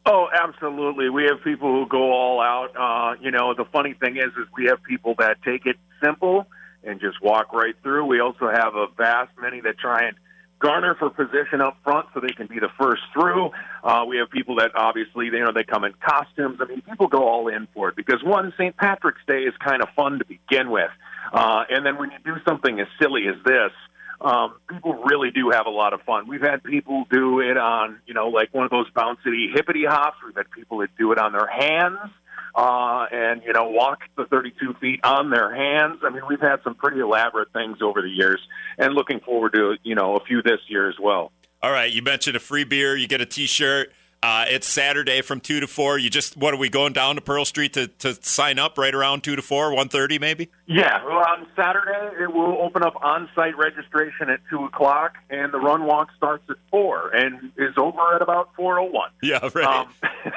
Oh, 0.06 0.28
absolutely. 0.30 1.08
We 1.08 1.24
have 1.24 1.42
people 1.42 1.72
who 1.72 1.88
go 1.88 2.12
all 2.12 2.40
out. 2.40 2.76
Uh, 2.76 3.16
you 3.22 3.30
know, 3.30 3.54
the 3.54 3.64
funny 3.64 3.94
thing 3.94 4.18
is, 4.18 4.26
is 4.36 4.46
we 4.54 4.66
have 4.66 4.82
people 4.82 5.14
that 5.18 5.40
take 5.42 5.64
it 5.64 5.76
simple 6.02 6.46
and 6.82 7.00
just 7.00 7.22
walk 7.22 7.54
right 7.54 7.74
through. 7.82 8.04
We 8.04 8.20
also 8.20 8.50
have 8.50 8.74
a 8.74 8.86
vast 8.98 9.30
many 9.40 9.60
that 9.62 9.78
try 9.78 10.04
and 10.04 10.16
garner 10.64 10.94
for 10.94 11.10
position 11.10 11.60
up 11.60 11.76
front 11.84 12.06
so 12.14 12.20
they 12.20 12.32
can 12.32 12.46
be 12.46 12.58
the 12.58 12.70
first 12.80 13.02
through. 13.12 13.50
Uh, 13.82 14.04
we 14.08 14.16
have 14.16 14.30
people 14.30 14.56
that 14.56 14.70
obviously, 14.74 15.26
you 15.26 15.44
know, 15.44 15.52
they 15.52 15.62
come 15.62 15.84
in 15.84 15.92
costumes. 16.00 16.58
I 16.60 16.64
mean, 16.64 16.80
people 16.80 17.06
go 17.06 17.28
all 17.28 17.48
in 17.48 17.68
for 17.74 17.90
it 17.90 17.96
because 17.96 18.24
one, 18.24 18.52
St. 18.56 18.74
Patrick's 18.76 19.20
Day 19.26 19.42
is 19.42 19.52
kind 19.62 19.82
of 19.82 19.88
fun 19.94 20.18
to 20.20 20.24
begin 20.24 20.70
with. 20.70 20.90
Uh, 21.32 21.64
and 21.68 21.84
then 21.84 21.98
when 21.98 22.10
you 22.10 22.18
do 22.24 22.40
something 22.48 22.80
as 22.80 22.86
silly 23.00 23.26
as 23.28 23.36
this, 23.44 23.72
um, 24.20 24.54
people 24.68 24.94
really 24.94 25.30
do 25.30 25.50
have 25.50 25.66
a 25.66 25.70
lot 25.70 25.92
of 25.92 26.02
fun. 26.02 26.28
We've 26.28 26.40
had 26.40 26.62
people 26.62 27.04
do 27.10 27.40
it 27.40 27.56
on, 27.56 28.00
you 28.06 28.14
know, 28.14 28.28
like 28.28 28.52
one 28.52 28.64
of 28.64 28.70
those 28.70 28.90
bouncy 28.90 29.52
hippity 29.54 29.84
hops. 29.84 30.16
We've 30.24 30.36
had 30.36 30.50
people 30.50 30.78
that 30.78 30.90
do 30.96 31.12
it 31.12 31.18
on 31.18 31.32
their 31.32 31.46
hands 31.46 32.10
uh, 32.54 33.06
and, 33.10 33.42
you 33.44 33.52
know, 33.52 33.68
walk 33.70 34.00
the 34.16 34.26
32 34.26 34.74
feet 34.80 35.00
on 35.04 35.30
their 35.30 35.54
hands. 35.54 36.00
I 36.04 36.10
mean, 36.10 36.22
we've 36.28 36.40
had 36.40 36.62
some 36.62 36.74
pretty 36.74 37.00
elaborate 37.00 37.52
things 37.52 37.78
over 37.82 38.00
the 38.00 38.08
years 38.08 38.40
and 38.78 38.94
looking 38.94 39.20
forward 39.20 39.54
to, 39.54 39.76
you 39.82 39.94
know, 39.94 40.16
a 40.16 40.24
few 40.24 40.42
this 40.42 40.60
year 40.68 40.88
as 40.88 40.96
well. 41.00 41.32
All 41.62 41.72
right. 41.72 41.92
You 41.92 42.02
mentioned 42.02 42.36
a 42.36 42.40
free 42.40 42.64
beer, 42.64 42.96
you 42.96 43.08
get 43.08 43.20
a 43.20 43.26
t 43.26 43.46
shirt. 43.46 43.92
Uh, 44.24 44.46
it's 44.48 44.66
Saturday 44.66 45.20
from 45.20 45.38
two 45.38 45.60
to 45.60 45.66
four. 45.66 45.98
You 45.98 46.08
just 46.08 46.34
what 46.34 46.54
are 46.54 46.56
we 46.56 46.70
going 46.70 46.94
down 46.94 47.16
to 47.16 47.20
Pearl 47.20 47.44
Street 47.44 47.74
to, 47.74 47.88
to 47.88 48.14
sign 48.22 48.58
up 48.58 48.78
right 48.78 48.94
around 48.94 49.22
two 49.22 49.36
to 49.36 49.42
four, 49.42 49.74
one 49.74 49.90
thirty 49.90 50.18
maybe? 50.18 50.48
Yeah, 50.64 51.04
well, 51.04 51.18
on 51.18 51.46
Saturday 51.54 52.22
it 52.22 52.32
will 52.32 52.56
open 52.62 52.82
up 52.82 52.94
on-site 53.02 53.54
registration 53.58 54.30
at 54.30 54.40
two 54.48 54.64
o'clock, 54.64 55.16
and 55.28 55.52
the 55.52 55.58
run 55.58 55.84
walk 55.84 56.08
starts 56.16 56.44
at 56.48 56.56
four 56.70 57.10
and 57.10 57.52
is 57.58 57.74
over 57.76 58.14
at 58.14 58.22
about 58.22 58.48
four 58.56 58.78
o 58.78 58.84
one. 58.84 59.10
Yeah, 59.22 59.46
right. 59.54 59.66
Um, 59.66 59.88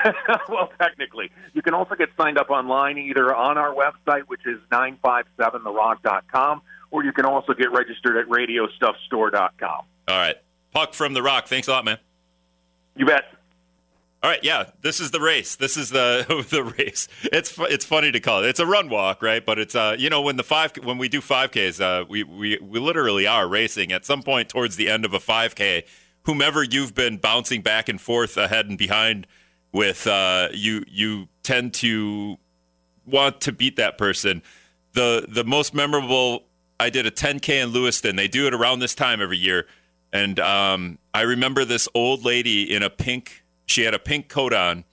well, 0.50 0.70
technically, 0.78 1.32
you 1.54 1.62
can 1.62 1.74
also 1.74 1.96
get 1.96 2.10
signed 2.18 2.38
up 2.38 2.50
online 2.50 2.98
either 2.98 3.34
on 3.34 3.58
our 3.58 3.74
website, 3.74 4.24
which 4.24 4.46
is 4.46 4.60
nine 4.70 4.98
five 5.02 5.28
seven 5.38 5.62
therock.com, 5.62 6.62
or 6.92 7.06
you 7.06 7.14
can 7.14 7.24
also 7.24 7.54
get 7.54 7.72
registered 7.72 8.18
at 8.18 8.26
radiostuffstore.com. 8.28 9.86
All 10.10 10.18
right, 10.18 10.36
Puck 10.74 10.94
from 10.94 11.14
the 11.14 11.24
Rock. 11.24 11.48
Thanks 11.48 11.70
a 11.70 11.72
lot, 11.72 11.86
man. 11.86 12.00
You 12.98 13.06
bet. 13.06 13.37
All 14.24 14.32
right, 14.32 14.44
yeah, 14.44 14.72
this 14.82 15.00
is 15.00 15.12
the 15.12 15.22
race. 15.22 15.56
This 15.56 15.78
is 15.78 15.90
the 15.92 16.26
the 16.50 16.64
race. 16.64 17.08
It's 17.24 17.54
it's 17.60 17.86
funny 17.86 18.12
to 18.12 18.20
call 18.20 18.44
it. 18.44 18.50
It's 18.50 18.60
a 18.60 18.66
run 18.66 18.90
walk, 18.90 19.22
right? 19.22 19.46
But 19.46 19.60
it's 19.60 19.76
uh, 19.76 19.96
you 19.98 20.10
know, 20.10 20.22
when 20.22 20.38
the 20.38 20.44
five 20.44 20.76
when 20.84 20.98
we 20.98 21.08
do 21.08 21.22
five 21.22 21.52
Ks, 21.52 21.80
uh, 21.80 22.04
we 22.10 22.24
we 22.24 22.58
we 22.60 22.80
literally 22.80 23.28
are 23.28 23.48
racing. 23.48 23.92
At 23.92 24.06
some 24.06 24.24
point 24.24 24.50
towards 24.50 24.76
the 24.76 24.90
end 24.90 25.06
of 25.06 25.14
a 25.14 25.20
five 25.20 25.54
K, 25.54 25.86
whomever 26.24 26.64
you've 26.64 26.96
been 26.96 27.18
bouncing 27.18 27.62
back 27.62 27.88
and 27.88 28.02
forth 28.02 28.38
ahead 28.38 28.68
and 28.68 28.78
behind 28.78 29.28
with, 29.72 30.08
uh, 30.08 30.50
you 30.52 30.84
you 30.88 31.28
tend 31.44 31.76
to 31.76 32.38
want 33.06 33.40
to 33.42 33.52
beat 33.52 33.76
that 33.76 34.00
person. 34.00 34.42
The 34.94 35.26
the 35.28 35.44
most 35.44 35.74
memorable. 35.76 36.44
I 36.80 36.92
did 36.92 37.08
a 37.08 37.12
10K 37.12 37.64
in 37.64 37.70
Lewiston. 37.70 38.18
They 38.18 38.28
do 38.28 38.46
it 38.46 38.54
around 38.54 38.80
this 38.80 38.94
time 38.94 39.20
every 39.20 39.40
year, 39.40 39.66
and 40.14 40.40
um, 40.40 41.00
I 41.12 41.22
remember 41.22 41.66
this 41.66 41.90
old 41.96 42.24
lady 42.24 42.72
in 42.72 42.84
a 42.84 42.90
pink 42.92 43.44
she 43.68 43.84
had 43.84 43.94
a 43.94 44.00
pink 44.00 44.30
coat 44.30 44.54
on, 44.54 44.86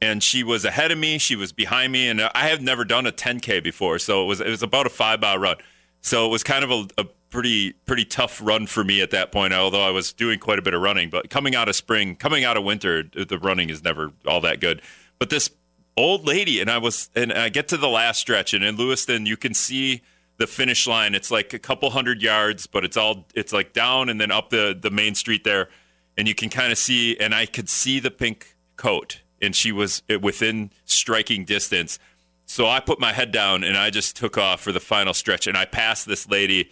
and 0.00 0.22
she 0.22 0.42
was 0.42 0.64
ahead 0.64 0.90
of 0.90 0.98
me. 0.98 1.18
She 1.18 1.36
was 1.36 1.52
behind 1.52 1.92
me, 1.92 2.08
and 2.08 2.22
I 2.22 2.48
have 2.48 2.62
never 2.62 2.84
done 2.84 3.06
a 3.06 3.12
10k 3.12 3.62
before, 3.62 3.98
so 3.98 4.22
it 4.22 4.26
was 4.26 4.40
it 4.40 4.48
was 4.48 4.62
about 4.62 4.86
a 4.86 4.90
five 4.90 5.20
mile 5.20 5.38
run. 5.38 5.56
So 6.00 6.26
it 6.26 6.28
was 6.28 6.42
kind 6.42 6.64
of 6.64 6.70
a, 6.70 6.86
a 6.98 7.04
pretty 7.30 7.72
pretty 7.72 8.04
tough 8.04 8.40
run 8.42 8.66
for 8.66 8.84
me 8.84 9.02
at 9.02 9.10
that 9.10 9.32
point. 9.32 9.52
Although 9.52 9.84
I 9.84 9.90
was 9.90 10.12
doing 10.12 10.38
quite 10.38 10.58
a 10.58 10.62
bit 10.62 10.72
of 10.72 10.80
running, 10.80 11.10
but 11.10 11.28
coming 11.28 11.54
out 11.54 11.68
of 11.68 11.76
spring, 11.76 12.16
coming 12.16 12.44
out 12.44 12.56
of 12.56 12.64
winter, 12.64 13.02
the 13.02 13.38
running 13.38 13.68
is 13.68 13.82
never 13.82 14.12
all 14.26 14.40
that 14.42 14.60
good. 14.60 14.80
But 15.18 15.30
this 15.30 15.50
old 15.96 16.26
lady, 16.26 16.60
and 16.60 16.70
I 16.70 16.78
was, 16.78 17.10
and 17.14 17.32
I 17.32 17.48
get 17.48 17.68
to 17.68 17.76
the 17.76 17.88
last 17.88 18.20
stretch, 18.20 18.54
and 18.54 18.64
in 18.64 18.76
Lewiston, 18.76 19.26
you 19.26 19.36
can 19.36 19.54
see 19.54 20.02
the 20.36 20.46
finish 20.46 20.86
line. 20.86 21.14
It's 21.14 21.30
like 21.30 21.52
a 21.52 21.58
couple 21.58 21.90
hundred 21.90 22.22
yards, 22.22 22.66
but 22.66 22.84
it's 22.84 22.96
all 22.96 23.26
it's 23.34 23.52
like 23.52 23.72
down 23.72 24.08
and 24.08 24.20
then 24.20 24.30
up 24.30 24.50
the 24.50 24.78
the 24.80 24.90
main 24.90 25.14
street 25.14 25.42
there 25.44 25.68
and 26.16 26.28
you 26.28 26.34
can 26.34 26.48
kind 26.48 26.72
of 26.72 26.78
see, 26.78 27.16
and 27.18 27.34
I 27.34 27.46
could 27.46 27.68
see 27.68 28.00
the 28.00 28.10
pink 28.10 28.56
coat, 28.76 29.20
and 29.40 29.54
she 29.54 29.72
was 29.72 30.02
eh, 30.08 30.16
within 30.16 30.70
striking 30.84 31.44
distance. 31.44 31.98
So 32.46 32.66
I 32.66 32.80
put 32.80 33.00
my 33.00 33.12
head 33.12 33.32
down 33.32 33.64
and 33.64 33.76
I 33.76 33.90
just 33.90 34.16
took 34.16 34.36
off 34.36 34.60
for 34.60 34.72
the 34.72 34.80
final 34.80 35.14
stretch, 35.14 35.46
and 35.46 35.56
I 35.56 35.64
passed 35.64 36.06
this 36.06 36.28
lady. 36.28 36.70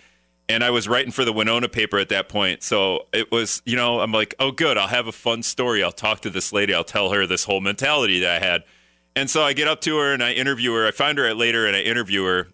And 0.48 0.64
I 0.64 0.70
was 0.70 0.87
writing 0.88 1.12
for 1.12 1.24
the 1.24 1.33
Winona 1.33 1.68
paper 1.68 1.98
at 1.98 2.09
that 2.11 2.28
point. 2.28 2.62
So 2.62 3.07
it 3.12 3.31
was, 3.31 3.62
you 3.64 3.76
know, 3.76 4.00
I'm 4.00 4.12
like, 4.12 4.35
oh, 4.38 4.50
good. 4.50 4.76
I'll 4.76 4.88
have 4.88 5.07
a 5.07 5.12
fun 5.12 5.42
story. 5.42 5.83
I'll 5.83 5.92
talk 5.92 6.20
to 6.22 6.31
this 6.31 6.52
lady. 6.52 6.74
I'll 6.74 6.85
tell 6.85 7.11
her 7.11 7.26
this 7.26 7.44
whole 7.44 7.61
mentality 7.61 8.20
that 8.20 8.42
I 8.42 8.44
had. 8.44 8.64
And 9.14 9.31
so 9.31 9.44
I 9.44 9.52
get 9.52 9.68
up 9.68 9.81
to 9.83 9.96
her 9.98 10.12
and 10.12 10.22
I 10.22 10.33
interview 10.33 10.72
her. 10.74 10.87
I 10.87 10.90
find 10.90 11.16
her 11.16 11.33
later 11.33 11.64
and 11.64 11.76
I 11.76 11.81
interview 11.81 12.24
her. 12.24 12.48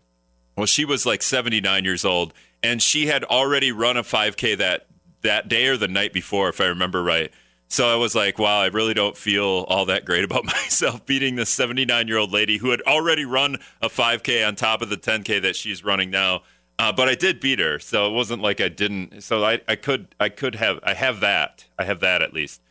Well, 0.56 0.66
she 0.66 0.84
was 0.84 1.06
like 1.06 1.22
79 1.22 1.84
years 1.84 2.04
old 2.04 2.34
and 2.62 2.82
she 2.82 3.06
had 3.06 3.24
already 3.24 3.72
run 3.72 3.96
a 3.96 4.02
5K 4.02 4.58
that 4.58 4.86
that 5.22 5.48
day 5.48 5.66
or 5.66 5.76
the 5.76 5.88
night 5.88 6.12
before, 6.12 6.48
if 6.48 6.60
I 6.60 6.66
remember 6.66 7.02
right. 7.02 7.32
So 7.68 7.86
I 7.86 7.96
was 7.96 8.14
like, 8.14 8.38
wow, 8.38 8.60
I 8.60 8.66
really 8.68 8.94
don't 8.94 9.16
feel 9.16 9.66
all 9.68 9.84
that 9.86 10.04
great 10.04 10.24
about 10.24 10.44
myself 10.46 11.04
beating 11.04 11.36
this 11.36 11.50
79 11.50 12.08
year 12.08 12.16
old 12.16 12.32
lady 12.32 12.58
who 12.58 12.70
had 12.70 12.80
already 12.82 13.24
run 13.24 13.58
a 13.82 13.88
5K 13.88 14.46
on 14.46 14.56
top 14.56 14.80
of 14.80 14.88
the 14.88 14.96
10K 14.96 15.42
that 15.42 15.54
she's 15.54 15.84
running 15.84 16.10
now. 16.10 16.42
Uh, 16.78 16.92
but 16.92 17.08
I 17.08 17.14
did 17.14 17.40
beat 17.40 17.58
her, 17.58 17.78
so 17.80 18.06
it 18.06 18.12
wasn't 18.12 18.40
like 18.40 18.60
I 18.60 18.68
didn't. 18.68 19.22
So 19.22 19.44
I, 19.44 19.60
I 19.66 19.74
could 19.74 20.14
I 20.20 20.28
could 20.28 20.54
have 20.54 20.78
I 20.84 20.94
have 20.94 21.20
that 21.20 21.66
I 21.78 21.84
have 21.84 22.00
that 22.00 22.22
at 22.22 22.32
least. 22.32 22.62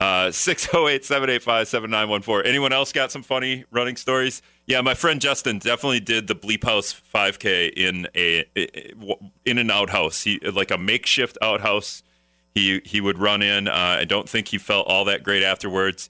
Uh, 0.00 0.30
608 0.32 1.04
785 1.04 1.68
7914. 1.68 2.48
Anyone 2.48 2.72
else 2.72 2.92
got 2.92 3.12
some 3.12 3.22
funny 3.22 3.64
running 3.70 3.96
stories? 3.96 4.42
Yeah, 4.66 4.80
my 4.80 4.94
friend 4.94 5.20
Justin 5.20 5.58
definitely 5.58 6.00
did 6.00 6.26
the 6.26 6.34
Bleep 6.34 6.64
House 6.64 6.98
5K 7.14 7.72
in 7.74 8.08
a 8.16 8.44
in 9.44 9.58
an 9.58 9.70
outhouse, 9.70 10.22
he 10.22 10.38
like 10.40 10.70
a 10.70 10.78
makeshift 10.78 11.36
outhouse. 11.42 12.02
He 12.54 12.80
he 12.84 13.00
would 13.00 13.18
run 13.18 13.42
in. 13.42 13.68
Uh, 13.68 13.72
I 14.00 14.04
don't 14.04 14.28
think 14.28 14.48
he 14.48 14.58
felt 14.58 14.86
all 14.86 15.04
that 15.04 15.22
great 15.22 15.42
afterwards, 15.42 16.08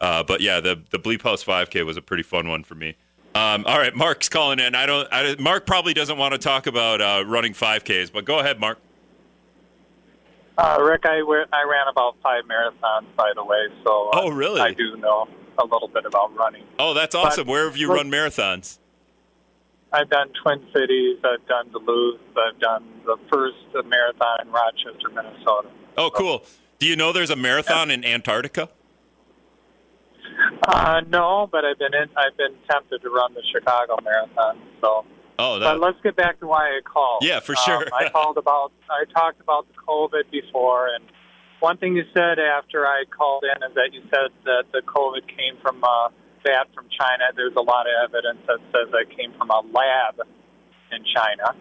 uh, 0.00 0.22
but 0.22 0.42
yeah, 0.42 0.60
the 0.60 0.82
the 0.90 0.98
Bleep 0.98 1.22
House 1.22 1.42
5K 1.42 1.86
was 1.86 1.96
a 1.96 2.02
pretty 2.02 2.22
fun 2.22 2.48
one 2.48 2.62
for 2.62 2.74
me. 2.74 2.96
Um, 3.34 3.64
all 3.66 3.78
right, 3.78 3.94
Mark's 3.96 4.28
calling 4.28 4.60
in. 4.60 4.74
I 4.74 4.84
don't. 4.84 5.08
I, 5.10 5.34
Mark 5.38 5.64
probably 5.66 5.94
doesn't 5.94 6.18
want 6.18 6.32
to 6.32 6.38
talk 6.38 6.66
about 6.66 7.00
uh, 7.00 7.24
running 7.26 7.52
5Ks, 7.52 8.12
but 8.12 8.24
go 8.24 8.38
ahead, 8.38 8.60
Mark. 8.60 8.78
Uh, 10.56 10.78
Rick, 10.80 11.02
I, 11.04 11.16
I 11.52 11.64
ran 11.64 11.88
about 11.90 12.16
five 12.22 12.44
marathons, 12.44 13.06
by 13.16 13.32
the 13.34 13.42
way, 13.42 13.66
so 13.82 14.10
oh 14.12 14.30
really? 14.30 14.60
I 14.60 14.72
do 14.72 14.96
know 14.98 15.26
a 15.58 15.64
little 15.64 15.88
bit 15.88 16.04
about 16.04 16.34
running. 16.34 16.64
Oh, 16.78 16.94
that's 16.94 17.14
awesome. 17.14 17.46
But, 17.46 17.52
Where 17.52 17.64
have 17.64 17.76
you 17.76 17.88
look, 17.88 17.96
run 17.98 18.10
marathons? 18.10 18.78
I've 19.92 20.10
done 20.10 20.30
Twin 20.42 20.64
Cities. 20.74 21.18
I've 21.24 21.46
done 21.46 21.70
Duluth. 21.70 22.20
I've 22.36 22.58
done 22.60 22.84
the 23.04 23.16
first 23.32 23.56
marathon 23.86 24.38
in 24.42 24.50
Rochester, 24.50 25.08
Minnesota. 25.14 25.68
Oh, 25.96 26.10
cool. 26.10 26.44
Do 26.78 26.86
you 26.86 26.96
know 26.96 27.12
there's 27.12 27.30
a 27.30 27.36
marathon 27.36 27.90
in 27.90 28.04
Antarctica? 28.04 28.68
Uh, 30.66 31.00
no, 31.08 31.48
but 31.50 31.64
I've 31.64 31.78
been 31.78 31.94
in, 31.94 32.08
I've 32.16 32.36
been 32.36 32.54
tempted 32.68 33.02
to 33.02 33.10
run 33.10 33.34
the 33.34 33.42
Chicago 33.52 33.98
Marathon. 34.02 34.58
So, 34.80 35.04
oh, 35.38 35.58
that... 35.58 35.64
but 35.64 35.80
let's 35.80 35.98
get 36.02 36.16
back 36.16 36.40
to 36.40 36.46
why 36.46 36.76
I 36.76 36.80
called. 36.82 37.22
Yeah, 37.22 37.40
for 37.40 37.54
sure. 37.54 37.82
Um, 37.82 37.88
I 37.92 38.08
called 38.08 38.36
about 38.36 38.72
I 38.90 39.04
talked 39.12 39.40
about 39.40 39.66
the 39.68 39.74
COVID 39.86 40.30
before, 40.30 40.88
and 40.88 41.04
one 41.64 41.78
thing 41.78 41.96
you 41.96 42.04
said 42.12 42.38
after 42.38 42.86
I 42.86 43.04
called 43.08 43.42
in 43.42 43.62
is 43.62 43.74
that 43.74 43.88
you 43.94 44.02
said 44.12 44.28
that 44.44 44.64
the 44.70 44.82
COVID 44.82 45.26
came 45.26 45.56
from 45.62 45.82
uh, 45.82 46.10
that 46.44 46.66
from 46.74 46.84
China. 46.92 47.32
There's 47.34 47.56
a 47.56 47.62
lot 47.62 47.86
of 47.86 47.94
evidence 48.04 48.44
that 48.46 48.58
says 48.68 48.92
that 48.92 49.16
came 49.16 49.32
from 49.38 49.48
a 49.48 49.60
lab 49.72 50.20
in 50.92 51.02
China. 51.16 51.56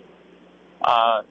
Uh, 0.83 1.21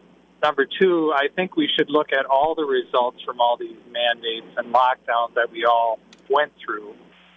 number 0.43 0.65
two, 0.65 1.13
I 1.15 1.29
think 1.37 1.55
we 1.55 1.69
should 1.77 1.91
look 1.91 2.13
at 2.13 2.25
all 2.25 2.55
the 2.55 2.65
results 2.65 3.21
from 3.27 3.43
all 3.43 3.59
these 3.59 3.77
mandates 3.93 4.49
and 4.57 4.73
lockdowns 4.73 5.35
that 5.35 5.49
we 5.53 5.67
all 5.67 5.99
went 6.31 6.53
through 6.65 6.95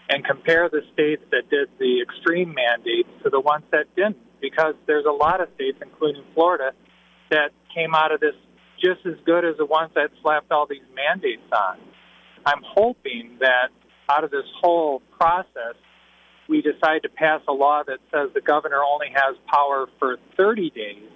and 0.09 0.23
compare 0.23 0.69
the 0.69 0.83
states 0.93 1.23
that 1.31 1.49
did 1.49 1.67
the 1.79 2.01
extreme 2.01 2.53
mandates 2.53 3.09
to 3.23 3.29
the 3.29 3.41
ones 3.41 3.65
that 3.71 3.93
didn't. 3.97 4.23
Because 4.39 4.75
there's 4.87 5.05
a 5.05 5.11
lot 5.11 5.41
of 5.41 5.49
states, 5.55 5.79
including 5.81 6.23
Florida, 6.33 6.71
that 7.29 7.49
came 7.73 7.93
out 7.93 8.13
of 8.13 8.21
this 8.21 8.35
just 8.81 9.05
as 9.05 9.15
good 9.25 9.45
as 9.45 9.57
the 9.57 9.65
ones 9.65 9.91
that 9.95 10.09
slapped 10.21 10.51
all 10.51 10.67
these 10.67 10.85
mandates 10.95 11.47
on. 11.51 11.77
I'm 12.45 12.61
hoping 12.63 13.37
that 13.39 13.69
out 14.09 14.23
of 14.23 14.31
this 14.31 14.45
whole 14.61 15.01
process, 15.17 15.75
we 16.47 16.61
decide 16.61 17.01
to 17.03 17.09
pass 17.09 17.41
a 17.47 17.53
law 17.53 17.81
that 17.87 17.99
says 18.11 18.29
the 18.33 18.41
governor 18.41 18.81
only 18.83 19.07
has 19.13 19.35
power 19.51 19.87
for 19.97 20.17
30 20.37 20.69
days 20.71 21.09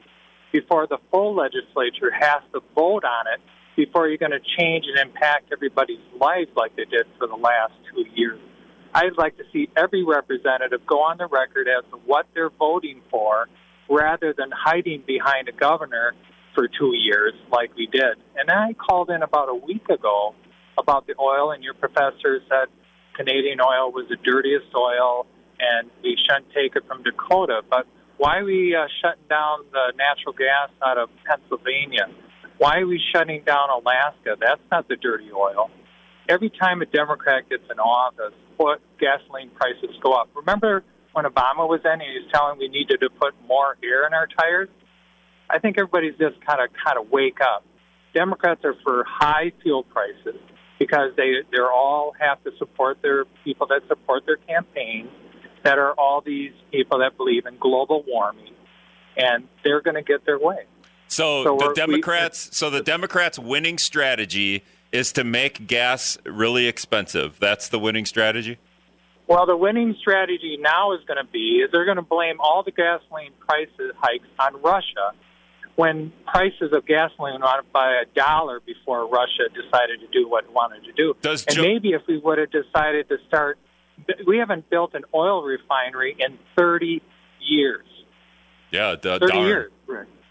before 0.52 0.88
the 0.88 0.98
full 1.12 1.36
legislature 1.36 2.12
has 2.12 2.42
to 2.54 2.62
vote 2.74 3.04
on 3.04 3.26
it 3.34 3.40
before 3.76 4.08
you're 4.08 4.18
going 4.18 4.32
to 4.32 4.42
change 4.58 4.86
and 4.88 4.98
impact 4.98 5.52
everybody's 5.54 6.00
lives 6.20 6.50
like 6.56 6.76
they 6.76 6.86
did 6.86 7.06
for 7.18 7.28
the 7.28 7.36
last 7.36 7.74
two 7.94 8.04
years. 8.16 8.40
I'd 8.94 9.18
like 9.18 9.38
to 9.38 9.44
see 9.54 9.70
every 9.78 10.04
representative 10.04 10.82
go 10.88 11.02
on 11.02 11.18
the 11.18 11.28
record 11.28 11.68
as 11.68 11.86
to 11.92 11.98
what 12.06 12.26
they're 12.34 12.50
voting 12.50 13.02
for 13.12 13.48
rather 13.88 14.34
than 14.36 14.50
hiding 14.52 15.04
behind 15.06 15.48
a 15.48 15.52
governor 15.52 16.14
for 16.60 16.68
two 16.68 16.92
years 16.94 17.32
like 17.54 17.74
we 17.78 17.88
did. 17.88 18.20
And 18.36 18.52
I 18.52 18.74
called 18.74 19.10
in 19.10 19.24
about 19.24 19.48
a 19.48 19.56
week 19.56 19.88
ago 19.88 20.36
about 20.78 21.08
the 21.08 21.16
oil, 21.18 21.52
and 21.52 21.64
your 21.64 21.74
professor 21.74 22.44
said 22.50 22.68
Canadian 23.16 23.62
oil 23.62 23.94
was 23.94 24.08
the 24.10 24.18
dirtiest 24.18 24.68
oil 24.76 25.26
and 25.60 25.90
we 26.04 26.18
shouldn't 26.20 26.52
take 26.54 26.76
it 26.76 26.84
from 26.86 27.04
Dakota. 27.04 27.62
But 27.70 27.88
why 28.18 28.40
are 28.40 28.44
we 28.44 28.76
uh, 28.76 28.88
shutting 29.02 29.24
down 29.30 29.60
the 29.72 29.94
natural 29.96 30.34
gas 30.34 30.70
out 30.84 30.98
of 30.98 31.10
Pennsylvania? 31.24 32.08
Why 32.58 32.80
are 32.80 32.88
we 32.88 33.00
shutting 33.14 33.44
down 33.46 33.70
Alaska? 33.70 34.36
That's 34.40 34.62
not 34.70 34.90
the 34.90 34.98
dirty 34.98 35.32
oil. 35.32 35.70
Every 36.28 36.50
time 36.50 36.82
a 36.82 36.86
Democrat 36.86 37.50
gets 37.50 37.64
in 37.72 37.80
office, 37.80 38.36
what 38.58 38.82
gasoline 39.00 39.50
prices 39.52 39.96
go 40.04 40.12
up. 40.12 40.30
Remember 40.36 40.84
when 41.14 41.24
Obama 41.24 41.68
was 41.68 41.80
in, 41.86 41.92
and 41.92 42.02
he 42.02 42.20
was 42.20 42.30
telling 42.34 42.60
we 42.60 42.68
needed 42.68 43.00
to 43.00 43.10
put 43.10 43.34
more 43.48 43.78
air 43.82 44.06
in 44.06 44.14
our 44.14 44.28
tires. 44.28 44.70
I 45.50 45.60
think 45.60 45.78
everybody's 45.78 46.18
just 46.18 46.44
kind 46.46 46.62
of 46.62 46.70
kind 46.86 46.98
of 46.98 47.12
wake 47.12 47.42
up. 47.42 47.64
Democrats 48.14 48.64
are 48.64 48.76
for 48.84 49.04
high 49.08 49.52
fuel 49.62 49.84
prices 49.84 50.40
because 50.78 51.12
they 51.18 51.36
they're 51.52 51.72
all 51.72 52.14
have 52.20 52.44
to 52.44 52.52
support 52.58 53.02
their 53.02 53.26
people 53.44 53.68
that 53.68 53.82
support 53.88 54.26
their 54.26 54.38
campaigns 54.38 55.10
that 55.64 55.78
are 55.78 55.94
all 55.94 56.22
these 56.22 56.54
people 56.72 57.00
that 57.00 57.18
believe 57.18 57.46
in 57.46 57.58
global 57.58 58.04
warming 58.08 58.54
and 59.18 59.48
they're 59.64 59.82
going 59.82 59.96
to 59.96 60.02
get 60.02 60.26
their 60.26 60.40
way. 60.40 60.60
So, 61.08 61.44
so 61.44 61.58
the 61.58 61.74
Democrats 61.74 62.50
we, 62.50 62.56
so 62.56 62.70
the 62.70 62.82
Democrats 62.82 63.38
winning 63.38 63.78
strategy 63.78 64.64
is 64.92 65.12
to 65.14 65.24
make 65.24 65.68
gas 65.68 66.18
really 66.26 66.68
expensive. 66.68 67.38
That's 67.40 67.68
the 67.68 67.80
winning 67.80 68.06
strategy. 68.06 68.58
Well, 69.28 69.46
the 69.46 69.58
winning 69.58 69.96
strategy 70.00 70.58
now 70.60 70.94
is 70.94 71.02
going 71.06 71.24
to 71.24 71.32
be 71.32 71.62
is 71.64 71.72
they're 71.72 71.86
going 71.86 71.98
to 71.98 72.02
blame 72.02 72.40
all 72.40 72.64
the 72.64 72.72
gasoline 72.72 73.32
prices 73.40 73.94
hikes 73.98 74.28
on 74.40 74.60
Russia 74.62 75.14
when 75.80 76.12
prices 76.28 76.74
of 76.74 76.86
gasoline 76.86 77.40
went 77.40 77.44
up 77.46 77.66
by 77.72 78.02
a 78.02 78.06
dollar 78.14 78.60
before 78.60 79.08
Russia 79.08 79.48
decided 79.48 80.02
to 80.02 80.08
do 80.12 80.28
what 80.28 80.44
it 80.44 80.52
wanted 80.52 80.84
to 80.84 80.92
do. 80.92 81.16
Does 81.22 81.46
and 81.46 81.58
maybe 81.62 81.92
if 81.94 82.02
we 82.06 82.18
would 82.18 82.38
have 82.38 82.52
decided 82.52 83.08
to 83.08 83.16
start, 83.30 83.58
we 84.28 84.40
haven't 84.40 84.70
built 84.70 84.94
an 84.94 85.06
oil 85.16 85.42
refinery 85.42 86.18
in 86.20 86.38
30 86.58 87.02
years. 87.40 87.86
Yeah, 88.72 88.98
d- 89.02 89.20
30 89.20 89.28
darn. 89.28 89.48
years. 89.48 89.72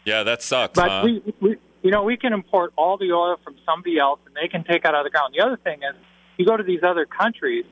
Yeah, 0.05 0.23
that 0.25 0.43
sucks. 0.43 0.75
But 0.75 0.91
huh? 0.91 1.03
we, 1.07 1.35
we, 1.41 1.57
you 1.81 1.93
know, 1.93 2.03
we 2.03 2.19
can 2.19 2.35
import 2.35 2.75
all 2.77 2.99
the 2.99 3.13
oil 3.13 3.39
from 3.43 3.57
somebody 3.65 3.99
else, 3.99 4.21
and 4.27 4.37
they 4.37 4.49
can 4.49 4.65
take 4.65 4.85
it 4.85 4.87
out 4.87 4.97
of 4.97 5.05
the 5.05 5.11
ground. 5.11 5.35
The 5.35 5.43
other 5.43 5.57
thing 5.57 5.79
is, 5.79 5.97
you 6.37 6.45
go 6.45 6.59
to 6.59 6.63
these 6.63 6.83
other 6.87 7.07
countries, 7.07 7.65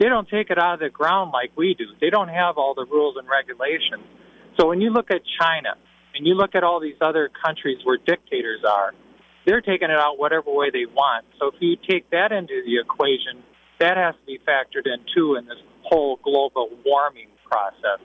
they 0.00 0.08
don't 0.08 0.28
take 0.28 0.50
it 0.50 0.58
out 0.58 0.74
of 0.74 0.80
the 0.80 0.90
ground 0.90 1.30
like 1.32 1.52
we 1.54 1.74
do. 1.74 1.84
They 2.00 2.10
don't 2.10 2.28
have 2.28 2.58
all 2.58 2.74
the 2.74 2.86
rules 2.86 3.14
and 3.16 3.28
regulations. 3.28 4.02
So 4.58 4.66
when 4.66 4.80
you 4.80 4.90
look 4.90 5.12
at 5.12 5.22
China 5.40 5.76
and 6.20 6.26
you 6.26 6.34
look 6.34 6.54
at 6.54 6.62
all 6.62 6.80
these 6.80 7.00
other 7.00 7.30
countries 7.42 7.78
where 7.82 7.96
dictators 7.96 8.60
are, 8.62 8.92
they're 9.46 9.62
taking 9.62 9.88
it 9.88 9.98
out 9.98 10.18
whatever 10.18 10.52
way 10.52 10.68
they 10.70 10.84
want. 10.84 11.24
So 11.38 11.46
if 11.46 11.54
you 11.60 11.76
take 11.76 12.10
that 12.10 12.30
into 12.30 12.60
the 12.66 12.78
equation, 12.78 13.42
that 13.78 13.96
has 13.96 14.14
to 14.16 14.26
be 14.26 14.38
factored 14.46 14.84
in 14.84 15.00
too 15.16 15.36
in 15.36 15.46
this 15.46 15.56
whole 15.82 16.20
global 16.22 16.68
warming 16.84 17.28
process. 17.46 18.04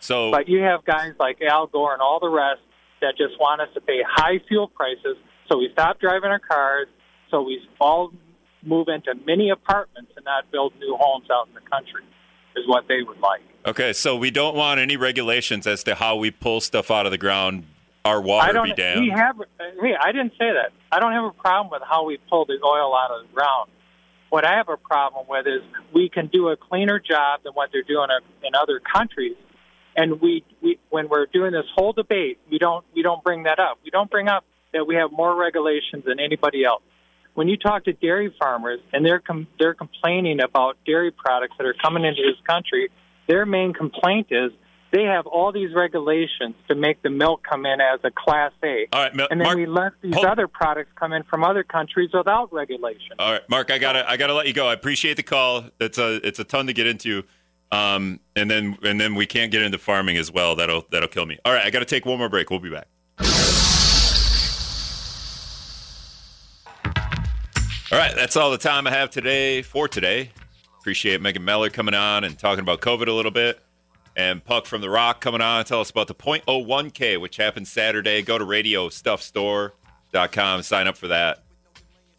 so 0.00 0.30
But 0.30 0.50
you 0.50 0.58
have 0.64 0.84
guys 0.84 1.14
like 1.18 1.40
Al 1.40 1.66
Gore 1.66 1.94
and 1.94 2.02
all 2.02 2.20
the 2.20 2.28
rest 2.28 2.60
that 3.00 3.16
just 3.16 3.40
want 3.40 3.62
us 3.62 3.68
to 3.72 3.80
pay 3.80 4.02
high 4.06 4.38
fuel 4.46 4.68
prices, 4.68 5.16
so 5.48 5.56
we 5.56 5.70
stop 5.72 5.98
driving 5.98 6.28
our 6.28 6.38
cars, 6.38 6.88
so 7.30 7.40
we 7.40 7.58
all 7.80 8.12
move 8.62 8.88
into 8.88 9.14
mini 9.24 9.48
apartments 9.48 10.12
and 10.14 10.26
not 10.26 10.52
build 10.52 10.74
new 10.78 10.94
homes 11.00 11.28
out 11.32 11.48
in 11.48 11.54
the 11.54 11.70
country, 11.70 12.04
is 12.54 12.68
what 12.68 12.86
they 12.86 13.02
would 13.02 13.20
like. 13.20 13.40
Okay, 13.66 13.92
so 13.92 14.16
we 14.16 14.30
don't 14.30 14.56
want 14.56 14.80
any 14.80 14.96
regulations 14.96 15.66
as 15.66 15.84
to 15.84 15.94
how 15.94 16.16
we 16.16 16.30
pull 16.30 16.60
stuff 16.60 16.90
out 16.90 17.06
of 17.06 17.12
the 17.12 17.18
ground. 17.18 17.64
Our 18.04 18.16
I 18.16 18.24
water 18.24 18.52
don't. 18.52 18.68
be 18.68 18.74
damned. 18.74 19.00
We 19.02 19.10
have. 19.10 19.40
Uh, 19.40 19.44
hey, 19.82 19.94
I 20.00 20.12
didn't 20.12 20.32
say 20.32 20.52
that. 20.52 20.70
I 20.92 21.00
don't 21.00 21.12
have 21.12 21.24
a 21.24 21.32
problem 21.32 21.70
with 21.72 21.82
how 21.88 22.04
we 22.04 22.18
pull 22.30 22.44
the 22.44 22.58
oil 22.64 22.94
out 22.96 23.10
of 23.10 23.26
the 23.26 23.34
ground. 23.34 23.70
What 24.30 24.44
I 24.44 24.56
have 24.56 24.68
a 24.68 24.76
problem 24.76 25.26
with 25.28 25.46
is 25.46 25.62
we 25.92 26.08
can 26.08 26.28
do 26.28 26.48
a 26.48 26.56
cleaner 26.56 27.00
job 27.00 27.42
than 27.44 27.52
what 27.54 27.70
they're 27.72 27.82
doing 27.82 28.08
in 28.44 28.54
other 28.54 28.80
countries, 28.80 29.36
and 29.96 30.20
we, 30.20 30.44
we 30.62 30.78
when 30.90 31.08
we're 31.08 31.26
doing 31.26 31.52
this 31.52 31.66
whole 31.74 31.92
debate, 31.92 32.38
we 32.50 32.58
don't 32.58 32.84
we 32.94 33.02
don't 33.02 33.22
bring 33.24 33.44
that 33.44 33.58
up. 33.58 33.78
We 33.84 33.90
don't 33.90 34.10
bring 34.10 34.28
up 34.28 34.44
that 34.72 34.86
we 34.86 34.96
have 34.96 35.10
more 35.10 35.34
regulations 35.34 36.04
than 36.04 36.20
anybody 36.20 36.64
else. 36.64 36.82
When 37.34 37.48
you 37.48 37.56
talk 37.56 37.84
to 37.84 37.92
dairy 37.92 38.34
farmers 38.38 38.80
and 38.92 39.04
they're 39.04 39.20
com- 39.20 39.46
they're 39.58 39.74
complaining 39.74 40.40
about 40.40 40.76
dairy 40.86 41.10
products 41.10 41.54
that 41.58 41.66
are 41.66 41.74
coming 41.74 42.04
into 42.04 42.22
this 42.22 42.40
country, 42.46 42.88
their 43.26 43.46
main 43.46 43.72
complaint 43.72 44.28
is 44.30 44.52
they 44.92 45.02
have 45.02 45.26
all 45.26 45.52
these 45.52 45.74
regulations 45.74 46.54
to 46.68 46.74
make 46.74 47.02
the 47.02 47.10
milk 47.10 47.42
come 47.42 47.66
in 47.66 47.80
as 47.80 48.00
a 48.04 48.10
class 48.10 48.52
A. 48.62 48.86
All 48.92 49.02
right, 49.02 49.12
and 49.30 49.40
then 49.40 49.56
we 49.56 49.66
let 49.66 49.92
these 50.00 50.14
hold- 50.14 50.26
other 50.26 50.46
products 50.48 50.90
come 50.94 51.12
in 51.12 51.22
from 51.24 51.44
other 51.44 51.64
countries 51.64 52.10
without 52.14 52.52
regulation. 52.52 53.16
All 53.18 53.32
right, 53.32 53.42
Mark, 53.50 53.70
I 53.70 53.78
gotta 53.78 54.08
I 54.08 54.16
gotta 54.16 54.34
let 54.34 54.46
you 54.46 54.52
go. 54.52 54.68
I 54.68 54.72
appreciate 54.72 55.16
the 55.16 55.22
call. 55.22 55.64
It's 55.80 55.98
a 55.98 56.26
it's 56.26 56.38
a 56.38 56.44
ton 56.44 56.68
to 56.68 56.72
get 56.72 56.86
into, 56.86 57.24
um, 57.72 58.20
and 58.36 58.50
then 58.50 58.78
and 58.82 59.00
then 59.00 59.14
we 59.16 59.26
can't 59.26 59.50
get 59.50 59.62
into 59.62 59.78
farming 59.78 60.16
as 60.16 60.30
well. 60.32 60.54
That'll 60.56 60.86
that'll 60.90 61.08
kill 61.08 61.26
me. 61.26 61.38
All 61.44 61.52
right, 61.52 61.66
I 61.66 61.70
gotta 61.70 61.84
take 61.84 62.06
one 62.06 62.18
more 62.18 62.28
break. 62.28 62.48
We'll 62.50 62.60
be 62.60 62.70
back. 62.70 62.86
All 67.92 67.98
right, 67.98 68.14
that's 68.16 68.36
all 68.36 68.50
the 68.50 68.58
time 68.58 68.86
I 68.86 68.90
have 68.90 69.10
today 69.10 69.62
for 69.62 69.88
today. 69.88 70.30
Appreciate 70.86 71.20
Megan 71.20 71.44
Meller 71.44 71.68
coming 71.68 71.94
on 71.94 72.22
and 72.22 72.38
talking 72.38 72.60
about 72.60 72.80
COVID 72.80 73.08
a 73.08 73.12
little 73.12 73.32
bit. 73.32 73.58
And 74.16 74.44
Puck 74.44 74.66
from 74.66 74.82
The 74.82 74.88
Rock 74.88 75.20
coming 75.20 75.40
on 75.40 75.64
tell 75.64 75.80
us 75.80 75.90
about 75.90 76.06
the 76.06 76.14
0.01K, 76.14 77.20
which 77.20 77.38
happens 77.38 77.68
Saturday. 77.68 78.22
Go 78.22 78.38
to 78.38 78.44
radiostuffstore.com, 78.44 80.62
sign 80.62 80.86
up 80.86 80.96
for 80.96 81.08
that. 81.08 81.42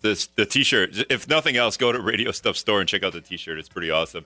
The 0.01 0.47
t-shirt. 0.49 1.05
If 1.09 1.30
nothing 1.30 1.55
else, 1.55 1.78
go 1.78 1.93
to 1.93 2.01
Radio 2.01 2.34
Stuff 2.34 2.57
Store 2.57 2.82
and 2.82 2.89
check 2.89 3.03
out 3.03 3.13
the 3.13 3.22
t-shirt. 3.22 3.57
It's 3.57 3.70
pretty 3.70 3.89
awesome. 3.89 4.26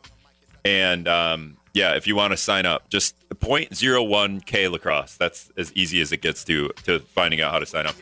And 0.66 1.08
um, 1.08 1.58
yeah, 1.76 1.94
if 1.94 2.08
you 2.08 2.16
want 2.16 2.32
to 2.32 2.38
sign 2.38 2.66
up, 2.66 2.89
just 2.89 3.14
0.01K 3.30 4.72
lacrosse. 4.72 5.18
That's 5.18 5.52
as 5.56 5.72
easy 5.74 6.02
as 6.02 6.12
it 6.12 6.24
gets 6.24 6.44
to 6.46 6.72
to 6.86 7.02
finding 7.02 7.42
out 7.42 7.52
how 7.52 7.60
to 7.60 7.68
sign 7.68 7.86
up. 7.86 7.94